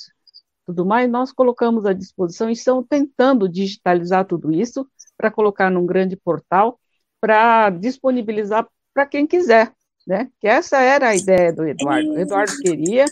tudo 0.65 0.83
mais, 0.83 1.09
nós 1.11 1.31
colocamos 1.31 1.85
à 1.85 1.93
disposição 1.93 2.49
e 2.49 2.53
estamos 2.53 2.85
tentando 2.89 3.47
digitalizar 3.47 4.25
tudo 4.25 4.51
isso 4.51 4.87
para 5.15 5.29
colocar 5.29 5.69
num 5.69 5.85
grande 5.85 6.15
portal, 6.15 6.79
para 7.21 7.69
disponibilizar 7.69 8.67
para 8.93 9.05
quem 9.05 9.27
quiser, 9.27 9.71
né? 10.07 10.31
Que 10.39 10.47
essa 10.47 10.81
era 10.81 11.09
a 11.09 11.15
ideia 11.15 11.53
do 11.53 11.67
Eduardo. 11.67 12.13
O 12.13 12.17
Eduardo 12.17 12.53
queria 12.63 13.05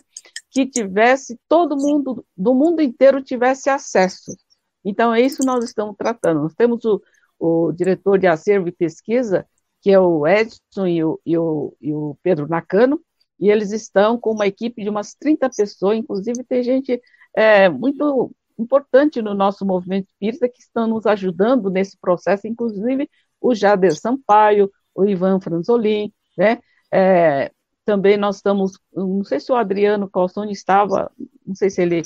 que 0.49 0.65
tivesse 0.65 1.39
todo 1.47 1.77
mundo 1.77 2.25
do 2.35 2.55
mundo 2.55 2.81
inteiro 2.81 3.21
tivesse 3.21 3.69
acesso 3.69 4.35
então, 4.83 5.13
é 5.13 5.21
isso 5.21 5.37
que 5.39 5.45
nós 5.45 5.63
estamos 5.63 5.95
tratando. 5.97 6.41
Nós 6.41 6.53
temos 6.53 6.83
o, 6.85 7.01
o 7.39 7.71
diretor 7.71 8.17
de 8.17 8.27
acervo 8.27 8.67
e 8.67 8.71
pesquisa, 8.71 9.45
que 9.81 9.91
é 9.91 9.99
o 9.99 10.25
Edson 10.27 10.87
e 10.87 11.03
o, 11.03 11.19
e 11.25 11.37
o, 11.37 11.75
e 11.81 11.93
o 11.93 12.17
Pedro 12.23 12.47
Nakano, 12.47 12.99
e 13.39 13.49
eles 13.49 13.71
estão 13.71 14.19
com 14.19 14.31
uma 14.31 14.47
equipe 14.47 14.83
de 14.83 14.89
umas 14.89 15.13
30 15.13 15.49
pessoas, 15.55 15.97
inclusive 15.97 16.43
tem 16.43 16.63
gente 16.63 16.99
é, 17.35 17.69
muito 17.69 18.33
importante 18.57 19.21
no 19.21 19.33
nosso 19.33 19.65
movimento 19.65 20.07
espírita 20.07 20.49
que 20.49 20.59
estão 20.59 20.87
nos 20.87 21.05
ajudando 21.05 21.69
nesse 21.69 21.97
processo, 21.99 22.47
inclusive 22.47 23.09
o 23.39 23.53
Jader 23.53 23.95
Sampaio, 23.95 24.71
o 24.95 25.05
Ivan 25.05 25.39
Franzolin, 25.39 26.11
né? 26.37 26.59
É, 26.91 27.51
também 27.85 28.17
nós 28.17 28.37
estamos, 28.37 28.73
não 28.93 29.23
sei 29.23 29.39
se 29.39 29.51
o 29.51 29.55
Adriano 29.55 30.09
Calçone 30.09 30.51
estava, 30.51 31.11
não 31.45 31.55
sei 31.55 31.69
se 31.69 31.81
ele 31.81 32.01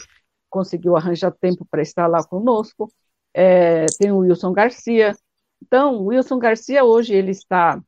conseguiu 0.51 0.95
arranjar 0.95 1.31
tempo 1.31 1.65
para 1.65 1.81
estar 1.81 2.05
lá 2.05 2.23
conosco. 2.23 2.93
É, 3.33 3.87
tem 3.97 4.11
o 4.11 4.19
Wilson 4.19 4.53
Garcia. 4.53 5.15
Então, 5.61 5.95
o 5.95 6.05
Wilson 6.07 6.37
Garcia 6.37 6.83
hoje 6.83 7.15
ele 7.15 7.31
está 7.31 7.81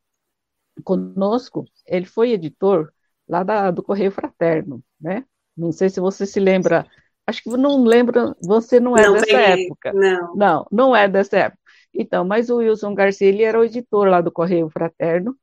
conosco. 0.83 1.65
Ele 1.85 2.05
foi 2.05 2.31
editor 2.31 2.91
lá 3.27 3.43
da, 3.43 3.69
do 3.69 3.83
Correio 3.83 4.11
Fraterno, 4.11 4.83
né? 4.99 5.23
Não 5.55 5.71
sei 5.71 5.89
se 5.89 5.99
você 5.99 6.25
se 6.25 6.39
lembra 6.39 6.87
Acho 7.25 7.41
que 7.41 7.49
não 7.51 7.83
lembra, 7.83 8.35
você 8.41 8.79
não 8.79 8.97
é 8.97 9.05
não 9.05 9.13
dessa 9.13 9.25
peguei, 9.25 9.65
época. 9.65 9.93
Não. 9.93 10.35
não, 10.35 10.67
não 10.71 10.95
é 10.95 11.07
dessa 11.07 11.37
época. 11.37 11.61
Então, 11.93 12.25
mas 12.25 12.49
o 12.49 12.57
Wilson 12.57 12.93
Garcia, 12.93 13.27
ele 13.27 13.43
era 13.43 13.59
o 13.59 13.63
editor 13.63 14.07
lá 14.07 14.19
do 14.19 14.31
Correio 14.31 14.69
Fraterno, 14.69 15.37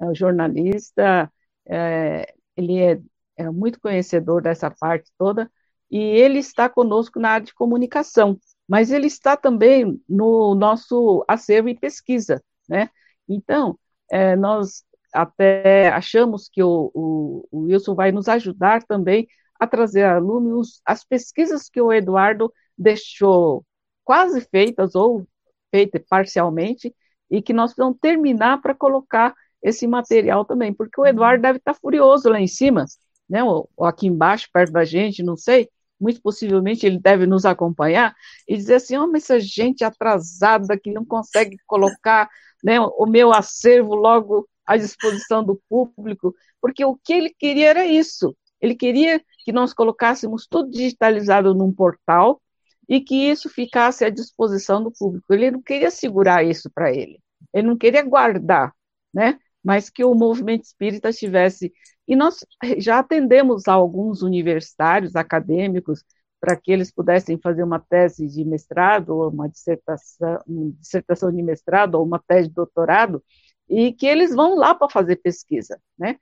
é 0.00 0.14
jornalista, 0.14 1.30
é, 1.66 2.32
ele 2.56 2.78
é, 2.78 3.00
é 3.36 3.50
muito 3.50 3.80
conhecedor 3.80 4.40
dessa 4.40 4.70
parte 4.70 5.10
toda, 5.18 5.50
e 5.90 5.98
ele 5.98 6.38
está 6.38 6.68
conosco 6.68 7.18
na 7.20 7.30
área 7.30 7.46
de 7.46 7.54
comunicação, 7.54 8.38
mas 8.68 8.90
ele 8.90 9.06
está 9.06 9.36
também 9.36 10.00
no 10.08 10.54
nosso 10.54 11.24
acervo 11.28 11.68
e 11.68 11.78
pesquisa, 11.78 12.42
né? 12.68 12.90
Então, 13.28 13.78
é, 14.10 14.36
nós 14.36 14.84
até 15.12 15.88
achamos 15.88 16.48
que 16.48 16.62
o, 16.62 16.90
o, 16.94 17.48
o, 17.50 17.60
Wilson 17.62 17.94
vai 17.94 18.12
nos 18.12 18.28
ajudar 18.28 18.82
também 18.82 19.26
a 19.58 19.66
trazer 19.66 20.20
lume 20.20 20.60
as 20.84 21.04
pesquisas 21.04 21.68
que 21.68 21.80
o 21.80 21.92
Eduardo 21.92 22.52
deixou 22.76 23.64
quase 24.04 24.40
feitas 24.42 24.94
ou 24.94 25.26
feitas 25.70 26.02
parcialmente 26.08 26.94
e 27.30 27.40
que 27.40 27.52
nós 27.52 27.74
vamos 27.74 27.98
terminar 28.00 28.60
para 28.60 28.74
colocar 28.74 29.34
esse 29.62 29.86
material 29.86 30.44
também, 30.44 30.72
porque 30.72 31.00
o 31.00 31.06
Eduardo 31.06 31.42
deve 31.42 31.58
estar 31.58 31.74
furioso 31.74 32.28
lá 32.28 32.40
em 32.40 32.46
cima, 32.46 32.84
né, 33.28 33.42
ou, 33.42 33.68
ou 33.76 33.86
aqui 33.86 34.06
embaixo, 34.06 34.48
perto 34.52 34.72
da 34.72 34.84
gente, 34.84 35.22
não 35.22 35.36
sei, 35.36 35.68
muito 36.00 36.20
possivelmente 36.20 36.86
ele 36.86 36.98
deve 36.98 37.26
nos 37.26 37.44
acompanhar, 37.44 38.14
e 38.48 38.56
dizer 38.56 38.74
assim, 38.74 38.96
oh, 38.96 39.06
mas 39.06 39.24
essa 39.24 39.40
gente 39.40 39.84
atrasada 39.84 40.78
que 40.78 40.92
não 40.92 41.04
consegue 41.04 41.56
colocar 41.66 42.28
né, 42.62 42.80
o 42.80 43.06
meu 43.06 43.32
acervo 43.32 43.94
logo 43.94 44.48
à 44.66 44.76
disposição 44.76 45.44
do 45.44 45.60
público, 45.68 46.34
porque 46.60 46.84
o 46.84 46.96
que 46.96 47.12
ele 47.12 47.34
queria 47.38 47.70
era 47.70 47.86
isso, 47.86 48.36
ele 48.60 48.74
queria 48.74 49.20
que 49.44 49.52
nós 49.52 49.72
colocássemos 49.72 50.46
tudo 50.48 50.70
digitalizado 50.70 51.54
num 51.54 51.72
portal 51.72 52.40
e 52.88 53.00
que 53.00 53.14
isso 53.30 53.48
ficasse 53.48 54.04
à 54.04 54.10
disposição 54.10 54.82
do 54.82 54.90
público. 54.90 55.32
Ele 55.32 55.50
não 55.50 55.62
queria 55.62 55.90
segurar 55.90 56.44
isso 56.44 56.70
para 56.70 56.92
ele, 56.92 57.20
ele 57.52 57.66
não 57.68 57.76
queria 57.76 58.02
guardar, 58.02 58.72
né? 59.12 59.38
mas 59.66 59.90
que 59.90 60.04
o 60.04 60.14
movimento 60.14 60.62
espírita 60.62 61.12
tivesse. 61.12 61.72
E 62.06 62.14
nós 62.14 62.44
já 62.78 62.98
atendemos 63.00 63.66
alguns 63.68 64.22
universitários, 64.22 65.16
acadêmicos, 65.16 66.04
para 66.40 66.56
que 66.56 66.70
eles 66.70 66.92
pudessem 66.92 67.38
fazer 67.38 67.62
uma 67.64 67.80
tese 67.80 68.26
de 68.28 68.44
mestrado, 68.44 69.10
ou 69.10 69.30
uma 69.30 69.48
dissertação, 69.48 70.40
uma 70.46 70.72
dissertação 70.72 71.32
de 71.32 71.42
mestrado, 71.42 71.96
ou 71.96 72.04
uma 72.04 72.18
tese 72.18 72.48
de 72.48 72.54
doutorado, 72.54 73.22
e 73.68 73.92
que 73.92 74.06
eles 74.06 74.34
vão 74.34 74.54
lá 74.54 74.74
para 74.74 74.88
fazer 74.88 75.16
pesquisa, 75.16 75.80
né? 75.98 76.16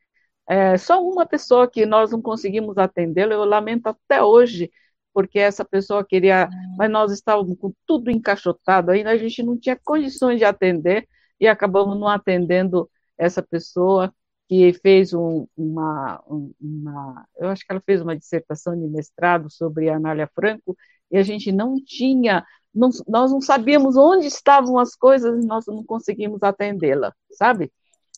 É, 0.46 0.76
só 0.76 1.02
uma 1.02 1.26
pessoa 1.26 1.68
que 1.70 1.86
nós 1.86 2.10
não 2.12 2.20
conseguimos 2.20 2.76
atendê-lo, 2.78 3.32
eu 3.32 3.44
lamento 3.44 3.86
até 3.88 4.22
hoje, 4.22 4.70
porque 5.12 5.38
essa 5.38 5.64
pessoa 5.64 6.04
queria, 6.04 6.48
mas 6.76 6.90
nós 6.90 7.12
estávamos 7.12 7.56
com 7.58 7.72
tudo 7.86 8.10
encaixotado 8.10 8.90
ainda, 8.90 9.10
a 9.10 9.16
gente 9.16 9.42
não 9.42 9.58
tinha 9.58 9.78
condições 9.82 10.38
de 10.38 10.44
atender, 10.44 11.08
e 11.40 11.46
acabamos 11.46 11.98
não 11.98 12.08
atendendo 12.08 12.90
essa 13.18 13.42
pessoa 13.42 14.12
que 14.48 14.72
fez 14.74 15.12
um, 15.14 15.46
uma, 15.56 16.22
uma, 16.60 17.26
eu 17.36 17.48
acho 17.48 17.64
que 17.64 17.72
ela 17.72 17.82
fez 17.84 18.00
uma 18.02 18.16
dissertação 18.16 18.78
de 18.78 18.86
mestrado 18.86 19.50
sobre 19.50 19.88
a 19.88 19.96
Anália 19.96 20.28
Franco, 20.34 20.76
e 21.10 21.16
a 21.16 21.22
gente 21.22 21.50
não 21.52 21.76
tinha, 21.82 22.44
não, 22.74 22.90
nós 23.08 23.30
não 23.30 23.40
sabíamos 23.40 23.96
onde 23.96 24.26
estavam 24.26 24.78
as 24.78 24.94
coisas 24.94 25.42
e 25.42 25.46
nós 25.46 25.66
não 25.66 25.84
conseguimos 25.84 26.42
atendê-la, 26.42 27.14
sabe? 27.32 27.72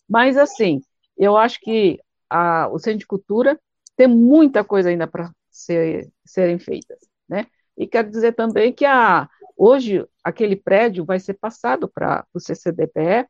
Mas, 0.08 0.36
assim, 0.36 0.80
eu 1.16 1.36
acho 1.36 1.60
que 1.60 2.00
a, 2.28 2.68
o 2.68 2.78
Centro 2.78 3.00
de 3.00 3.06
Cultura 3.06 3.58
tem 3.96 4.08
muita 4.08 4.64
coisa 4.64 4.88
ainda 4.90 5.06
para 5.06 5.30
ser, 5.50 6.10
serem 6.24 6.58
feitas, 6.58 6.98
né? 7.28 7.46
E 7.76 7.86
quero 7.86 8.10
dizer 8.10 8.32
também 8.34 8.72
que 8.72 8.84
a, 8.84 9.28
hoje 9.56 10.04
aquele 10.24 10.56
prédio 10.56 11.04
vai 11.04 11.20
ser 11.20 11.34
passado 11.34 11.88
para 11.88 12.26
o 12.32 12.40
CCDPE, 12.40 13.26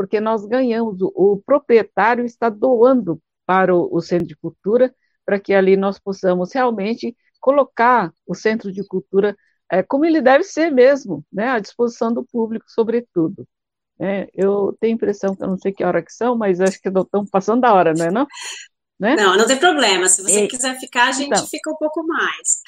porque 0.00 0.18
nós 0.18 0.46
ganhamos, 0.46 0.98
o, 1.02 1.12
o 1.14 1.42
proprietário 1.44 2.24
está 2.24 2.48
doando 2.48 3.20
para 3.44 3.76
o, 3.76 3.86
o 3.94 4.00
Centro 4.00 4.26
de 4.26 4.34
Cultura, 4.34 4.94
para 5.26 5.38
que 5.38 5.52
ali 5.52 5.76
nós 5.76 5.98
possamos 5.98 6.54
realmente 6.54 7.14
colocar 7.38 8.10
o 8.26 8.34
Centro 8.34 8.72
de 8.72 8.82
Cultura 8.82 9.36
é, 9.70 9.82
como 9.82 10.06
ele 10.06 10.22
deve 10.22 10.42
ser 10.42 10.70
mesmo, 10.70 11.22
né, 11.30 11.50
à 11.50 11.58
disposição 11.58 12.14
do 12.14 12.24
público, 12.24 12.64
sobretudo. 12.68 13.46
É, 14.00 14.26
eu 14.32 14.74
tenho 14.80 14.94
a 14.94 14.96
impressão 14.96 15.36
que 15.36 15.44
eu 15.44 15.48
não 15.48 15.58
sei 15.58 15.70
que 15.70 15.84
hora 15.84 16.02
que 16.02 16.14
são, 16.14 16.34
mas 16.34 16.62
acho 16.62 16.80
que 16.80 16.88
estão 16.88 17.26
passando 17.30 17.60
da 17.60 17.74
hora, 17.74 17.92
não 17.92 18.06
é 18.06 18.10
não? 18.10 18.26
Né? 18.98 19.16
Não, 19.16 19.36
não 19.36 19.46
tem 19.46 19.58
problema. 19.58 20.08
Se 20.08 20.22
você 20.22 20.44
e, 20.44 20.48
quiser 20.48 20.78
ficar, 20.80 21.08
a 21.08 21.12
gente 21.12 21.26
então, 21.26 21.46
fica 21.46 21.70
um 21.70 21.76
pouco 21.76 22.02
mais. 22.06 22.62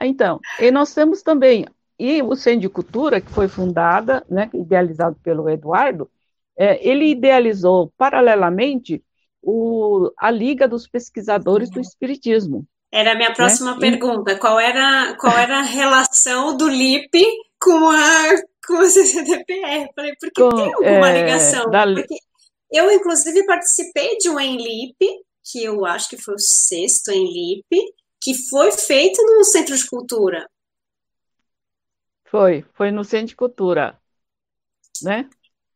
então, 0.00 0.40
e 0.58 0.70
nós 0.70 0.94
temos 0.94 1.20
também, 1.22 1.66
e 1.98 2.22
o 2.22 2.34
Centro 2.34 2.60
de 2.60 2.68
Cultura, 2.70 3.20
que 3.20 3.30
foi 3.30 3.46
fundada, 3.46 4.24
né, 4.26 4.48
idealizado 4.54 5.16
pelo 5.22 5.50
Eduardo, 5.50 6.10
é, 6.60 6.78
ele 6.86 7.06
idealizou, 7.06 7.90
paralelamente, 7.96 9.02
o, 9.40 10.12
a 10.18 10.30
Liga 10.30 10.68
dos 10.68 10.86
Pesquisadores 10.86 11.70
do 11.70 11.80
Espiritismo. 11.80 12.66
Era 12.92 13.12
a 13.12 13.14
minha 13.14 13.32
próxima 13.32 13.72
né? 13.72 13.80
pergunta. 13.80 14.38
Qual 14.38 14.60
era, 14.60 15.16
qual 15.18 15.38
era 15.38 15.60
a 15.60 15.62
relação 15.62 16.54
do 16.54 16.68
LIP 16.68 17.24
com 17.58 17.88
a, 17.88 18.42
com 18.66 18.76
a 18.76 18.90
CCDPR? 18.90 19.88
Falei, 19.96 20.14
porque 20.20 20.38
com, 20.38 20.50
tem 20.50 20.74
alguma 20.74 21.08
é, 21.08 21.22
ligação? 21.22 21.70
Da... 21.70 21.86
Eu, 22.70 22.92
inclusive, 22.92 23.46
participei 23.46 24.18
de 24.18 24.28
um 24.28 24.38
Enlip, 24.38 24.98
que 25.42 25.64
eu 25.64 25.86
acho 25.86 26.10
que 26.10 26.18
foi 26.18 26.34
o 26.34 26.38
sexto 26.38 27.10
Enlip, 27.10 27.64
que 28.20 28.34
foi 28.50 28.70
feito 28.72 29.22
no 29.22 29.44
Centro 29.44 29.74
de 29.74 29.86
Cultura. 29.86 30.46
Foi, 32.26 32.66
foi 32.74 32.90
no 32.90 33.02
Centro 33.02 33.28
de 33.28 33.36
Cultura, 33.36 33.98
né? 35.02 35.26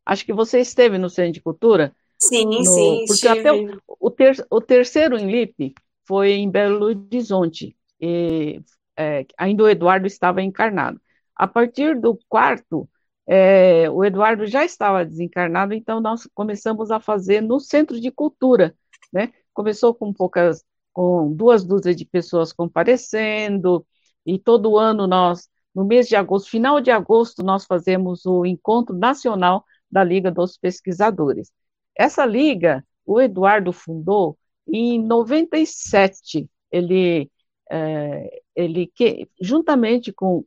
Acho 0.05 0.24
que 0.24 0.32
você 0.32 0.61
esteve 0.61 0.98
no 0.98 1.09
Centro 1.09 1.32
de 1.32 1.40
Cultura. 1.40 1.94
Sim, 2.18 2.46
no, 2.46 2.64
sim. 2.64 3.05
Porque 3.07 3.28
até 3.28 3.52
o, 3.52 3.78
o, 4.00 4.11
ter, 4.11 4.46
o 4.50 4.61
terceiro 4.61 5.18
Enlip 5.18 5.74
foi 6.07 6.32
em 6.32 6.50
Belo 6.50 6.86
Horizonte. 6.86 7.76
E, 8.00 8.61
é, 8.96 9.26
ainda 9.36 9.64
o 9.64 9.68
Eduardo 9.68 10.07
estava 10.07 10.42
encarnado. 10.42 11.00
A 11.34 11.46
partir 11.46 11.98
do 11.98 12.18
quarto, 12.28 12.88
é, 13.26 13.88
o 13.90 14.05
Eduardo 14.05 14.46
já 14.46 14.64
estava 14.64 15.05
desencarnado, 15.05 15.74
então 15.74 16.00
nós 16.00 16.28
começamos 16.34 16.90
a 16.90 17.00
fazer 17.00 17.40
no 17.40 17.59
Centro 17.59 18.00
de 18.00 18.11
Cultura, 18.11 18.74
né? 19.12 19.32
Começou 19.52 19.94
com 19.94 20.12
poucas, 20.12 20.62
com 20.92 21.32
duas 21.32 21.64
dúzias 21.64 21.96
de 21.96 22.05
pessoas 22.05 22.52
comparecendo, 22.52 23.84
e 24.26 24.38
todo 24.38 24.78
ano 24.78 25.07
nós, 25.07 25.48
no 25.74 25.84
mês 25.84 26.09
de 26.09 26.16
agosto, 26.16 26.50
final 26.50 26.80
de 26.80 26.90
agosto, 26.90 27.42
nós 27.42 27.64
fazemos 27.64 28.24
o 28.26 28.44
Encontro 28.46 28.96
Nacional 28.96 29.64
da 29.95 30.03
Liga 30.03 30.28
dos 30.28 30.59
Pesquisadores. 30.59 31.53
Essa 31.97 32.26
liga, 32.26 32.84
o 33.07 33.20
Eduardo 33.20 33.72
fundou 33.72 34.36
em 34.66 35.01
97. 35.01 36.51
Ele, 36.72 37.30
é, 37.70 38.40
ele 38.57 38.88
que, 38.88 39.28
juntamente 39.40 40.12
com, 40.12 40.45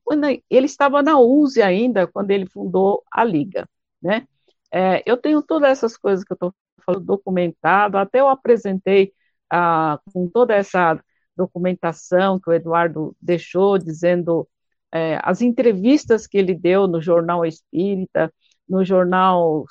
ele 0.50 0.66
estava 0.66 1.02
na 1.02 1.18
USE 1.18 1.62
ainda 1.62 2.06
quando 2.06 2.32
ele 2.32 2.45
fundou 2.45 3.04
a 3.10 3.24
liga, 3.24 3.68
né? 4.02 4.28
É, 4.70 5.02
eu 5.06 5.16
tenho 5.16 5.41
todas 5.41 5.70
essas 5.72 5.95
coisas 5.95 6.26
que 6.26 6.34
eu 6.34 6.36
estou 6.36 6.54
falando 6.86 7.06
documentado, 7.06 7.98
até 7.98 8.20
eu 8.20 8.28
apresentei 8.28 9.14
ah, 9.50 9.98
com 10.14 10.28
toda 10.28 10.54
essa 10.54 11.02
documentação 11.38 12.38
que 12.38 12.50
o 12.50 12.54
Eduardo 12.54 13.16
deixou, 13.22 13.78
dizendo 13.78 14.45
é, 14.91 15.20
as 15.24 15.41
entrevistas 15.41 16.28
que 16.28 16.38
ele 16.38 16.54
deu 16.54 16.86
no 16.86 17.02
Jornal 17.02 17.45
Espírita, 17.45 18.34
no 18.68 18.84
jornal, 18.84 19.65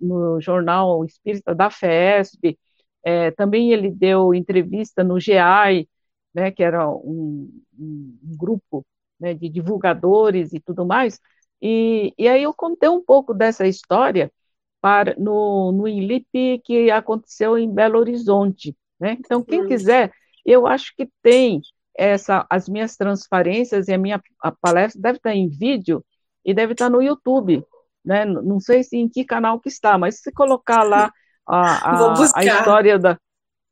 no 0.00 0.40
jornal 0.40 1.04
Espírita 1.04 1.54
da 1.54 1.70
FESP, 1.70 2.58
é, 3.04 3.30
também 3.30 3.72
ele 3.72 3.90
deu 3.90 4.34
entrevista 4.34 5.04
no 5.04 5.20
GEAI, 5.20 5.88
né, 6.34 6.50
que 6.50 6.62
era 6.62 6.88
um, 6.88 7.50
um, 7.78 8.36
grupo 8.36 8.84
né, 9.18 9.32
de 9.32 9.48
divulgadores 9.48 10.52
e 10.52 10.60
tudo 10.60 10.84
mais, 10.84 11.18
e, 11.62 12.12
e, 12.18 12.28
aí 12.28 12.42
eu 12.42 12.52
contei 12.52 12.88
um 12.88 13.02
pouco 13.02 13.32
dessa 13.32 13.66
história 13.66 14.30
para, 14.80 15.14
no, 15.18 15.72
no 15.72 15.88
INLIP 15.88 16.60
que 16.64 16.90
aconteceu 16.90 17.56
em 17.56 17.72
Belo 17.72 17.98
Horizonte, 17.98 18.76
né? 19.00 19.16
Então, 19.18 19.42
quem 19.42 19.66
quiser, 19.66 20.12
eu 20.44 20.66
acho 20.66 20.94
que 20.94 21.08
tem 21.22 21.62
essa, 21.96 22.46
as 22.50 22.68
minhas 22.68 22.96
transparências 22.96 23.88
e 23.88 23.94
a 23.94 23.98
minha 23.98 24.22
a 24.40 24.52
palestra 24.52 25.00
deve 25.00 25.16
estar 25.16 25.34
em 25.34 25.48
vídeo 25.48 26.04
e 26.44 26.52
deve 26.52 26.72
estar 26.72 26.90
no 26.90 27.02
YouTube, 27.02 27.64
né? 28.06 28.24
Não 28.24 28.60
sei 28.60 28.84
se 28.84 28.96
em 28.96 29.08
que 29.08 29.24
canal 29.24 29.58
que 29.58 29.68
está, 29.68 29.98
mas 29.98 30.20
se 30.20 30.30
colocar 30.30 30.84
lá 30.84 31.12
a, 31.46 31.90
a, 31.90 32.14
a 32.34 32.44
história 32.44 32.98
da. 32.98 33.18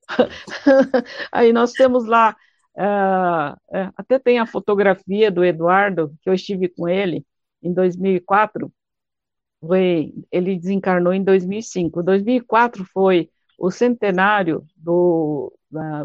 Aí 1.32 1.52
nós 1.52 1.72
temos 1.72 2.04
lá, 2.04 2.36
uh, 2.76 3.92
até 3.96 4.18
tem 4.18 4.40
a 4.40 4.46
fotografia 4.46 5.30
do 5.30 5.44
Eduardo, 5.44 6.12
que 6.20 6.28
eu 6.28 6.34
estive 6.34 6.68
com 6.68 6.88
ele 6.88 7.24
em 7.62 7.72
2004, 7.72 8.70
foi, 9.60 10.12
ele 10.30 10.58
desencarnou 10.58 11.12
em 11.12 11.22
2005. 11.22 12.02
2004 12.02 12.84
foi 12.92 13.30
o 13.58 13.70
centenário 13.70 14.66
do 14.76 15.52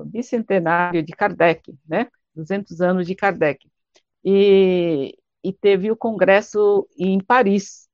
bicentenário 0.06 1.04
de 1.04 1.12
Kardec, 1.14 1.76
né? 1.88 2.08
200 2.36 2.80
anos 2.80 3.06
de 3.06 3.16
Kardec. 3.16 3.68
E, 4.24 5.18
e 5.44 5.52
teve 5.52 5.92
o 5.92 5.96
congresso 5.96 6.88
em 6.98 7.20
Paris, 7.20 7.89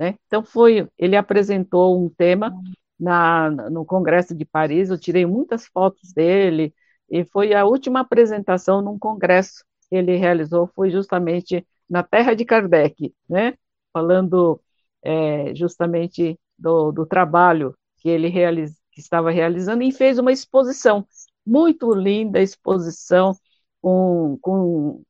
né? 0.00 0.16
Então 0.26 0.42
foi, 0.42 0.88
ele 0.98 1.14
apresentou 1.14 2.02
um 2.02 2.08
tema 2.08 2.54
na, 2.98 3.50
no 3.50 3.84
congresso 3.84 4.34
de 4.34 4.46
Paris, 4.46 4.88
eu 4.88 4.98
tirei 4.98 5.26
muitas 5.26 5.66
fotos 5.66 6.10
dele, 6.14 6.74
e 7.10 7.22
foi 7.24 7.52
a 7.54 7.66
última 7.66 8.00
apresentação 8.00 8.80
num 8.80 8.98
congresso 8.98 9.62
que 9.90 9.96
ele 9.96 10.16
realizou, 10.16 10.66
foi 10.74 10.90
justamente 10.90 11.66
na 11.88 12.02
terra 12.02 12.34
de 12.34 12.46
Kardec, 12.46 13.14
né? 13.28 13.54
Falando 13.92 14.60
é, 15.02 15.54
justamente 15.54 16.38
do, 16.58 16.92
do, 16.92 17.04
trabalho 17.06 17.74
que 17.98 18.08
ele 18.08 18.28
realiz, 18.28 18.80
que 18.92 19.00
estava 19.00 19.30
realizando 19.30 19.82
e 19.82 19.92
fez 19.92 20.18
uma 20.18 20.32
exposição 20.32 21.06
muito 21.44 21.92
linda, 21.92 22.40
exposição 22.40 23.34
com, 23.82 24.38
com 24.40 25.02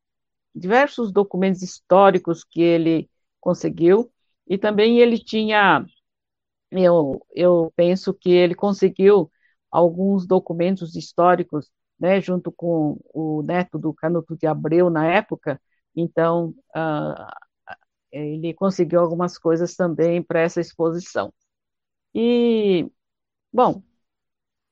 diversos 0.55 1.13
documentos 1.13 1.63
históricos 1.63 2.43
que 2.45 2.61
ele 2.63 3.09
conseguiu 3.41 4.11
e 4.51 4.59
também 4.59 5.01
ele 5.01 5.19
tinha, 5.19 5.87
eu, 6.73 7.27
eu 7.35 7.73
penso 7.77 8.15
que 8.15 8.31
ele 8.31 8.55
conseguiu 8.55 9.31
alguns 9.71 10.27
documentos 10.27 10.97
históricos, 10.97 11.71
né, 12.01 12.21
junto 12.21 12.53
com 12.53 12.99
o 13.15 13.43
neto 13.43 13.79
do 13.79 13.95
Canuto 13.95 14.37
de 14.37 14.47
Abreu 14.47 14.91
na 14.91 15.07
época, 15.07 15.61
então 15.97 16.55
uh, 16.77 17.27
ele 18.13 18.55
conseguiu 18.55 19.01
algumas 19.01 19.39
coisas 19.39 19.75
também 19.77 20.23
para 20.23 20.41
essa 20.41 20.61
exposição. 20.61 21.33
E, 22.15 22.91
bom, 23.53 23.83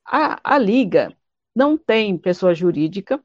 a, 0.07 0.41
a 0.57 0.59
Liga 0.59 1.16
não 1.57 1.79
tem 1.79 2.18
pessoa 2.18 2.55
jurídica, 2.55 3.22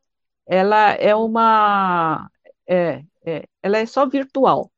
ela 0.47 0.91
é 0.93 1.16
uma, 1.16 2.32
é, 2.68 3.06
é, 3.26 3.45
ela 3.64 3.80
é 3.80 3.88
só 3.88 4.08
virtual. 4.08 4.73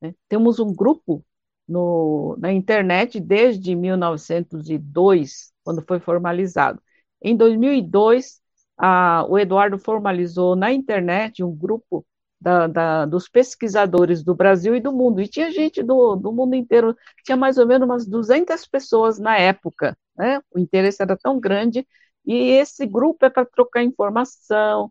Né? 0.00 0.14
Temos 0.28 0.58
um 0.58 0.74
grupo 0.74 1.24
no, 1.68 2.36
na 2.38 2.52
internet 2.52 3.20
desde 3.20 3.74
1902, 3.74 5.52
quando 5.64 5.82
foi 5.86 6.00
formalizado. 6.00 6.82
Em 7.22 7.36
2002, 7.36 8.40
a, 8.76 9.24
o 9.28 9.38
Eduardo 9.38 9.78
formalizou 9.78 10.56
na 10.56 10.72
internet 10.72 11.44
um 11.44 11.54
grupo 11.54 12.04
da, 12.40 12.66
da, 12.66 13.06
dos 13.06 13.28
pesquisadores 13.28 14.22
do 14.24 14.34
Brasil 14.34 14.74
e 14.74 14.80
do 14.80 14.92
mundo, 14.92 15.20
e 15.20 15.28
tinha 15.28 15.50
gente 15.50 15.82
do, 15.82 16.16
do 16.16 16.32
mundo 16.32 16.54
inteiro, 16.54 16.96
tinha 17.24 17.36
mais 17.36 17.58
ou 17.58 17.66
menos 17.66 17.86
umas 17.86 18.06
200 18.06 18.66
pessoas 18.66 19.18
na 19.18 19.36
época, 19.36 19.96
né? 20.16 20.40
o 20.50 20.58
interesse 20.58 21.02
era 21.02 21.16
tão 21.16 21.38
grande, 21.38 21.86
e 22.24 22.34
esse 22.52 22.86
grupo 22.86 23.26
é 23.26 23.30
para 23.30 23.44
trocar 23.44 23.82
informação, 23.82 24.90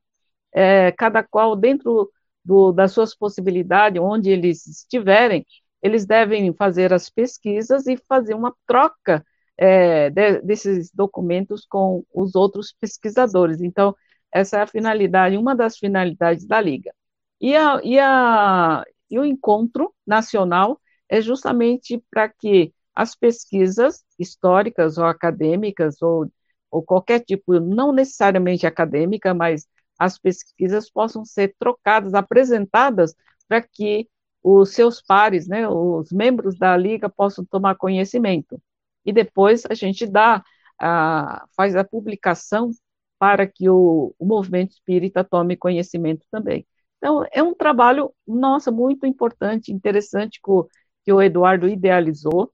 é, 0.53 0.91
cada 0.91 1.23
qual 1.23 1.55
dentro 1.55 2.11
do, 2.49 2.71
das 2.71 2.91
suas 2.93 3.15
possibilidades, 3.15 4.01
onde 4.01 4.31
eles 4.31 4.65
estiverem, 4.65 5.45
eles 5.83 6.03
devem 6.07 6.51
fazer 6.51 6.91
as 6.91 7.07
pesquisas 7.07 7.85
e 7.85 7.95
fazer 7.95 8.33
uma 8.33 8.55
troca 8.65 9.23
é, 9.55 10.09
de, 10.09 10.41
desses 10.41 10.91
documentos 10.91 11.63
com 11.67 12.03
os 12.11 12.33
outros 12.33 12.73
pesquisadores. 12.81 13.61
Então, 13.61 13.95
essa 14.33 14.57
é 14.57 14.61
a 14.61 14.67
finalidade, 14.67 15.37
uma 15.37 15.55
das 15.55 15.77
finalidades 15.77 16.47
da 16.47 16.59
Liga. 16.59 16.91
E, 17.39 17.55
a, 17.55 17.79
e, 17.83 17.99
a, 17.99 18.83
e 19.11 19.19
o 19.19 19.25
encontro 19.25 19.93
nacional 20.05 20.81
é 21.07 21.21
justamente 21.21 22.03
para 22.09 22.29
que 22.29 22.73
as 22.95 23.15
pesquisas 23.15 24.03
históricas 24.17 24.97
ou 24.97 25.05
acadêmicas, 25.05 26.01
ou, 26.01 26.27
ou 26.71 26.81
qualquer 26.81 27.19
tipo, 27.19 27.59
não 27.59 27.91
necessariamente 27.93 28.65
acadêmica, 28.65 29.35
mas 29.35 29.67
as 29.99 30.17
pesquisas 30.17 30.89
possam 30.89 31.25
ser 31.25 31.55
trocadas, 31.59 32.13
apresentadas, 32.13 33.13
para 33.47 33.61
que 33.61 34.09
os 34.41 34.69
seus 34.73 35.01
pares, 35.01 35.47
né, 35.47 35.67
os 35.67 36.11
membros 36.11 36.57
da 36.57 36.75
liga 36.77 37.09
possam 37.09 37.43
tomar 37.45 37.75
conhecimento. 37.75 38.61
E 39.05 39.11
depois 39.11 39.63
a 39.69 39.73
gente 39.73 40.07
dá, 40.07 40.43
a, 40.79 41.45
faz 41.55 41.75
a 41.75 41.83
publicação 41.83 42.71
para 43.19 43.45
que 43.45 43.69
o, 43.69 44.15
o 44.17 44.25
movimento 44.25 44.71
espírita 44.71 45.23
tome 45.23 45.57
conhecimento 45.57 46.25
também. 46.31 46.65
Então, 46.97 47.25
é 47.31 47.43
um 47.43 47.53
trabalho, 47.53 48.13
nossa, 48.27 48.71
muito 48.71 49.05
importante, 49.05 49.71
interessante, 49.73 50.39
que 50.41 50.51
o, 50.51 50.69
que 51.03 51.11
o 51.13 51.21
Eduardo 51.21 51.67
idealizou. 51.67 52.51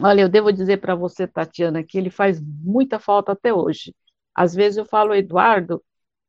Olha, 0.00 0.22
eu 0.22 0.28
devo 0.28 0.52
dizer 0.52 0.78
para 0.80 0.94
você, 0.94 1.26
Tatiana, 1.26 1.82
que 1.84 1.96
ele 1.98 2.10
faz 2.10 2.40
muita 2.40 2.98
falta 2.98 3.32
até 3.32 3.52
hoje. 3.54 3.94
Às 4.34 4.54
vezes 4.54 4.78
eu 4.78 4.84
falo, 4.84 5.14
Eduardo, 5.14 5.82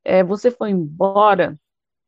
é, 0.04 0.24
você 0.24 0.52
foi 0.52 0.72
embora, 0.72 1.60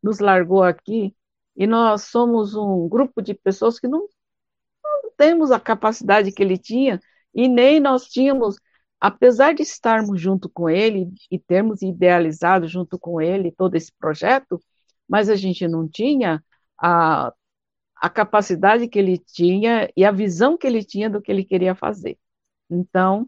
nos 0.01 0.19
largou 0.19 0.63
aqui, 0.63 1.15
e 1.55 1.65
nós 1.67 2.03
somos 2.03 2.55
um 2.55 2.87
grupo 2.89 3.21
de 3.21 3.33
pessoas 3.33 3.79
que 3.79 3.87
não, 3.87 4.07
não 4.83 5.11
temos 5.17 5.51
a 5.51 5.59
capacidade 5.59 6.31
que 6.31 6.43
ele 6.43 6.57
tinha, 6.57 6.99
e 7.33 7.47
nem 7.47 7.79
nós 7.79 8.05
tínhamos, 8.07 8.57
apesar 8.99 9.53
de 9.53 9.63
estarmos 9.63 10.19
junto 10.21 10.49
com 10.49 10.69
ele 10.69 11.11
e 11.29 11.39
termos 11.39 11.81
idealizado 11.81 12.67
junto 12.67 12.99
com 12.99 13.21
ele 13.21 13.51
todo 13.51 13.75
esse 13.75 13.91
projeto, 13.99 14.61
mas 15.07 15.29
a 15.29 15.35
gente 15.35 15.67
não 15.67 15.87
tinha 15.87 16.43
a, 16.79 17.33
a 17.97 18.09
capacidade 18.09 18.87
que 18.87 18.99
ele 18.99 19.17
tinha 19.17 19.89
e 19.95 20.05
a 20.05 20.11
visão 20.11 20.57
que 20.57 20.67
ele 20.67 20.83
tinha 20.83 21.09
do 21.09 21.21
que 21.21 21.31
ele 21.31 21.43
queria 21.43 21.75
fazer. 21.75 22.17
Então, 22.69 23.27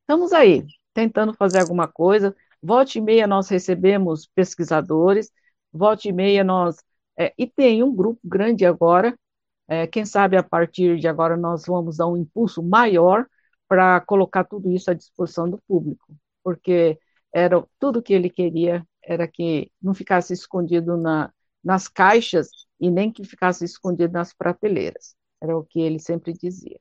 estamos 0.00 0.32
aí, 0.32 0.64
tentando 0.94 1.34
fazer 1.34 1.60
alguma 1.60 1.88
coisa. 1.88 2.34
Volte 2.66 2.98
e 2.98 3.00
meia 3.00 3.28
nós 3.28 3.48
recebemos 3.48 4.26
pesquisadores, 4.34 5.30
volte 5.72 6.08
e 6.08 6.12
meia 6.12 6.42
nós. 6.42 6.76
É, 7.16 7.32
e 7.38 7.46
tem 7.46 7.80
um 7.82 7.94
grupo 7.94 8.20
grande 8.24 8.66
agora, 8.66 9.16
é, 9.68 9.86
quem 9.86 10.04
sabe 10.04 10.36
a 10.36 10.42
partir 10.42 10.98
de 10.98 11.06
agora 11.06 11.36
nós 11.36 11.64
vamos 11.66 11.98
dar 11.98 12.08
um 12.08 12.16
impulso 12.16 12.62
maior 12.62 13.24
para 13.68 14.00
colocar 14.00 14.44
tudo 14.44 14.70
isso 14.72 14.90
à 14.90 14.94
disposição 14.94 15.48
do 15.48 15.60
público, 15.68 16.12
porque 16.42 16.98
era 17.32 17.64
tudo 17.78 18.02
que 18.02 18.12
ele 18.12 18.28
queria 18.28 18.84
era 19.02 19.28
que 19.28 19.70
não 19.80 19.94
ficasse 19.94 20.32
escondido 20.32 20.96
na, 20.96 21.32
nas 21.62 21.86
caixas 21.86 22.48
e 22.80 22.90
nem 22.90 23.12
que 23.12 23.24
ficasse 23.24 23.64
escondido 23.64 24.12
nas 24.12 24.32
prateleiras. 24.34 25.14
Era 25.40 25.56
o 25.56 25.64
que 25.64 25.80
ele 25.80 26.00
sempre 26.00 26.32
dizia. 26.32 26.78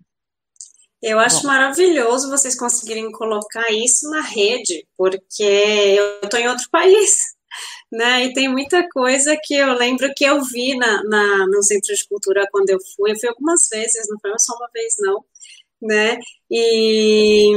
Eu 1.05 1.19
acho 1.19 1.43
Bom. 1.43 1.49
maravilhoso 1.49 2.31
vocês 2.31 2.57
conseguirem 2.57 3.11
colocar 3.11 3.71
isso 3.71 4.09
na 4.09 4.21
rede, 4.21 4.87
porque 4.97 5.43
eu 5.43 6.21
estou 6.23 6.39
em 6.39 6.47
outro 6.47 6.67
país, 6.71 7.17
né? 7.91 8.25
E 8.25 8.33
tem 8.33 8.49
muita 8.49 8.89
coisa 8.89 9.37
que 9.39 9.53
eu 9.53 9.71
lembro 9.73 10.11
que 10.15 10.25
eu 10.25 10.43
vi 10.43 10.75
na, 10.75 11.03
na, 11.03 11.45
no 11.45 11.61
Centro 11.61 11.93
de 11.93 12.07
Cultura 12.07 12.47
quando 12.51 12.71
eu 12.71 12.79
fui. 12.95 13.11
Eu 13.11 13.19
fui 13.19 13.29
algumas 13.29 13.67
vezes, 13.71 14.07
não 14.09 14.17
foi 14.19 14.31
só 14.39 14.55
uma 14.55 14.67
vez, 14.73 14.95
não, 14.97 15.23
né? 15.79 16.17
E 16.49 17.53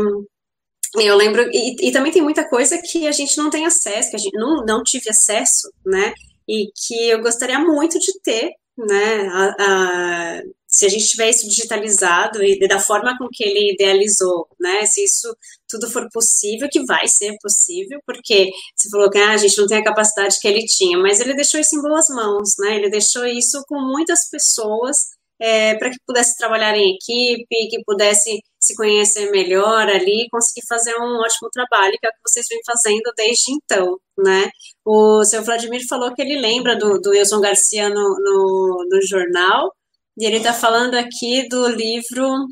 eu 0.96 1.16
lembro, 1.16 1.48
e, 1.50 1.88
e, 1.88 1.90
também 1.90 2.12
tem 2.12 2.20
muita 2.20 2.46
coisa 2.46 2.76
que 2.76 3.08
a 3.08 3.12
gente 3.12 3.38
não 3.38 3.48
tem 3.48 3.64
acesso, 3.64 4.10
que 4.10 4.16
a 4.16 4.18
gente 4.18 4.36
não, 4.36 4.62
não 4.66 4.82
tive 4.82 5.08
acesso, 5.08 5.72
né? 5.86 6.12
E 6.46 6.70
que 6.76 7.08
eu 7.08 7.22
gostaria 7.22 7.58
muito 7.58 7.98
de 7.98 8.12
ter, 8.20 8.50
né? 8.76 9.26
A, 9.28 9.54
a, 9.58 10.42
se 10.78 10.86
a 10.86 10.88
gente 10.88 11.08
tiver 11.08 11.28
isso 11.28 11.48
digitalizado 11.48 12.40
e 12.40 12.56
da 12.68 12.78
forma 12.78 13.18
com 13.18 13.26
que 13.28 13.42
ele 13.42 13.72
idealizou, 13.72 14.46
né? 14.60 14.86
Se 14.86 15.02
isso 15.02 15.36
tudo 15.68 15.90
for 15.90 16.08
possível, 16.12 16.68
que 16.70 16.84
vai 16.84 17.08
ser 17.08 17.36
possível, 17.42 17.98
porque 18.06 18.48
você 18.76 18.88
falou 18.88 19.10
que 19.10 19.18
ah, 19.18 19.32
a 19.32 19.36
gente 19.36 19.58
não 19.58 19.66
tem 19.66 19.78
a 19.78 19.84
capacidade 19.84 20.38
que 20.40 20.46
ele 20.46 20.64
tinha, 20.66 20.96
mas 20.96 21.18
ele 21.18 21.34
deixou 21.34 21.58
isso 21.58 21.76
em 21.76 21.82
boas 21.82 22.08
mãos, 22.10 22.50
né? 22.60 22.76
Ele 22.76 22.88
deixou 22.88 23.26
isso 23.26 23.60
com 23.66 23.80
muitas 23.80 24.30
pessoas 24.30 24.98
é, 25.40 25.74
para 25.74 25.90
que 25.90 25.98
pudesse 26.06 26.36
trabalhar 26.36 26.76
em 26.76 26.94
equipe, 26.94 27.68
que 27.70 27.82
pudesse 27.84 28.40
se 28.60 28.76
conhecer 28.76 29.32
melhor 29.32 29.88
ali 29.88 30.28
conseguir 30.30 30.64
fazer 30.68 30.94
um 30.96 31.18
ótimo 31.20 31.50
trabalho, 31.52 31.96
que 32.00 32.06
é 32.06 32.10
o 32.10 32.12
que 32.12 32.18
vocês 32.24 32.46
vêm 32.48 32.60
fazendo 32.64 33.12
desde 33.16 33.50
então, 33.52 33.98
né? 34.16 34.48
O 34.84 35.24
seu 35.24 35.42
Vladimir 35.42 35.84
falou 35.88 36.14
que 36.14 36.22
ele 36.22 36.40
lembra 36.40 36.76
do, 36.76 37.00
do 37.00 37.10
Wilson 37.10 37.40
Garcia 37.40 37.88
no, 37.88 37.94
no, 37.94 38.86
no 38.88 39.02
jornal, 39.02 39.72
e 40.18 40.26
ele 40.26 40.38
está 40.38 40.52
falando 40.52 40.94
aqui 40.94 41.48
do 41.48 41.68
livro 41.68 42.48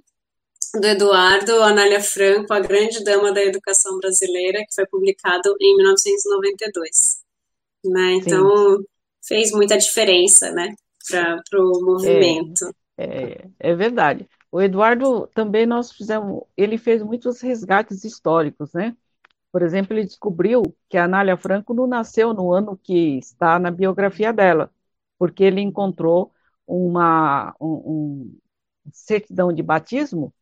do 0.73 0.87
Eduardo 0.87 1.63
Anália 1.63 2.01
Franco, 2.01 2.53
A 2.53 2.61
Grande 2.61 3.03
Dama 3.03 3.33
da 3.33 3.43
Educação 3.43 3.99
Brasileira, 3.99 4.61
que 4.61 4.75
foi 4.75 4.87
publicado 4.87 5.55
em 5.61 5.77
1992. 5.77 7.23
Né? 7.85 8.15
Então, 8.15 8.77
Sim. 8.79 8.85
fez 9.27 9.51
muita 9.51 9.77
diferença 9.77 10.53
né, 10.53 10.75
para 11.11 11.61
o 11.61 11.85
movimento. 11.85 12.73
É, 12.97 13.05
é, 13.05 13.49
é 13.59 13.75
verdade. 13.75 14.29
O 14.51 14.63
Eduardo 14.63 15.27
também 15.35 15.67
nós 15.67 15.91
fizemos, 15.91 16.45
ele 16.57 16.79
fez 16.79 17.03
muitos 17.03 17.41
resgates 17.41 18.05
históricos, 18.05 18.73
né? 18.73 18.97
Por 19.51 19.63
exemplo, 19.63 19.95
ele 19.95 20.05
descobriu 20.05 20.63
que 20.89 20.97
a 20.97 21.05
Anália 21.05 21.37
Franco 21.37 21.75
não 21.75 21.87
nasceu 21.87 22.33
no 22.33 22.53
ano 22.53 22.79
que 22.83 23.19
está 23.19 23.59
na 23.59 23.71
biografia 23.71 24.33
dela, 24.33 24.71
porque 25.19 25.43
ele 25.43 25.61
encontrou 25.61 26.33
uma 26.67 27.55
um, 27.61 27.67
um 27.69 28.39
certidão 28.93 29.53
de 29.53 29.63
batismo 29.63 30.33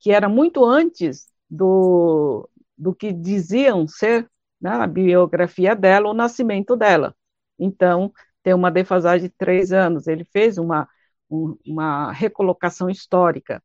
que 0.00 0.10
era 0.12 0.28
muito 0.28 0.64
antes 0.64 1.28
do, 1.48 2.48
do 2.76 2.94
que 2.94 3.12
diziam 3.12 3.86
ser 3.86 4.28
né, 4.60 4.70
a 4.70 4.86
biografia 4.86 5.74
dela, 5.74 6.10
o 6.10 6.14
nascimento 6.14 6.76
dela. 6.76 7.14
Então, 7.58 8.12
tem 8.42 8.52
uma 8.54 8.70
defasagem 8.70 9.28
de 9.28 9.34
três 9.34 9.72
anos. 9.72 10.06
Ele 10.06 10.24
fez 10.26 10.58
uma, 10.58 10.88
um, 11.30 11.56
uma 11.66 12.12
recolocação 12.12 12.90
histórica. 12.90 13.62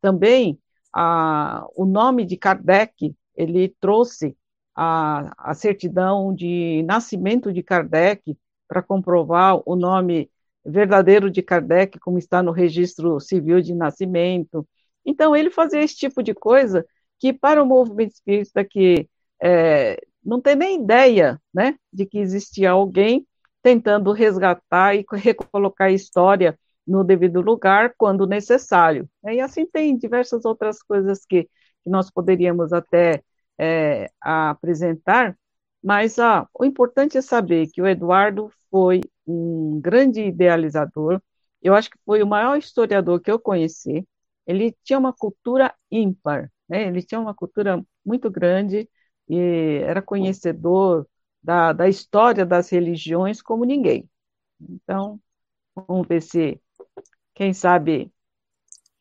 Também, 0.00 0.58
a, 0.92 1.66
o 1.74 1.84
nome 1.86 2.24
de 2.24 2.36
Kardec, 2.36 3.14
ele 3.34 3.74
trouxe 3.80 4.36
a, 4.74 5.50
a 5.50 5.54
certidão 5.54 6.34
de 6.34 6.82
nascimento 6.84 7.52
de 7.52 7.62
Kardec 7.62 8.36
para 8.68 8.82
comprovar 8.82 9.60
o 9.64 9.74
nome 9.74 10.30
verdadeiro 10.68 11.30
de 11.30 11.42
Kardec, 11.42 11.98
como 11.98 12.18
está 12.18 12.42
no 12.42 12.52
registro 12.52 13.18
civil 13.20 13.60
de 13.60 13.74
nascimento. 13.74 14.66
Então, 15.04 15.34
ele 15.34 15.50
fazia 15.50 15.82
esse 15.82 15.96
tipo 15.96 16.22
de 16.22 16.34
coisa 16.34 16.84
que, 17.18 17.32
para 17.32 17.62
o 17.62 17.66
movimento 17.66 18.12
espírita 18.12 18.64
que 18.64 19.08
é, 19.42 20.00
não 20.24 20.40
tem 20.40 20.54
nem 20.56 20.82
ideia 20.82 21.40
né, 21.52 21.76
de 21.92 22.04
que 22.06 22.18
existia 22.18 22.70
alguém 22.70 23.26
tentando 23.62 24.12
resgatar 24.12 24.94
e 24.94 25.04
recolocar 25.12 25.88
a 25.88 25.92
história 25.92 26.58
no 26.86 27.04
devido 27.04 27.40
lugar 27.40 27.94
quando 27.96 28.26
necessário. 28.26 29.08
E 29.24 29.40
assim 29.40 29.66
tem 29.66 29.96
diversas 29.96 30.44
outras 30.44 30.82
coisas 30.82 31.24
que, 31.26 31.44
que 31.44 31.90
nós 31.90 32.10
poderíamos 32.10 32.72
até 32.72 33.22
é, 33.58 34.10
apresentar, 34.20 35.36
mas 35.82 36.18
ah, 36.18 36.48
o 36.54 36.64
importante 36.64 37.16
é 37.18 37.22
saber 37.22 37.68
que 37.68 37.80
o 37.82 37.86
Eduardo 37.86 38.50
foi 38.70 39.00
um 39.26 39.80
grande 39.80 40.22
idealizador, 40.22 41.22
eu 41.62 41.74
acho 41.74 41.90
que 41.90 41.98
foi 42.04 42.22
o 42.22 42.26
maior 42.26 42.56
historiador 42.58 43.20
que 43.20 43.30
eu 43.30 43.38
conheci, 43.40 44.06
ele 44.46 44.76
tinha 44.84 44.98
uma 44.98 45.12
cultura 45.12 45.74
ímpar, 45.90 46.50
né? 46.68 46.86
ele 46.86 47.02
tinha 47.02 47.20
uma 47.20 47.34
cultura 47.34 47.84
muito 48.04 48.30
grande 48.30 48.88
e 49.28 49.80
era 49.84 50.00
conhecedor 50.02 51.06
da, 51.42 51.72
da 51.72 51.88
história 51.88 52.44
das 52.46 52.70
religiões 52.70 53.42
como 53.42 53.64
ninguém. 53.64 54.08
Então, 54.60 55.20
vamos 55.74 56.06
ver 56.08 56.22
se, 56.22 56.60
quem 57.34 57.52
sabe, 57.54 58.12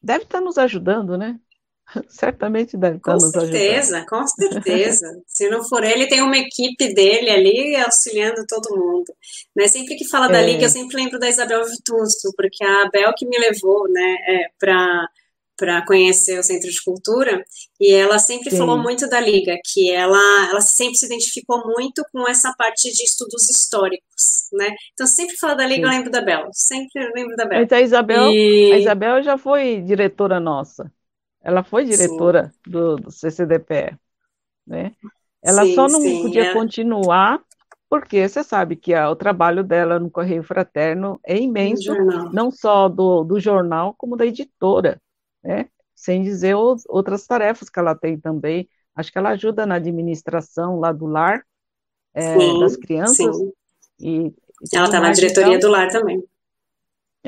deve 0.01 0.23
estar 0.25 0.41
nos 0.41 0.57
ajudando, 0.57 1.17
né? 1.17 1.39
Certamente 2.09 2.77
deve 2.77 2.97
estar 2.97 3.13
com 3.13 3.17
nos 3.17 3.31
certeza, 3.31 3.97
ajudando. 3.97 4.05
Com 4.07 4.27
certeza, 4.27 4.51
com 4.51 4.61
certeza. 4.63 5.21
Se 5.27 5.49
não 5.49 5.63
for 5.63 5.83
ele, 5.83 6.07
tem 6.07 6.21
uma 6.21 6.37
equipe 6.37 6.93
dele 6.93 7.29
ali 7.29 7.75
auxiliando 7.75 8.45
todo 8.47 8.75
mundo. 8.75 9.13
Né? 9.55 9.67
Sempre 9.67 9.95
que 9.95 10.07
fala 10.07 10.27
é. 10.27 10.31
da 10.31 10.41
Liga, 10.41 10.65
eu 10.65 10.69
sempre 10.69 10.97
lembro 10.97 11.19
da 11.19 11.29
Isabel 11.29 11.65
Vitusto, 11.65 12.31
porque 12.35 12.63
a 12.63 12.83
Abel 12.83 13.13
que 13.15 13.25
me 13.25 13.37
levou 13.37 13.89
né, 13.89 14.15
é, 14.27 14.49
para 14.59 15.07
para 15.57 15.83
conhecer 15.85 16.37
o 16.39 16.43
Centro 16.43 16.69
de 16.69 16.83
Cultura, 16.83 17.43
e 17.81 17.91
ela 17.91 18.19
sempre 18.19 18.51
Sim. 18.51 18.57
falou 18.59 18.77
muito 18.77 19.09
da 19.09 19.19
Liga, 19.19 19.57
que 19.65 19.89
ela, 19.91 20.49
ela 20.51 20.61
sempre 20.61 20.95
se 20.95 21.07
identificou 21.07 21.65
muito 21.65 22.03
com 22.11 22.29
essa 22.29 22.53
parte 22.55 22.93
de 22.93 23.03
estudos 23.03 23.49
históricos, 23.49 24.47
né? 24.53 24.75
Então, 24.93 25.07
sempre 25.07 25.35
fala 25.35 25.55
da 25.55 25.65
Liga, 25.65 25.87
Sim. 25.87 25.93
eu 25.93 25.97
lembro 25.97 26.11
da 26.11 26.21
Bel, 26.21 26.49
sempre 26.53 27.11
lembro 27.15 27.35
da 27.35 27.45
Bel. 27.45 27.63
Então, 27.63 27.75
a 27.75 27.81
Isabel, 27.81 28.29
e... 28.29 28.71
a 28.71 28.77
Isabel 28.77 29.23
já 29.23 29.35
foi 29.35 29.81
diretora 29.81 30.39
nossa, 30.39 30.91
ela 31.47 31.63
foi 31.63 31.85
diretora 31.85 32.51
do, 32.65 32.97
do, 32.97 33.11
CCDPE, 33.11 33.97
né? 34.65 34.91
Ela 35.41 35.63
sim, 35.63 35.75
só 35.75 35.87
não 35.87 36.01
sim, 36.01 36.23
podia 36.23 36.47
é... 36.47 36.53
continuar 36.53 37.41
porque 37.89 38.27
você 38.27 38.43
sabe 38.43 38.75
que 38.75 38.93
a, 38.93 39.09
o 39.09 39.15
trabalho 39.15 39.63
dela 39.63 39.97
no 39.97 40.11
Correio 40.11 40.43
Fraterno 40.43 41.17
é 41.25 41.37
imenso, 41.37 41.93
não 42.33 42.51
só 42.51 42.89
do, 42.89 43.23
do 43.23 43.39
jornal, 43.39 43.95
como 43.97 44.17
da 44.17 44.25
editora 44.25 45.01
né? 45.47 45.69
Sem 45.95 46.21
dizer 46.21 46.55
os, 46.55 46.83
outras 46.87 47.25
tarefas 47.25 47.69
que 47.69 47.79
ela 47.79 47.95
tem 47.95 48.19
também. 48.19 48.69
Acho 48.93 49.11
que 49.11 49.17
ela 49.17 49.29
ajuda 49.29 49.65
na 49.65 49.75
administração 49.75 50.79
lá 50.79 50.91
do 50.91 51.05
lar 51.05 51.43
é, 52.13 52.37
sim, 52.37 52.59
das 52.59 52.75
crianças. 52.75 53.37
Sim. 53.37 53.51
E, 53.99 54.27
e 54.27 54.75
ela 54.75 54.85
está 54.85 54.99
na 54.99 55.11
diretoria 55.11 55.55
então, 55.55 55.69
do 55.69 55.73
lar 55.73 55.89
também. 55.89 56.21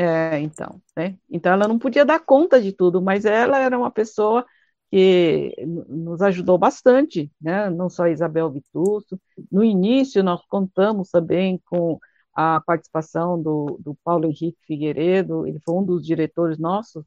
É, 0.02 0.40
então, 0.40 0.82
né? 0.96 1.18
Então 1.30 1.52
ela 1.52 1.68
não 1.68 1.78
podia 1.78 2.06
dar 2.06 2.20
conta 2.20 2.62
de 2.62 2.72
tudo, 2.72 3.02
mas 3.02 3.26
ela 3.26 3.60
era 3.60 3.78
uma 3.78 3.92
pessoa 3.92 4.46
que 4.90 5.54
nos 5.90 6.22
ajudou 6.22 6.58
bastante, 6.58 7.30
né? 7.42 7.70
Não 7.70 7.90
só 7.90 8.04
a 8.04 8.10
Isabel 8.10 8.50
Vitusso. 8.50 9.20
No 9.52 9.64
início 9.64 10.24
nós 10.24 10.46
contamos 10.48 11.10
também 11.10 11.62
com 11.66 12.00
a 12.34 12.62
participação 12.62 13.42
do, 13.42 13.78
do 13.82 13.96
Paulo 14.04 14.26
Henrique 14.26 14.58
Figueiredo, 14.66 15.46
ele 15.46 15.60
foi 15.60 15.76
um 15.76 15.84
dos 15.84 16.06
diretores 16.06 16.58
nossos 16.58 17.04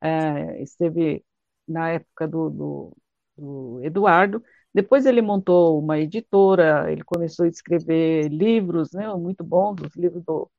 é, 0.00 0.62
esteve 0.62 1.24
na 1.68 1.90
época 1.90 2.26
do, 2.28 2.50
do, 2.50 2.96
do, 3.36 3.80
Eduardo. 3.84 4.42
Depois 4.72 5.06
ele 5.06 5.22
montou 5.22 5.78
uma 5.80 5.98
editora, 5.98 6.90
ele 6.92 7.02
começou 7.04 7.44
a 7.44 7.48
escrever 7.48 8.28
livros, 8.28 8.92
né, 8.92 9.12
muito 9.14 9.44
bons, 9.44 9.76
os 9.82 9.94
livros 9.96 10.22
do, 10.24 10.50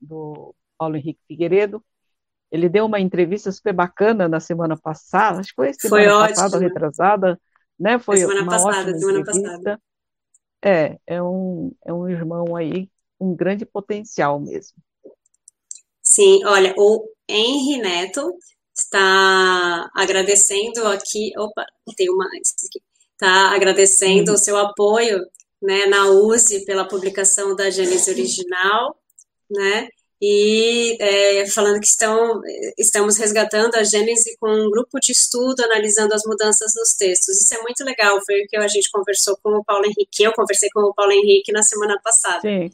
do 0.00 0.54
Paulo 0.78 0.96
Henrique 0.96 1.20
Figueiredo. 1.26 1.84
Ele 2.50 2.68
deu 2.68 2.86
uma 2.86 3.00
entrevista 3.00 3.50
super 3.50 3.72
bacana 3.72 4.28
na 4.28 4.38
semana 4.38 4.76
passada, 4.76 5.40
acho 5.40 5.50
que 5.50 5.56
foi 5.56 5.74
semana 5.74 6.04
foi 6.04 6.28
passada, 6.28 6.56
ótimo. 6.56 6.68
retrasada, 6.68 7.40
né? 7.78 7.98
Foi 7.98 8.18
semana 8.18 8.42
uma 8.42 8.50
passada, 8.50 8.78
ótima 8.78 8.98
semana 8.98 9.20
entrevista. 9.20 9.50
passada. 9.50 9.82
É, 10.64 10.98
é 11.06 11.22
um, 11.22 11.72
é 11.84 11.92
um 11.92 12.08
irmão 12.08 12.56
aí, 12.56 12.88
um 13.20 13.34
grande 13.34 13.66
potencial 13.66 14.40
mesmo. 14.40 14.78
Sim, 16.02 16.44
olha, 16.44 16.74
o 16.76 17.08
Henri 17.28 17.78
Neto 17.80 18.36
está 18.74 19.90
agradecendo 19.94 20.86
aqui, 20.88 21.32
opa, 21.36 21.64
tem 21.96 22.10
uma 22.10 22.28
está 23.14 23.54
agradecendo 23.54 24.30
uhum. 24.30 24.34
o 24.34 24.38
seu 24.38 24.56
apoio, 24.56 25.18
né, 25.62 25.86
na 25.86 26.06
USE 26.10 26.64
pela 26.64 26.86
publicação 26.86 27.54
da 27.54 27.70
Gênesis 27.70 28.08
original, 28.08 28.98
né, 29.50 29.88
e 30.26 30.96
é, 30.98 31.46
falando 31.50 31.78
que 31.78 31.86
estão, 31.86 32.40
estamos 32.78 33.18
resgatando 33.18 33.74
a 33.74 33.84
Gênese 33.84 34.38
com 34.40 34.48
um 34.48 34.70
grupo 34.70 34.98
de 34.98 35.12
estudo 35.12 35.62
analisando 35.62 36.14
as 36.14 36.22
mudanças 36.24 36.72
nos 36.74 36.94
textos. 36.94 37.42
Isso 37.42 37.54
é 37.54 37.60
muito 37.60 37.84
legal, 37.84 38.18
foi 38.24 38.40
o 38.40 38.46
que 38.46 38.56
a 38.56 38.66
gente 38.66 38.90
conversou 38.90 39.36
com 39.42 39.50
o 39.50 39.62
Paulo 39.62 39.84
Henrique, 39.84 40.22
eu 40.22 40.32
conversei 40.32 40.70
com 40.72 40.80
o 40.80 40.94
Paulo 40.94 41.12
Henrique 41.12 41.52
na 41.52 41.62
semana 41.62 42.00
passada. 42.02 42.40
Sim. 42.40 42.70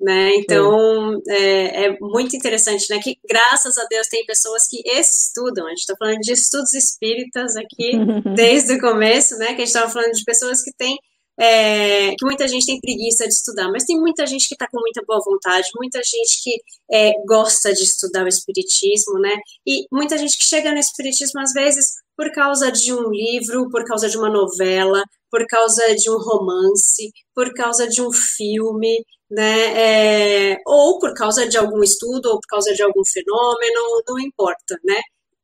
Né? 0.00 0.36
Então, 0.36 1.20
é, 1.28 1.86
é, 1.86 1.98
muito 2.00 2.36
interessante, 2.36 2.88
né? 2.90 3.00
Que 3.02 3.16
graças 3.28 3.78
a 3.78 3.84
Deus 3.84 4.06
tem 4.08 4.24
pessoas 4.24 4.66
que 4.68 4.80
estudam. 4.84 5.66
A 5.66 5.70
gente 5.70 5.80
está 5.80 5.96
falando 5.96 6.18
de 6.18 6.32
estudos 6.32 6.74
espíritas 6.74 7.56
aqui 7.56 7.92
desde 8.34 8.74
o 8.74 8.80
começo, 8.80 9.36
né? 9.38 9.46
Que 9.46 9.62
a 9.62 9.64
gente 9.64 9.68
estava 9.68 9.90
falando 9.90 10.12
de 10.12 10.24
pessoas 10.24 10.62
que 10.62 10.72
têm 10.76 10.98
é, 11.42 12.14
que 12.14 12.24
muita 12.24 12.46
gente 12.46 12.66
tem 12.66 12.80
preguiça 12.80 13.26
de 13.26 13.34
estudar, 13.34 13.68
mas 13.68 13.84
tem 13.84 13.98
muita 13.98 14.24
gente 14.24 14.46
que 14.46 14.54
está 14.54 14.68
com 14.68 14.78
muita 14.78 15.02
boa 15.04 15.20
vontade, 15.24 15.68
muita 15.74 15.98
gente 15.98 16.40
que 16.40 16.62
é, 16.92 17.12
gosta 17.26 17.72
de 17.72 17.82
estudar 17.82 18.24
o 18.24 18.28
espiritismo, 18.28 19.18
né? 19.18 19.34
E 19.66 19.86
muita 19.90 20.16
gente 20.16 20.38
que 20.38 20.44
chega 20.44 20.70
no 20.70 20.78
espiritismo 20.78 21.40
às 21.40 21.52
vezes 21.52 21.94
por 22.16 22.30
causa 22.32 22.70
de 22.70 22.92
um 22.92 23.10
livro, 23.10 23.68
por 23.70 23.84
causa 23.84 24.08
de 24.08 24.16
uma 24.16 24.30
novela, 24.30 25.02
por 25.28 25.44
causa 25.48 25.96
de 25.96 26.08
um 26.08 26.18
romance, 26.18 27.10
por 27.34 27.52
causa 27.54 27.88
de 27.88 28.00
um 28.00 28.12
filme, 28.12 29.04
né? 29.28 30.52
É, 30.52 30.56
ou 30.64 31.00
por 31.00 31.12
causa 31.14 31.48
de 31.48 31.56
algum 31.58 31.82
estudo, 31.82 32.26
ou 32.26 32.40
por 32.40 32.46
causa 32.48 32.72
de 32.72 32.82
algum 32.84 33.04
fenômeno, 33.04 34.02
não 34.06 34.18
importa, 34.20 34.78
né? 34.84 35.00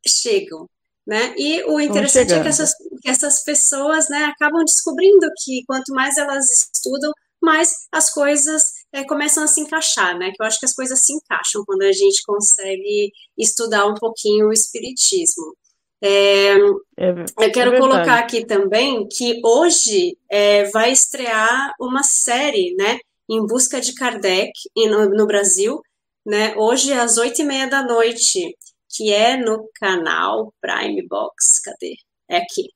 Chegam. 0.07 0.69
Né? 1.09 1.35
E 1.39 1.65
o 1.65 1.81
interessante 1.81 2.35
é 2.35 2.43
que 2.43 2.49
essas, 2.49 2.71
que 3.01 3.09
essas 3.09 3.43
pessoas 3.43 4.11
né, 4.11 4.25
acabam 4.25 4.63
descobrindo 4.63 5.27
que 5.43 5.65
quanto 5.67 5.95
mais 5.95 6.19
elas 6.19 6.45
estudam, 6.51 7.11
mais 7.41 7.71
as 7.91 8.13
coisas 8.13 8.63
é, 8.93 9.05
começam 9.05 9.43
a 9.43 9.47
se 9.47 9.59
encaixar, 9.59 10.19
né? 10.19 10.31
Que 10.35 10.43
eu 10.43 10.47
acho 10.47 10.59
que 10.59 10.67
as 10.67 10.75
coisas 10.75 11.03
se 11.03 11.15
encaixam 11.15 11.63
quando 11.65 11.81
a 11.81 11.93
gente 11.93 12.23
consegue 12.27 13.11
estudar 13.39 13.87
um 13.87 13.95
pouquinho 13.95 14.49
o 14.49 14.53
espiritismo. 14.53 15.57
É, 16.03 16.57
é, 16.99 17.25
eu 17.41 17.53
quero 17.53 17.75
é 17.75 17.79
colocar 17.79 18.19
aqui 18.19 18.45
também 18.45 19.09
que 19.09 19.41
hoje 19.43 20.15
é, 20.31 20.65
vai 20.65 20.93
estrear 20.93 21.73
uma 21.81 22.03
série, 22.03 22.75
né? 22.77 22.99
Em 23.31 23.47
busca 23.47 23.81
de 23.81 23.95
Kardec 23.95 24.53
no, 24.77 25.09
no 25.09 25.27
Brasil, 25.27 25.81
né? 26.27 26.55
Hoje 26.59 26.93
às 26.93 27.17
oito 27.17 27.41
e 27.41 27.45
meia 27.45 27.67
da 27.67 27.83
noite 27.83 28.55
que 28.89 29.13
é 29.13 29.37
no 29.37 29.69
canal 29.75 30.53
Prime 30.61 31.07
Box. 31.07 31.61
Cadê? 31.63 31.97
É 32.29 32.39
aqui. 32.39 32.71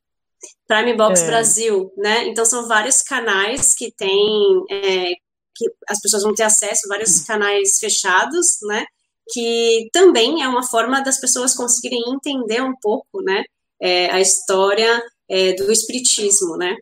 Prime 0.66 0.94
Box 0.96 1.22
é. 1.22 1.26
Brasil, 1.26 1.92
né? 1.96 2.28
Então 2.28 2.44
são 2.44 2.66
vários 2.66 3.02
canais 3.02 3.74
que 3.74 3.92
tem 3.92 4.64
é, 4.70 5.12
que 5.54 5.70
as 5.88 6.00
pessoas 6.00 6.22
vão 6.22 6.34
ter 6.34 6.44
acesso, 6.44 6.88
vários 6.88 7.20
hum. 7.20 7.24
canais 7.26 7.78
fechados, 7.78 8.58
né? 8.62 8.84
Que 9.32 9.88
também 9.92 10.42
é 10.42 10.48
uma 10.48 10.62
forma 10.62 11.02
das 11.02 11.20
pessoas 11.20 11.54
conseguirem 11.54 12.02
entender 12.08 12.62
um 12.62 12.74
pouco, 12.80 13.22
né? 13.22 13.44
É, 13.80 14.10
a 14.10 14.20
história 14.20 15.02
é, 15.28 15.54
do 15.54 15.70
espiritismo, 15.70 16.56
né? 16.56 16.76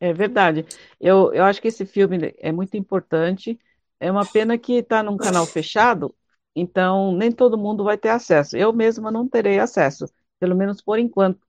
É 0.00 0.12
verdade. 0.12 0.66
Eu, 1.00 1.32
eu 1.32 1.44
acho 1.44 1.62
que 1.62 1.68
esse 1.68 1.86
filme 1.86 2.34
é 2.38 2.52
muito 2.52 2.76
importante. 2.76 3.58
É 3.98 4.10
uma 4.10 4.26
pena 4.26 4.58
que 4.58 4.74
está 4.74 5.02
num 5.02 5.16
canal 5.16 5.46
fechado, 5.46 6.14
então, 6.54 7.12
nem 7.16 7.32
todo 7.32 7.58
mundo 7.58 7.82
vai 7.82 7.98
ter 7.98 8.10
acesso. 8.10 8.56
Eu 8.56 8.72
mesma 8.72 9.10
não 9.10 9.28
terei 9.28 9.58
acesso, 9.58 10.06
pelo 10.38 10.54
menos 10.54 10.80
por 10.80 10.98
enquanto, 10.98 11.40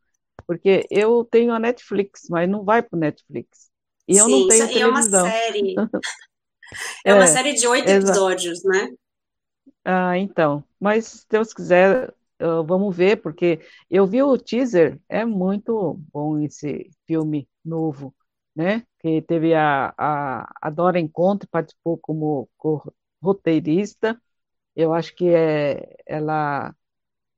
porque 0.48 0.88
eu 0.90 1.24
tenho 1.24 1.54
a 1.54 1.60
Netflix, 1.60 2.28
mas 2.30 2.50
não 2.50 2.64
vai 2.64 2.82
para 2.82 2.98
o 2.98 3.00
Netflix. 3.00 3.70
E 4.08 4.18
eu 4.18 4.28
não 4.28 4.48
tenho 4.48 4.68
televisão. 4.68 5.28
É 5.28 5.30
uma 5.30 5.32
série. 5.32 5.76
É, 7.06 7.12
é 7.12 7.14
uma 7.14 7.28
série 7.28 7.54
de 7.54 7.68
oito 7.68 7.90
episódios, 7.90 8.64
né? 8.64 8.90
Ah, 9.84 10.18
então. 10.18 10.64
Mas 10.80 11.06
se 11.06 11.26
Deus 11.30 11.54
quiser, 11.54 12.10
uh, 12.42 12.64
vamos 12.64 12.96
ver, 12.96 13.22
porque 13.22 13.60
eu 13.90 14.06
vi 14.06 14.22
o 14.22 14.38
teaser, 14.38 15.00
é 15.08 15.24
muito 15.24 16.00
bom 16.12 16.40
esse 16.40 16.90
filme 17.06 17.48
novo, 17.64 18.14
né? 18.56 18.84
Que 19.00 19.22
teve 19.22 19.54
a, 19.54 19.94
a, 19.98 20.54
a 20.62 20.70
Dora 20.70 21.00
Encontro, 21.00 21.48
participou 21.50 21.98
como 21.98 22.50
roteirista. 23.22 24.20
Eu 24.76 24.94
acho 24.94 25.16
que 25.16 25.28
é, 25.30 25.96
ela 26.06 26.76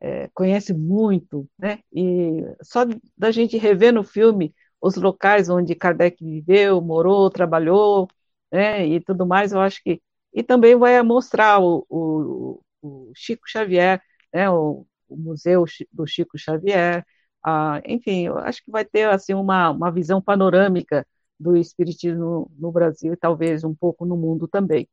é, 0.02 0.30
conhece 0.34 0.74
muito, 0.74 1.50
né? 1.58 1.80
E 1.94 2.44
só 2.64 2.82
da 3.18 3.32
gente 3.32 3.58
rever 3.58 3.94
no 3.94 4.04
filme 4.04 4.54
os 4.82 4.96
locais 4.96 5.50
onde 5.50 5.76
Kardec 5.76 6.24
viveu, 6.24 6.82
morou, 6.82 7.30
trabalhou, 7.30 8.08
né? 8.52 8.86
E 8.88 9.00
tudo 9.02 9.26
mais, 9.26 9.52
eu 9.54 9.60
acho 9.62 9.82
que 9.84 10.02
e 10.34 10.44
também 10.44 10.76
vai 10.78 11.02
mostrar 11.04 11.60
o, 11.60 11.86
o, 11.90 12.62
o 12.82 13.12
Chico 13.16 13.44
Xavier, 13.50 14.02
né? 14.34 14.50
O, 14.50 14.86
o, 15.08 15.18
museu 15.18 15.66
do 15.92 16.06
Chico 16.08 16.38
Xavier, 16.38 17.06
ah, 17.44 17.82
enfim, 17.86 18.26
eu 18.28 18.38
acho 18.40 18.64
que 18.64 18.72
vai 18.72 18.86
ter 18.86 19.10
assim 19.10 19.34
uma, 19.34 19.72
uma 19.72 19.92
visão 19.92 20.22
panorâmica 20.22 21.06
do 21.40 21.56
espiritismo 21.58 22.52
no 22.58 22.72
Brasil 22.72 23.14
e 23.14 23.18
talvez 23.18 23.64
um 23.64 23.74
pouco 23.76 24.06
no 24.06 24.18
mundo 24.18 24.48
também. 24.48 24.88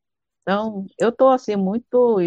Então, 0.45 0.87
eu 0.99 1.09
estou 1.09 1.31
assim 1.31 1.57
muito 1.57 2.19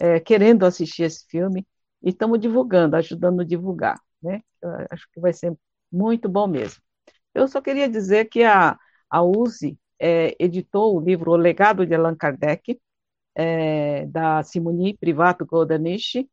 é, 0.00 0.18
querendo 0.20 0.64
assistir 0.64 1.04
esse 1.04 1.26
filme 1.28 1.66
e 2.02 2.10
estamos 2.10 2.40
divulgando, 2.40 2.96
ajudando 2.96 3.42
a 3.42 3.44
divulgar, 3.44 4.00
né? 4.22 4.42
Eu 4.62 4.70
acho 4.90 5.06
que 5.12 5.20
vai 5.20 5.32
ser 5.32 5.54
muito 5.90 6.28
bom 6.28 6.46
mesmo. 6.46 6.82
Eu 7.34 7.48
só 7.48 7.60
queria 7.60 7.88
dizer 7.88 8.26
que 8.26 8.42
a, 8.44 8.78
a 9.10 9.20
é, 10.00 10.34
editou 10.38 10.96
o 10.96 11.00
livro 11.00 11.32
O 11.32 11.36
Legado 11.36 11.86
de 11.86 11.94
Allan 11.94 12.16
Kardec, 12.16 12.80
é, 13.34 14.06
da 14.06 14.42
Simone 14.42 14.96
Privato 14.98 15.46
Goldanisch, 15.46 16.26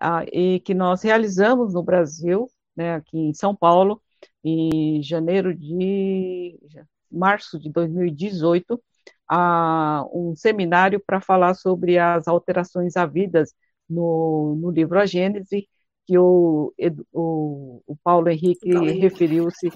ah, 0.00 0.24
e 0.32 0.60
que 0.60 0.74
nós 0.74 1.02
realizamos 1.02 1.74
no 1.74 1.82
Brasil, 1.82 2.48
né, 2.76 2.94
aqui 2.96 3.18
em 3.18 3.34
São 3.34 3.54
Paulo, 3.56 4.02
em 4.44 5.02
janeiro 5.02 5.54
de 5.54 6.58
março 7.10 7.58
de 7.58 7.70
2018, 7.70 8.80
a 9.28 10.04
um 10.12 10.34
seminário 10.36 11.02
para 11.04 11.20
falar 11.20 11.54
sobre 11.54 11.98
as 11.98 12.26
alterações 12.28 12.96
havidas 12.96 13.54
no, 13.88 14.56
no 14.60 14.70
livro 14.70 14.98
A 14.98 15.06
Gênese, 15.06 15.68
que 16.06 16.18
o, 16.18 16.72
o, 17.12 17.82
o 17.86 17.96
Paulo 18.02 18.28
Henrique 18.28 18.70
referiu-se 18.98 19.70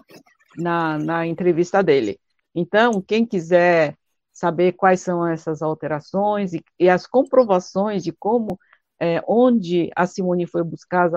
na, 0.57 0.99
na 0.99 1.27
entrevista 1.27 1.83
dele. 1.83 2.19
Então, 2.55 3.01
quem 3.03 3.27
quiser 3.27 3.97
saber 4.33 4.73
quais 4.73 5.01
são 5.01 5.27
essas 5.27 5.63
alterações 5.63 6.53
e, 6.53 6.65
e 6.79 6.89
as 6.89 7.07
comprovações 7.07 8.03
de 8.03 8.13
como, 8.13 8.59
é, 8.99 9.23
onde 9.27 9.91
a 9.95 10.07
Simone 10.07 10.47
foi 10.47 10.63
buscar 10.63 11.07
as, 11.07 11.13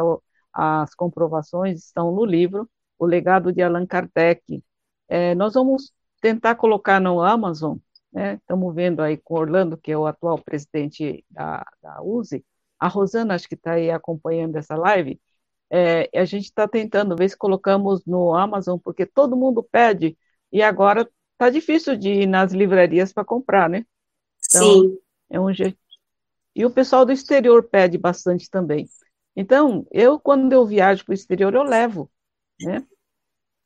as, 0.54 0.96
comprovações, 0.96 1.86
estão 1.86 2.12
no 2.12 2.26
livro, 2.26 2.70
O 3.00 3.06
Legado 3.06 3.52
de 3.54 3.62
Allan 3.62 3.86
Kardec. 3.86 4.64
É, 5.08 5.36
nós 5.36 5.54
vamos 5.54 5.94
tentar 6.22 6.56
colocar 6.56 7.00
no 7.00 7.22
Amazon, 7.22 7.78
né? 8.16 8.36
estamos 8.36 8.74
vendo 8.74 9.02
aí 9.02 9.18
com 9.18 9.36
Orlando, 9.36 9.78
que 9.78 9.92
é 9.92 9.98
o 9.98 10.08
atual 10.08 10.40
presidente 10.40 11.26
da, 11.30 11.66
da 11.84 12.02
USE, 12.02 12.46
a 12.80 12.88
Rosana, 12.88 13.36
acho 13.36 13.48
que 13.48 13.56
está 13.56 13.74
aí 13.74 13.92
acompanhando 13.92 14.56
essa 14.56 14.76
live, 14.76 15.20
é, 15.70 16.10
a 16.18 16.24
gente 16.24 16.46
está 16.46 16.66
tentando 16.66 17.16
ver 17.16 17.30
se 17.30 17.38
colocamos 17.38 18.06
no 18.06 18.34
Amazon, 18.34 18.80
porque 18.80 19.06
todo 19.06 19.36
mundo 19.36 19.62
pede, 19.62 20.18
e 20.50 20.62
agora 20.62 21.10
está 21.34 21.50
difícil 21.50 21.98
de 21.98 22.10
ir 22.22 22.28
nas 22.28 22.54
livrarias 22.54 23.12
para 23.12 23.26
comprar, 23.26 23.70
né? 23.70 23.86
Então, 24.50 24.82
Sim. 24.82 24.98
É 25.30 25.40
um 25.40 25.54
jeito. 25.54 25.78
E 26.56 26.66
o 26.66 26.72
pessoal 26.72 27.06
do 27.06 27.12
exterior 27.12 27.64
pede 27.64 27.98
bastante 27.98 28.50
também. 28.50 28.88
Então, 29.36 29.86
eu, 29.92 30.18
quando 30.18 30.54
eu 30.54 30.66
viajo 30.66 31.04
para 31.04 31.12
o 31.12 31.16
exterior, 31.16 31.54
eu 31.54 31.64
levo, 31.64 32.10
né? 32.62 32.86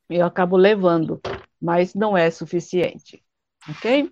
Eu 0.09 0.25
acabo 0.25 0.57
levando, 0.57 1.21
mas 1.61 1.93
não 1.93 2.17
é 2.17 2.31
suficiente, 2.31 3.23
ok? 3.67 4.11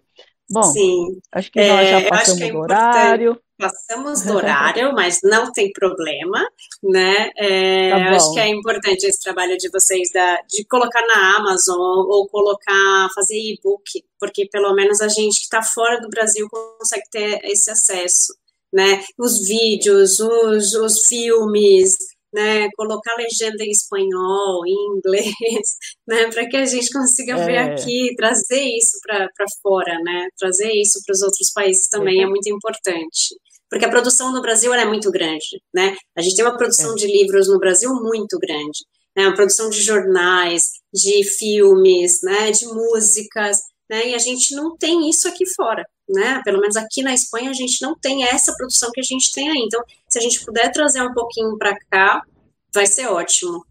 Bom, 0.49 0.63
Sim. 0.63 1.19
acho 1.33 1.51
que 1.51 1.59
nós 1.59 1.89
já 1.89 1.99
é, 1.99 2.09
passamos 2.09 2.41
é, 2.41 2.51
do 2.51 2.57
horário. 2.57 3.41
Passamos 3.57 4.21
do 4.21 4.33
horário, 4.35 4.93
mas 4.93 5.19
não 5.23 5.51
tem 5.51 5.71
problema, 5.73 6.47
né? 6.83 7.31
É, 7.35 7.89
tá 7.89 8.15
acho 8.15 8.33
que 8.33 8.39
é 8.39 8.47
importante 8.47 9.03
esse 9.05 9.19
trabalho 9.19 9.57
de 9.57 9.69
vocês 9.69 10.09
da, 10.13 10.39
de 10.47 10.63
colocar 10.65 11.01
na 11.05 11.37
Amazon 11.37 12.05
ou 12.07 12.29
colocar, 12.29 13.09
fazer 13.13 13.35
e-book, 13.35 14.05
porque 14.19 14.47
pelo 14.47 14.73
menos 14.73 15.01
a 15.01 15.07
gente 15.07 15.39
que 15.39 15.45
está 15.45 15.61
fora 15.63 15.99
do 15.99 16.07
Brasil 16.07 16.47
consegue 16.49 17.09
ter 17.11 17.39
esse 17.43 17.69
acesso, 17.69 18.33
né? 18.71 19.03
Os 19.17 19.45
vídeos, 19.45 20.19
os, 20.19 20.73
os 20.75 21.07
filmes, 21.07 21.97
né, 22.37 22.69
colocar 22.75 23.15
legenda 23.17 23.63
em 23.63 23.71
espanhol, 23.71 24.63
em 24.67 24.97
inglês, 24.97 25.33
né, 26.07 26.29
para 26.31 26.47
que 26.47 26.55
a 26.55 26.65
gente 26.65 26.91
consiga 26.91 27.33
é. 27.33 27.45
ver 27.45 27.57
aqui, 27.57 28.13
trazer 28.15 28.61
isso 28.61 28.99
para 29.03 29.45
fora, 29.63 29.99
né, 30.03 30.27
trazer 30.37 30.71
isso 30.71 30.99
para 31.03 31.13
os 31.13 31.21
outros 31.23 31.51
países 31.51 31.87
também 31.89 32.19
é. 32.19 32.23
é 32.23 32.27
muito 32.27 32.47
importante. 32.47 33.35
Porque 33.69 33.85
a 33.85 33.89
produção 33.89 34.31
no 34.31 34.41
Brasil 34.41 34.73
é 34.73 34.85
muito 34.85 35.11
grande, 35.11 35.61
né? 35.75 35.93
A 36.17 36.21
gente 36.21 36.37
tem 36.37 36.45
uma 36.45 36.55
produção 36.55 36.93
é. 36.93 36.95
de 36.95 37.05
livros 37.05 37.49
no 37.49 37.59
Brasil 37.59 37.93
muito 37.95 38.39
grande, 38.39 38.85
né? 39.13 39.27
Uma 39.27 39.35
produção 39.35 39.69
de 39.69 39.81
jornais, 39.81 40.63
de 40.93 41.21
filmes, 41.25 42.21
né? 42.23 42.49
De 42.51 42.65
músicas, 42.65 43.57
né? 43.89 44.11
E 44.11 44.15
a 44.15 44.19
gente 44.19 44.55
não 44.55 44.77
tem 44.77 45.09
isso 45.09 45.27
aqui 45.27 45.43
fora, 45.53 45.83
né? 46.07 46.41
Pelo 46.43 46.59
menos 46.59 46.75
aqui 46.75 47.01
na 47.01 47.13
Espanha 47.13 47.49
a 47.49 47.53
gente 47.53 47.81
não 47.81 47.97
tem 47.97 48.25
essa 48.25 48.53
produção 48.55 48.91
que 48.91 48.99
a 48.99 49.03
gente 49.03 49.31
tem 49.31 49.49
aí. 49.49 49.59
Então, 49.59 49.83
se 50.07 50.19
a 50.19 50.21
gente 50.21 50.43
puder 50.45 50.71
trazer 50.71 51.01
um 51.01 51.13
pouquinho 51.13 51.57
para 51.57 51.77
cá, 51.89 52.21
vai 52.73 52.85
ser 52.85 53.07
ótimo. 53.07 53.65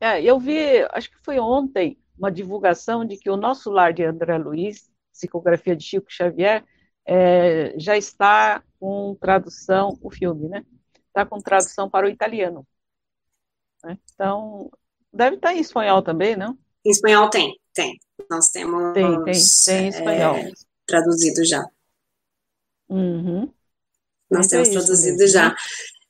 É, 0.00 0.22
eu 0.22 0.38
vi, 0.38 0.82
acho 0.92 1.10
que 1.10 1.18
foi 1.22 1.38
ontem, 1.38 1.98
uma 2.18 2.30
divulgação 2.30 3.04
de 3.04 3.16
que 3.16 3.30
o 3.30 3.36
nosso 3.36 3.70
lar 3.70 3.92
de 3.92 4.04
André 4.04 4.36
Luiz, 4.38 4.90
psicografia 5.12 5.76
de 5.76 5.84
Chico 5.84 6.06
Xavier, 6.08 6.64
é, 7.06 7.74
já 7.78 7.96
está 7.96 8.62
com 8.78 9.16
tradução, 9.20 9.98
o 10.02 10.10
filme, 10.10 10.48
né? 10.48 10.64
Está 11.08 11.24
com 11.24 11.38
tradução 11.38 11.88
para 11.88 12.06
o 12.06 12.10
italiano. 12.10 12.66
Né? 13.82 13.98
Então, 14.14 14.70
deve 15.12 15.36
estar 15.36 15.54
em 15.54 15.60
espanhol 15.60 16.02
também, 16.02 16.36
não? 16.36 16.58
Em 16.84 16.90
espanhol 16.90 17.30
tem, 17.30 17.58
tem. 17.74 17.98
Nós 18.30 18.48
temos. 18.48 18.94
Tem, 18.94 19.24
tem, 19.24 19.34
tem 19.66 19.84
em 19.84 19.88
espanhol. 19.88 20.36
É, 20.36 20.52
traduzido 20.86 21.44
já. 21.44 21.64
Uhum. 22.88 23.50
Nós 24.30 24.46
temos 24.46 24.68
traduzido 24.68 25.18
mesmo, 25.18 25.32
já. 25.32 25.48
Né? 25.50 25.56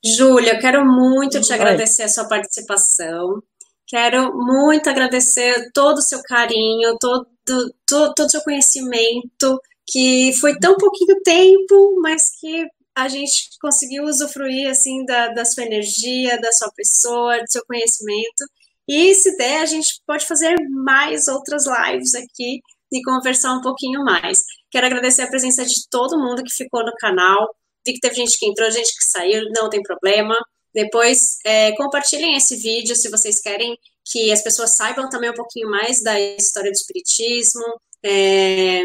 Júlia, 0.04 0.58
quero 0.58 0.84
muito 0.84 1.40
te 1.40 1.52
agradecer 1.52 2.02
a 2.02 2.08
sua 2.08 2.26
participação. 2.26 3.42
Quero 3.86 4.34
muito 4.34 4.88
agradecer 4.88 5.70
todo 5.72 5.98
o 5.98 6.02
seu 6.02 6.22
carinho, 6.22 6.96
todo, 6.98 7.26
todo, 7.44 8.14
todo 8.14 8.26
o 8.26 8.30
seu 8.30 8.42
conhecimento, 8.42 9.60
que 9.86 10.32
foi 10.40 10.58
tão 10.58 10.76
pouquinho 10.76 11.20
tempo, 11.22 12.00
mas 12.00 12.30
que 12.40 12.66
a 12.94 13.08
gente 13.08 13.58
conseguiu 13.60 14.04
usufruir 14.04 14.70
assim 14.70 15.04
da, 15.04 15.28
da 15.28 15.44
sua 15.44 15.64
energia, 15.64 16.40
da 16.40 16.52
sua 16.52 16.70
pessoa, 16.72 17.40
do 17.40 17.50
seu 17.50 17.64
conhecimento. 17.66 18.44
E 18.88 19.14
se 19.14 19.36
der, 19.36 19.62
a 19.62 19.66
gente 19.66 20.00
pode 20.06 20.26
fazer 20.26 20.54
mais 20.70 21.28
outras 21.28 21.64
lives 21.66 22.14
aqui 22.14 22.60
e 22.92 23.02
conversar 23.02 23.54
um 23.54 23.60
pouquinho 23.60 24.04
mais. 24.04 24.42
Quero 24.70 24.86
agradecer 24.86 25.22
a 25.22 25.28
presença 25.28 25.64
de 25.64 25.88
todo 25.90 26.18
mundo 26.18 26.42
que 26.42 26.54
ficou 26.54 26.84
no 26.84 26.92
canal. 26.96 27.48
Vi 27.86 27.94
que 27.94 28.00
teve 28.00 28.16
gente 28.16 28.38
que 28.38 28.46
entrou, 28.46 28.70
gente 28.70 28.92
que 28.94 29.04
saiu, 29.04 29.44
não 29.54 29.68
tem 29.68 29.82
problema. 29.82 30.36
Depois, 30.74 31.38
é, 31.44 31.72
compartilhem 31.76 32.36
esse 32.36 32.56
vídeo 32.56 32.96
se 32.96 33.08
vocês 33.08 33.40
querem 33.40 33.78
que 34.04 34.32
as 34.32 34.42
pessoas 34.42 34.76
saibam 34.76 35.08
também 35.08 35.30
um 35.30 35.34
pouquinho 35.34 35.70
mais 35.70 36.02
da 36.02 36.18
história 36.20 36.70
do 36.70 36.74
Espiritismo. 36.74 37.62
É, 38.04 38.82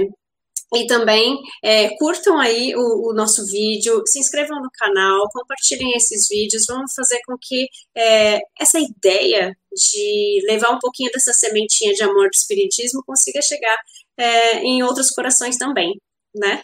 e 0.76 0.86
também 0.86 1.40
é, 1.64 1.96
curtam 1.98 2.38
aí 2.38 2.76
o, 2.76 3.10
o, 3.10 3.14
nosso 3.14 3.46
vídeo, 3.48 4.04
se 4.06 4.20
inscrevam 4.20 4.62
no 4.62 4.70
canal, 4.72 5.28
compartilhem 5.32 5.94
esses 5.96 6.28
vídeos, 6.28 6.66
vamos 6.68 6.94
fazer 6.94 7.20
com 7.26 7.36
que 7.40 7.68
é, 7.96 8.40
essa 8.60 8.80
ideia 8.80 9.58
de 9.74 10.42
levar 10.48 10.72
um 10.72 10.80
pouquinho 10.80 11.12
dessa 11.12 11.34
sementinha 11.34 11.94
de 11.94 12.04
amor 12.04 12.30
do 12.30 12.36
espiritismo 12.36 13.04
consiga 13.06 13.42
chegar 13.42 13.78
é, 14.18 14.60
em 14.60 14.84
outros 14.84 15.10
corações 15.10 15.58
também, 15.58 16.00
né? 16.36 16.62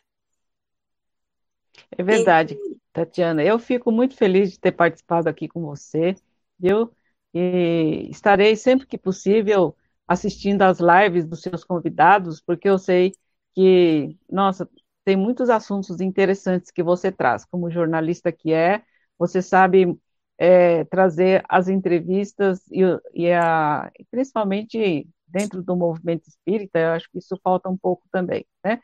É 1.97 2.03
verdade, 2.03 2.53
e... 2.53 2.77
Tatiana. 2.93 3.43
Eu 3.43 3.59
fico 3.59 3.91
muito 3.91 4.15
feliz 4.15 4.51
de 4.51 4.59
ter 4.59 4.71
participado 4.71 5.27
aqui 5.27 5.47
com 5.47 5.61
você, 5.61 6.15
viu? 6.57 6.91
E 7.33 8.07
estarei 8.09 8.55
sempre 8.55 8.87
que 8.87 8.97
possível 8.97 9.75
assistindo 10.07 10.61
às 10.61 10.79
lives 10.79 11.25
dos 11.25 11.41
seus 11.41 11.63
convidados, 11.63 12.39
porque 12.39 12.69
eu 12.69 12.77
sei 12.77 13.11
que, 13.55 14.17
nossa, 14.29 14.69
tem 15.05 15.15
muitos 15.15 15.49
assuntos 15.49 16.01
interessantes 16.01 16.71
que 16.71 16.83
você 16.83 17.11
traz, 17.11 17.45
como 17.45 17.71
jornalista 17.71 18.31
que 18.31 18.51
é, 18.51 18.83
você 19.17 19.41
sabe 19.41 19.97
é, 20.37 20.83
trazer 20.85 21.43
as 21.47 21.67
entrevistas 21.67 22.59
e, 22.71 22.81
e 23.13 23.31
a, 23.31 23.89
principalmente 24.11 25.07
dentro 25.27 25.63
do 25.63 25.75
movimento 25.75 26.27
espírita, 26.27 26.79
eu 26.79 26.89
acho 26.89 27.09
que 27.11 27.19
isso 27.19 27.39
falta 27.43 27.69
um 27.69 27.77
pouco 27.77 28.07
também, 28.11 28.45
né? 28.63 28.79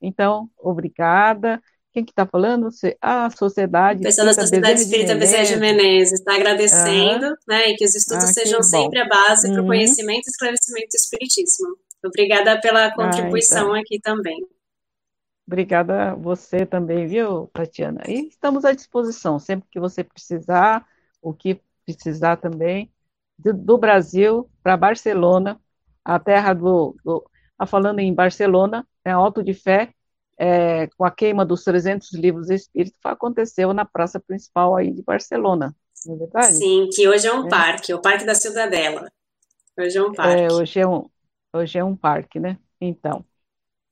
Então, 0.00 0.50
obrigada. 0.58 1.60
Quem 1.92 2.04
que 2.04 2.12
está 2.12 2.26
falando? 2.26 2.68
A 3.00 3.30
Sociedade 3.30 4.02
Pessoa 4.02 4.26
da 4.26 4.34
Sociedade 4.34 4.82
Espírita 4.82 5.14
Bezerra 5.14 5.44
de 5.46 5.56
Menezes 5.56 6.20
está 6.20 6.34
agradecendo, 6.34 7.26
uhum. 7.26 7.34
né, 7.48 7.70
e 7.70 7.76
que 7.76 7.86
os 7.86 7.94
estudos 7.94 8.24
ah, 8.24 8.32
sejam 8.34 8.62
sempre 8.62 9.00
a 9.00 9.08
base 9.08 9.48
uhum. 9.48 9.54
para 9.54 9.62
o 9.62 9.66
conhecimento 9.66 10.26
e 10.26 10.30
esclarecimento 10.30 10.88
do 10.90 10.96
Espiritismo. 10.96 11.85
Obrigada 12.06 12.60
pela 12.60 12.92
contribuição 12.94 13.72
ah, 13.72 13.80
então. 13.80 13.80
aqui 13.80 14.00
também. 14.00 14.46
Obrigada 15.46 16.10
a 16.10 16.14
você 16.14 16.66
também, 16.66 17.06
viu, 17.06 17.48
Tatiana? 17.52 18.02
E 18.08 18.28
estamos 18.28 18.64
à 18.64 18.72
disposição, 18.72 19.38
sempre 19.38 19.68
que 19.70 19.78
você 19.78 20.02
precisar, 20.02 20.84
o 21.22 21.32
que 21.32 21.60
precisar 21.84 22.36
também, 22.36 22.92
do, 23.38 23.52
do 23.52 23.78
Brasil 23.78 24.50
para 24.62 24.76
Barcelona, 24.76 25.60
a 26.04 26.18
terra 26.18 26.52
do, 26.52 26.96
do 27.04 27.24
a 27.58 27.64
falando 27.64 28.00
em 28.00 28.12
Barcelona, 28.12 28.86
é 29.04 29.12
Alto 29.12 29.42
de 29.42 29.54
Fé, 29.54 29.94
é, 30.36 30.88
com 30.88 31.04
a 31.04 31.10
queima 31.10 31.44
dos 31.44 31.62
300 31.64 32.12
livros 32.12 32.50
espíritos, 32.50 32.98
aconteceu 33.04 33.72
na 33.72 33.84
praça 33.84 34.20
principal 34.20 34.76
aí 34.76 34.92
de 34.92 35.02
Barcelona, 35.02 35.74
não 36.04 36.16
é 36.16 36.18
verdade? 36.18 36.52
Sim, 36.52 36.88
que 36.92 37.08
hoje 37.08 37.26
é 37.26 37.32
um 37.32 37.46
é. 37.46 37.48
parque, 37.48 37.94
o 37.94 38.00
Parque 38.00 38.24
da 38.24 38.34
Cidadela. 38.34 39.10
Hoje 39.78 39.96
é 39.96 40.02
um 40.02 40.12
parque. 40.12 40.42
É, 40.42 40.52
hoje 40.52 40.80
é 40.80 40.86
um, 40.86 41.08
hoje 41.56 41.78
é 41.78 41.84
um 41.84 41.96
parque, 41.96 42.38
né? 42.38 42.58
Então, 42.80 43.24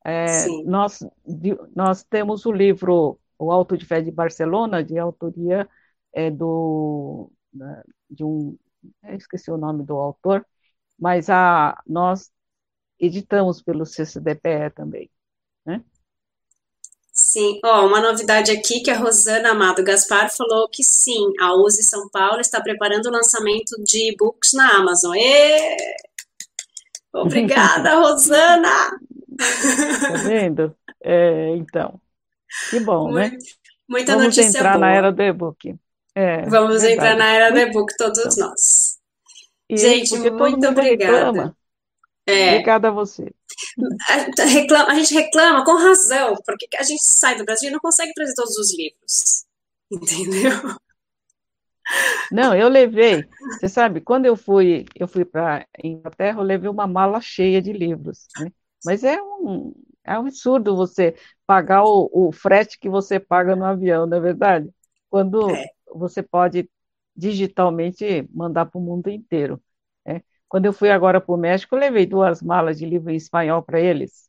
é, 0.04 0.46
nós, 0.64 1.00
nós 1.74 2.02
temos 2.04 2.44
o 2.44 2.52
livro 2.52 3.18
O 3.38 3.50
Alto 3.50 3.76
de 3.76 3.86
Fé 3.86 4.00
de 4.00 4.10
Barcelona, 4.10 4.84
de 4.84 4.98
autoria 4.98 5.68
é, 6.12 6.30
do, 6.30 7.30
de 8.10 8.24
um, 8.24 8.56
esqueci 9.14 9.50
o 9.50 9.56
nome 9.56 9.82
do 9.84 9.94
autor, 9.94 10.46
mas 10.98 11.30
a, 11.30 11.80
nós 11.86 12.30
editamos 12.98 13.62
pelo 13.62 13.86
CCDPE 13.86 14.70
também, 14.74 15.10
né? 15.64 15.82
Sim, 17.12 17.60
oh, 17.64 17.86
uma 17.86 18.00
novidade 18.00 18.50
aqui 18.50 18.80
que 18.80 18.90
a 18.90 18.98
Rosana 18.98 19.50
Amado 19.50 19.84
Gaspar 19.84 20.34
falou 20.34 20.68
que 20.68 20.82
sim, 20.82 21.32
a 21.40 21.54
USE 21.54 21.84
São 21.84 22.08
Paulo 22.10 22.40
está 22.40 22.60
preparando 22.60 23.06
o 23.06 23.12
lançamento 23.12 23.80
de 23.84 24.10
e-books 24.10 24.52
na 24.52 24.78
Amazon. 24.78 25.14
E... 25.14 25.76
Obrigada, 27.14 27.94
Rosana! 27.94 28.98
Tá 29.36 30.12
vendo? 30.28 30.76
É, 31.02 31.56
então, 31.56 32.00
que 32.70 32.78
bom, 32.78 33.10
né? 33.10 33.36
Muita 33.88 34.12
Vamos 34.12 34.36
notícia 34.36 34.58
entrar 34.58 34.74
boa. 34.74 34.86
na 34.86 34.94
era 34.94 35.10
do 35.10 35.22
e-book. 35.22 35.74
É, 36.14 36.42
Vamos 36.42 36.82
verdade. 36.82 36.92
entrar 36.92 37.16
na 37.16 37.28
era 37.30 37.50
do 37.50 37.58
e-book 37.58 37.92
todos 37.98 38.36
nós. 38.36 38.98
E 39.68 39.76
Gente, 39.76 40.16
muito 40.16 40.66
obrigada. 40.68 41.16
Reclama. 41.16 41.56
É. 42.26 42.50
Obrigada 42.50 42.88
a 42.88 42.90
você. 42.92 43.32
A, 44.08 44.44
reclama, 44.44 44.92
a 44.92 44.94
gente 44.94 45.14
reclama 45.14 45.64
com 45.64 45.76
razão, 45.76 46.36
porque 46.46 46.68
a 46.78 46.82
gente 46.82 47.02
sai 47.02 47.36
do 47.36 47.44
Brasil 47.44 47.68
e 47.70 47.72
não 47.72 47.80
consegue 47.80 48.12
trazer 48.14 48.34
todos 48.34 48.56
os 48.56 48.76
livros. 48.76 49.44
Entendeu? 49.90 50.52
Não, 52.32 52.54
eu 52.54 52.68
levei. 52.68 53.24
Você 53.52 53.68
sabe, 53.68 54.00
quando 54.00 54.26
eu 54.26 54.36
fui, 54.36 54.86
eu 54.94 55.06
fui 55.06 55.24
para 55.24 55.66
Inglaterra, 55.82 56.40
eu 56.40 56.44
levei 56.44 56.68
uma 56.68 56.86
mala 56.86 57.20
cheia 57.20 57.60
de 57.60 57.72
livros. 57.72 58.26
Né? 58.40 58.50
Mas 58.84 59.04
é 59.04 59.20
um, 59.22 59.74
é 60.04 60.18
um 60.18 60.22
absurdo 60.26 60.76
você 60.76 61.14
pagar 61.46 61.84
o, 61.84 62.10
o 62.12 62.32
frete 62.32 62.78
que 62.78 62.88
você 62.88 63.20
paga 63.20 63.54
no 63.54 63.64
avião, 63.64 64.06
não 64.06 64.16
é 64.18 64.20
verdade? 64.20 64.70
Quando 65.08 65.50
é. 65.50 65.66
você 65.94 66.22
pode 66.22 66.68
digitalmente 67.16 68.28
mandar 68.32 68.66
para 68.66 68.78
o 68.78 68.82
mundo 68.82 69.08
inteiro. 69.08 69.62
Né? 70.04 70.22
Quando 70.48 70.66
eu 70.66 70.72
fui 70.72 70.90
agora 70.90 71.20
para 71.20 71.34
o 71.34 71.38
México, 71.38 71.74
eu 71.74 71.80
levei 71.80 72.06
duas 72.06 72.42
malas 72.42 72.78
de 72.78 72.86
livro 72.86 73.10
em 73.10 73.16
espanhol 73.16 73.62
para 73.62 73.80
eles. 73.80 74.28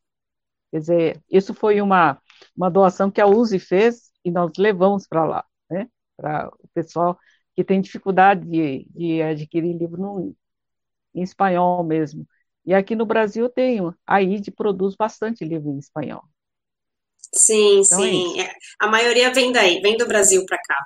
Quer 0.72 0.80
dizer, 0.80 1.24
isso 1.30 1.54
foi 1.54 1.82
uma, 1.82 2.22
uma 2.56 2.70
doação 2.70 3.10
que 3.10 3.22
a 3.22 3.28
USE 3.28 3.60
fez 3.60 4.12
e 4.24 4.32
nós 4.32 4.52
levamos 4.58 5.08
para 5.08 5.26
lá, 5.26 5.46
né? 5.70 5.88
Para 6.18 6.50
o 6.50 6.68
pessoal 6.74 7.18
que 7.56 7.64
tem 7.64 7.80
dificuldade 7.80 8.46
de, 8.46 8.86
de 8.90 9.22
adquirir 9.22 9.76
livro 9.78 10.02
no, 10.02 10.36
em 11.14 11.24
espanhol 11.24 11.84
mesmo. 11.84 12.28
E 12.66 12.74
aqui 12.74 12.96
no 12.96 13.06
Brasil 13.06 13.48
tem, 13.48 13.80
a 14.06 14.22
ID 14.22 14.50
produz 14.56 14.96
bastante 14.96 15.46
livro 15.46 15.72
em 15.72 15.78
espanhol. 15.78 16.24
Sim, 17.34 17.82
então 17.82 18.04
é 18.04 18.10
sim. 18.10 18.42
É 18.42 18.52
a 18.80 18.88
maioria 18.88 19.34
vem 19.34 19.52
daí, 19.52 19.82
vem 19.82 19.98
do 19.98 20.08
Brasil 20.08 20.46
para 20.46 20.58
cá. 20.58 20.86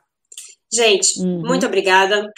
Gente, 0.72 1.20
uhum. 1.20 1.42
muito 1.42 1.66
obrigada. 1.66 2.32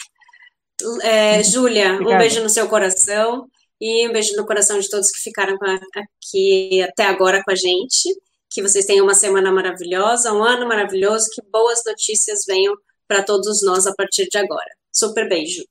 É. 1.02 1.42
Júlia, 1.44 1.94
um 1.94 2.18
beijo 2.18 2.42
no 2.42 2.48
seu 2.48 2.68
coração 2.68 3.46
e 3.80 4.08
um 4.08 4.12
beijo 4.12 4.34
no 4.36 4.46
coração 4.46 4.78
de 4.78 4.88
todos 4.88 5.10
que 5.10 5.20
ficaram 5.20 5.56
aqui 5.96 6.82
até 6.82 7.04
agora 7.04 7.42
com 7.44 7.50
a 7.50 7.54
gente. 7.54 8.08
Que 8.50 8.62
vocês 8.62 8.84
tenham 8.84 9.04
uma 9.04 9.14
semana 9.14 9.50
maravilhosa, 9.50 10.32
um 10.32 10.42
ano 10.42 10.68
maravilhoso, 10.68 11.26
que 11.32 11.42
boas 11.50 11.80
notícias 11.86 12.44
venham 12.46 12.74
para 13.12 13.22
todos 13.22 13.62
nós 13.62 13.86
a 13.86 13.94
partir 13.94 14.26
de 14.26 14.38
agora. 14.38 14.70
Super 14.90 15.28
beijo. 15.28 15.62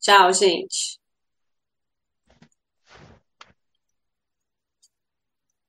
Tchau, 0.00 0.32
gente. 0.32 0.95